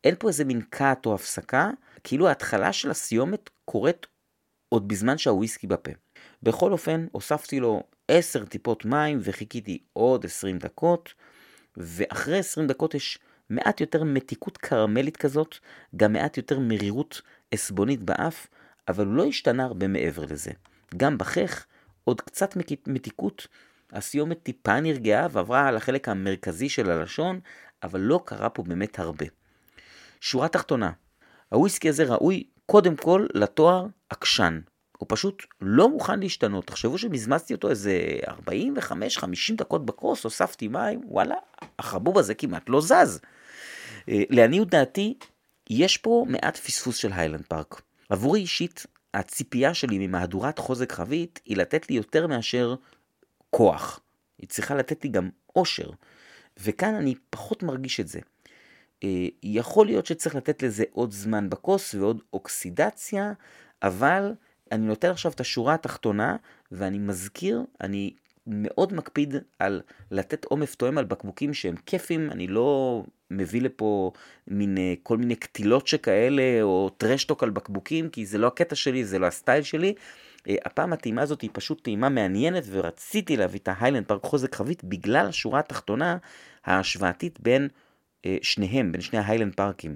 אין 0.03 0.15
פה 0.19 0.27
איזה 0.27 0.45
מין 0.45 0.61
קאט 0.69 1.05
או 1.05 1.15
הפסקה, 1.15 1.69
כאילו 2.03 2.27
ההתחלה 2.27 2.73
של 2.73 2.91
הסיומת 2.91 3.49
קורית 3.65 4.07
עוד 4.69 4.87
בזמן 4.87 5.17
שהוויסקי 5.17 5.67
בפה. 5.67 5.91
בכל 6.43 6.71
אופן, 6.71 7.05
הוספתי 7.11 7.59
לו 7.59 7.83
10 8.07 8.45
טיפות 8.45 8.85
מים 8.85 9.19
וחיכיתי 9.21 9.83
עוד 9.93 10.25
20 10.25 10.57
דקות, 10.57 11.13
ואחרי 11.77 12.39
20 12.39 12.67
דקות 12.67 12.93
יש 12.93 13.19
מעט 13.49 13.81
יותר 13.81 14.03
מתיקות 14.03 14.57
קרמלית 14.57 15.17
כזאת, 15.17 15.55
גם 15.95 16.13
מעט 16.13 16.37
יותר 16.37 16.59
מרירות 16.59 17.21
עסבונית 17.51 18.03
באף, 18.03 18.47
אבל 18.87 19.05
הוא 19.05 19.15
לא 19.15 19.25
השתנה 19.25 19.63
הרבה 19.63 19.87
מעבר 19.87 20.25
לזה. 20.25 20.51
גם 20.97 21.17
בחך, 21.17 21.65
עוד 22.03 22.21
קצת 22.21 22.57
מתיקות, 22.87 23.47
הסיומת 23.91 24.43
טיפה 24.43 24.79
נרגעה 24.79 25.27
ועברה 25.31 25.71
לחלק 25.71 26.09
המרכזי 26.09 26.69
של 26.69 26.89
הלשון, 26.89 27.39
אבל 27.83 27.99
לא 27.99 28.21
קרה 28.25 28.49
פה 28.49 28.63
באמת 28.63 28.99
הרבה. 28.99 29.25
שורה 30.21 30.47
תחתונה, 30.47 30.91
הוויסקי 31.49 31.89
הזה 31.89 32.03
ראוי 32.03 32.43
קודם 32.65 32.95
כל 32.95 33.27
לתואר 33.33 33.85
עקשן. 34.09 34.59
הוא 35.03 35.07
פשוט 35.09 35.43
לא 35.61 35.89
מוכן 35.89 36.19
להשתנות. 36.19 36.67
תחשבו 36.67 36.97
שמזמזתי 36.97 37.53
אותו 37.53 37.69
איזה 37.69 37.99
45-50 38.27 38.31
דקות 39.57 39.85
בכוס, 39.85 40.23
הוספתי 40.23 40.67
מים, 40.67 41.01
וואלה, 41.05 41.35
החבוב 41.79 42.17
הזה 42.17 42.33
כמעט 42.33 42.69
לא 42.69 42.81
זז. 42.81 43.19
אה, 44.09 44.23
לעניות 44.29 44.69
דעתי, 44.69 45.13
יש 45.69 45.97
פה 45.97 46.25
מעט 46.29 46.57
פספוס 46.57 46.95
של 46.95 47.13
היילנד 47.13 47.45
פארק. 47.47 47.81
עבורי 48.09 48.39
אישית, 48.39 48.85
הציפייה 49.13 49.73
שלי 49.73 50.07
ממהדורת 50.07 50.59
חוזק 50.59 50.91
חבית 50.91 51.39
היא 51.45 51.57
לתת 51.57 51.89
לי 51.89 51.95
יותר 51.95 52.27
מאשר 52.27 52.75
כוח. 53.49 53.99
היא 54.37 54.49
צריכה 54.49 54.75
לתת 54.75 55.03
לי 55.03 55.09
גם 55.09 55.29
אושר. 55.55 55.89
וכאן 56.59 56.95
אני 56.95 57.15
פחות 57.29 57.63
מרגיש 57.63 57.99
את 57.99 58.07
זה. 58.07 58.19
אה, 59.03 59.27
יכול 59.43 59.85
להיות 59.85 60.05
שצריך 60.05 60.35
לתת 60.35 60.63
לזה 60.63 60.83
עוד 60.91 61.11
זמן 61.11 61.49
בכוס 61.49 61.95
ועוד 61.95 62.21
אוקסידציה, 62.33 63.33
אבל 63.83 64.33
אני 64.73 64.85
נותן 64.85 65.09
עכשיו 65.09 65.31
את 65.31 65.39
השורה 65.39 65.73
התחתונה, 65.73 66.35
ואני 66.71 66.99
מזכיר, 66.99 67.63
אני 67.81 68.13
מאוד 68.47 68.93
מקפיד 68.93 69.35
על 69.59 69.81
לתת 70.11 70.45
עומף 70.45 70.75
תואם 70.75 70.97
על 70.97 71.05
בקבוקים 71.05 71.53
שהם 71.53 71.75
כיפים, 71.85 72.31
אני 72.31 72.47
לא 72.47 73.03
מביא 73.31 73.61
לפה 73.61 74.11
מין 74.47 74.77
אה, 74.77 74.93
כל 75.03 75.17
מיני 75.17 75.35
קטילות 75.35 75.87
שכאלה, 75.87 76.59
או 76.61 76.89
trash 76.97 77.23
talk 77.23 77.43
על 77.43 77.49
בקבוקים, 77.49 78.09
כי 78.09 78.25
זה 78.25 78.37
לא 78.37 78.47
הקטע 78.47 78.75
שלי, 78.75 79.05
זה 79.05 79.19
לא 79.19 79.25
הסטייל 79.25 79.63
שלי. 79.63 79.93
אה, 80.49 80.55
הפעם 80.65 80.93
הטעימה 80.93 81.21
הזאת 81.21 81.41
היא 81.41 81.49
פשוט 81.53 81.83
טעימה 81.83 82.09
מעניינת, 82.09 82.63
ורציתי 82.69 83.37
להביא 83.37 83.59
את 83.59 83.67
ההיילנד 83.67 84.05
פארק 84.05 84.23
חוזק 84.23 84.55
חבית 84.55 84.83
בגלל 84.83 85.27
השורה 85.27 85.59
התחתונה 85.59 86.17
ההשוואתית 86.65 87.39
בין 87.39 87.67
אה, 88.25 88.37
שניהם, 88.41 88.91
בין 88.91 89.01
שני 89.01 89.19
ההיילנד 89.19 89.55
פארקים. 89.55 89.95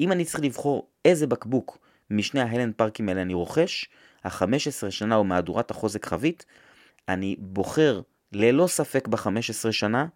אם 0.00 0.12
אני 0.12 0.24
צריך 0.24 0.44
לבחור 0.44 0.88
איזה 1.04 1.26
בקבוק 1.26 1.78
משני 2.10 2.40
ההיילנד 2.40 2.74
פארקים 2.76 3.08
האלה 3.08 3.22
אני 3.22 3.34
רוכש, 3.34 3.88
ה-15 4.24 4.90
שנה 4.90 5.16
או 5.16 5.24
מהדורת 5.24 5.70
החוזק 5.70 6.06
חבית, 6.06 6.44
אני 7.08 7.36
בוחר 7.38 8.00
ללא 8.32 8.66
ספק 8.66 9.08
ב-15 9.08 9.72
שנה, 9.72 10.06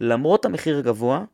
למרות 0.00 0.44
המחיר 0.44 0.78
הגבוה 0.78 1.24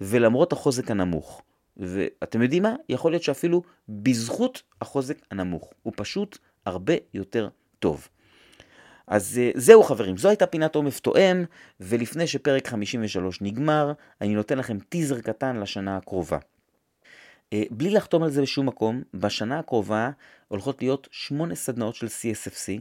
ולמרות 0.00 0.52
החוזק 0.52 0.90
הנמוך. 0.90 1.42
ואתם 1.76 2.42
יודעים 2.42 2.62
מה? 2.62 2.74
יכול 2.88 3.12
להיות 3.12 3.22
שאפילו 3.22 3.62
בזכות 3.88 4.62
החוזק 4.80 5.18
הנמוך. 5.30 5.72
הוא 5.82 5.92
פשוט 5.96 6.38
הרבה 6.66 6.94
יותר 7.14 7.48
טוב. 7.78 8.08
אז 9.06 9.38
אה, 9.38 9.50
זהו 9.54 9.82
חברים, 9.82 10.16
זו 10.16 10.28
הייתה 10.28 10.46
פינת 10.46 10.74
עומף 10.74 11.00
תואם, 11.00 11.44
ולפני 11.80 12.26
שפרק 12.26 12.68
53 12.68 13.42
נגמר, 13.42 13.92
אני 14.20 14.34
נותן 14.34 14.58
לכם 14.58 14.78
טיזר 14.88 15.20
קטן 15.20 15.56
לשנה 15.56 15.96
הקרובה. 15.96 16.38
אה, 17.52 17.62
בלי 17.70 17.90
לחתום 17.90 18.22
על 18.22 18.30
זה 18.30 18.42
בשום 18.42 18.66
מקום, 18.66 19.02
בשנה 19.14 19.58
הקרובה 19.58 20.10
הולכות 20.48 20.82
להיות 20.82 21.08
שמונה 21.10 21.54
סדנאות 21.54 21.94
של 21.94 22.06
CSFC, 22.06 22.80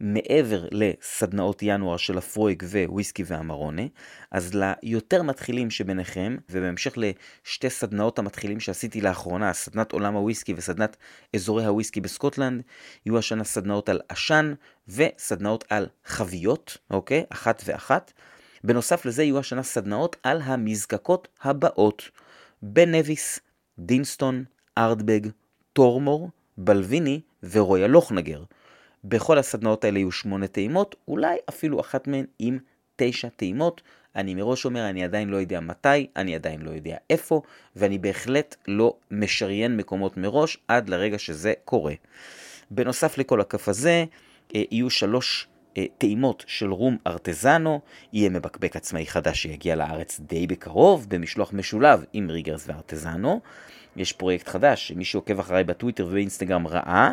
מעבר 0.00 0.64
לסדנאות 0.70 1.58
ינואר 1.62 1.96
של 1.96 2.18
הפרויג 2.18 2.64
וויסקי 2.88 3.22
והמרונה, 3.26 3.82
אז 4.30 4.54
ליותר 4.54 5.22
מתחילים 5.22 5.70
שביניכם, 5.70 6.36
ובהמשך 6.50 6.94
לשתי 6.96 7.70
סדנאות 7.70 8.18
המתחילים 8.18 8.60
שעשיתי 8.60 9.00
לאחרונה, 9.00 9.52
סדנת 9.52 9.92
עולם 9.92 10.14
הוויסקי 10.14 10.54
וסדנת 10.56 10.96
אזורי 11.34 11.64
הוויסקי 11.64 12.00
בסקוטלנד, 12.00 12.62
יהיו 13.06 13.18
השנה 13.18 13.44
סדנאות 13.44 13.88
על 13.88 14.00
עשן 14.08 14.54
וסדנאות 14.88 15.64
על 15.68 15.86
חביות, 16.04 16.78
אוקיי? 16.90 17.24
אחת 17.28 17.62
ואחת. 17.66 18.12
בנוסף 18.64 19.06
לזה 19.06 19.22
יהיו 19.22 19.38
השנה 19.38 19.62
סדנאות 19.62 20.16
על 20.22 20.40
המזקקות 20.44 21.28
הבאות, 21.42 22.10
בנביס, 22.62 23.40
דינסטון, 23.78 24.44
ארדבג, 24.78 25.20
טורמור, 25.72 26.30
בלוויני 26.58 27.20
ורויאל 27.50 27.90
לוכנגר. 27.90 28.42
בכל 29.04 29.38
הסדנאות 29.38 29.84
האלה 29.84 29.98
יהיו 29.98 30.12
שמונה 30.12 30.46
טעימות, 30.46 30.96
אולי 31.08 31.36
אפילו 31.48 31.80
אחת 31.80 32.06
מהן 32.06 32.24
עם 32.38 32.58
תשע 32.96 33.28
טעימות. 33.28 33.82
אני 34.16 34.34
מראש 34.34 34.64
אומר, 34.64 34.88
אני 34.88 35.04
עדיין 35.04 35.28
לא 35.28 35.36
יודע 35.36 35.60
מתי, 35.60 36.06
אני 36.16 36.34
עדיין 36.34 36.62
לא 36.62 36.70
יודע 36.70 36.96
איפה, 37.10 37.42
ואני 37.76 37.98
בהחלט 37.98 38.56
לא 38.68 38.96
משריין 39.10 39.76
מקומות 39.76 40.16
מראש 40.16 40.58
עד 40.68 40.88
לרגע 40.88 41.18
שזה 41.18 41.52
קורה. 41.64 41.94
בנוסף 42.70 43.18
לכל 43.18 43.40
הכף 43.40 43.68
הזה, 43.68 44.04
אה, 44.54 44.62
יהיו 44.70 44.90
שלוש 44.90 45.48
טעימות 45.98 46.44
של 46.46 46.72
רום 46.72 46.96
ארטזנו, 47.06 47.80
יהיה 48.12 48.30
מבקבק 48.30 48.76
עצמאי 48.76 49.06
חדש 49.06 49.42
שיגיע 49.42 49.76
לארץ 49.76 50.20
די 50.20 50.46
בקרוב, 50.46 51.06
במשלוח 51.08 51.52
משולב 51.52 52.04
עם 52.12 52.30
ריגרס 52.30 52.64
וארטזנו. 52.68 53.40
יש 53.96 54.12
פרויקט 54.12 54.48
חדש, 54.48 54.88
שמי 54.88 55.04
שעוקב 55.04 55.38
אחריי 55.38 55.64
בטוויטר 55.64 56.06
ובאינסטגרם 56.06 56.66
ראה. 56.66 57.12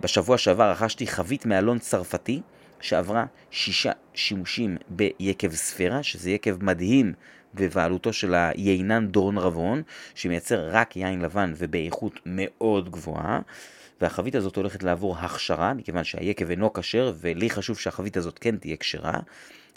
בשבוע 0.00 0.38
שעבר 0.38 0.70
רכשתי 0.70 1.06
חבית 1.06 1.46
מאלון 1.46 1.78
צרפתי, 1.78 2.40
שעברה 2.80 3.24
שישה 3.50 3.92
שימושים 4.14 4.76
ביקב 4.88 5.54
ספירה, 5.54 6.02
שזה 6.02 6.30
יקב 6.30 6.64
מדהים 6.64 7.12
בבעלותו 7.54 8.12
של 8.12 8.34
היינן 8.34 9.06
דורון 9.06 9.38
רבון, 9.38 9.82
שמייצר 10.14 10.68
רק 10.70 10.96
יין 10.96 11.20
לבן 11.20 11.52
ובאיכות 11.56 12.20
מאוד 12.26 12.90
גבוהה. 12.90 13.40
והחבית 14.00 14.34
הזאת 14.34 14.56
הולכת 14.56 14.82
לעבור 14.82 15.16
הכשרה, 15.16 15.74
מכיוון 15.74 16.04
שהיקב 16.04 16.50
אינו 16.50 16.72
כשר, 16.72 17.12
ולי 17.20 17.50
חשוב 17.50 17.78
שהחבית 17.78 18.16
הזאת 18.16 18.38
כן 18.38 18.56
תהיה 18.56 18.76
כשרה, 18.76 19.20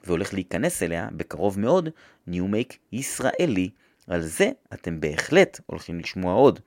והולך 0.05 0.33
להיכנס 0.33 0.83
אליה 0.83 1.07
בקרוב 1.11 1.59
מאוד 1.59 1.89
new 2.27 2.48
make 2.48 2.77
ישראלי. 2.91 3.69
על 4.07 4.21
זה 4.21 4.51
אתם 4.73 4.99
בהחלט 4.99 5.59
הולכים 5.65 5.99
לשמוע 5.99 6.33
עוד. 6.33 6.59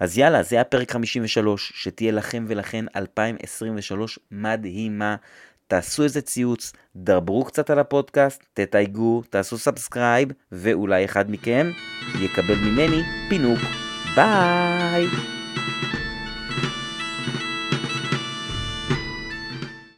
אז 0.00 0.18
יאללה, 0.18 0.42
זה 0.42 0.56
היה 0.56 0.64
פרק 0.64 0.90
53, 0.90 1.72
שתהיה 1.74 2.12
לכם 2.12 2.44
ולכן 2.48 2.84
2023 2.96 4.18
מדהימה. 4.30 5.16
תעשו 5.68 6.02
איזה 6.02 6.20
ציוץ, 6.20 6.72
דברו 6.96 7.44
קצת 7.44 7.70
על 7.70 7.78
הפודקאסט, 7.78 8.44
תתייגו, 8.54 9.22
תעשו 9.30 9.58
subscribe, 9.58 10.28
ואולי 10.52 11.04
אחד 11.04 11.30
מכם 11.30 11.70
יקבל 12.20 12.54
ממני 12.54 13.02
פינוק. 13.28 13.58
ביי! 14.14 15.06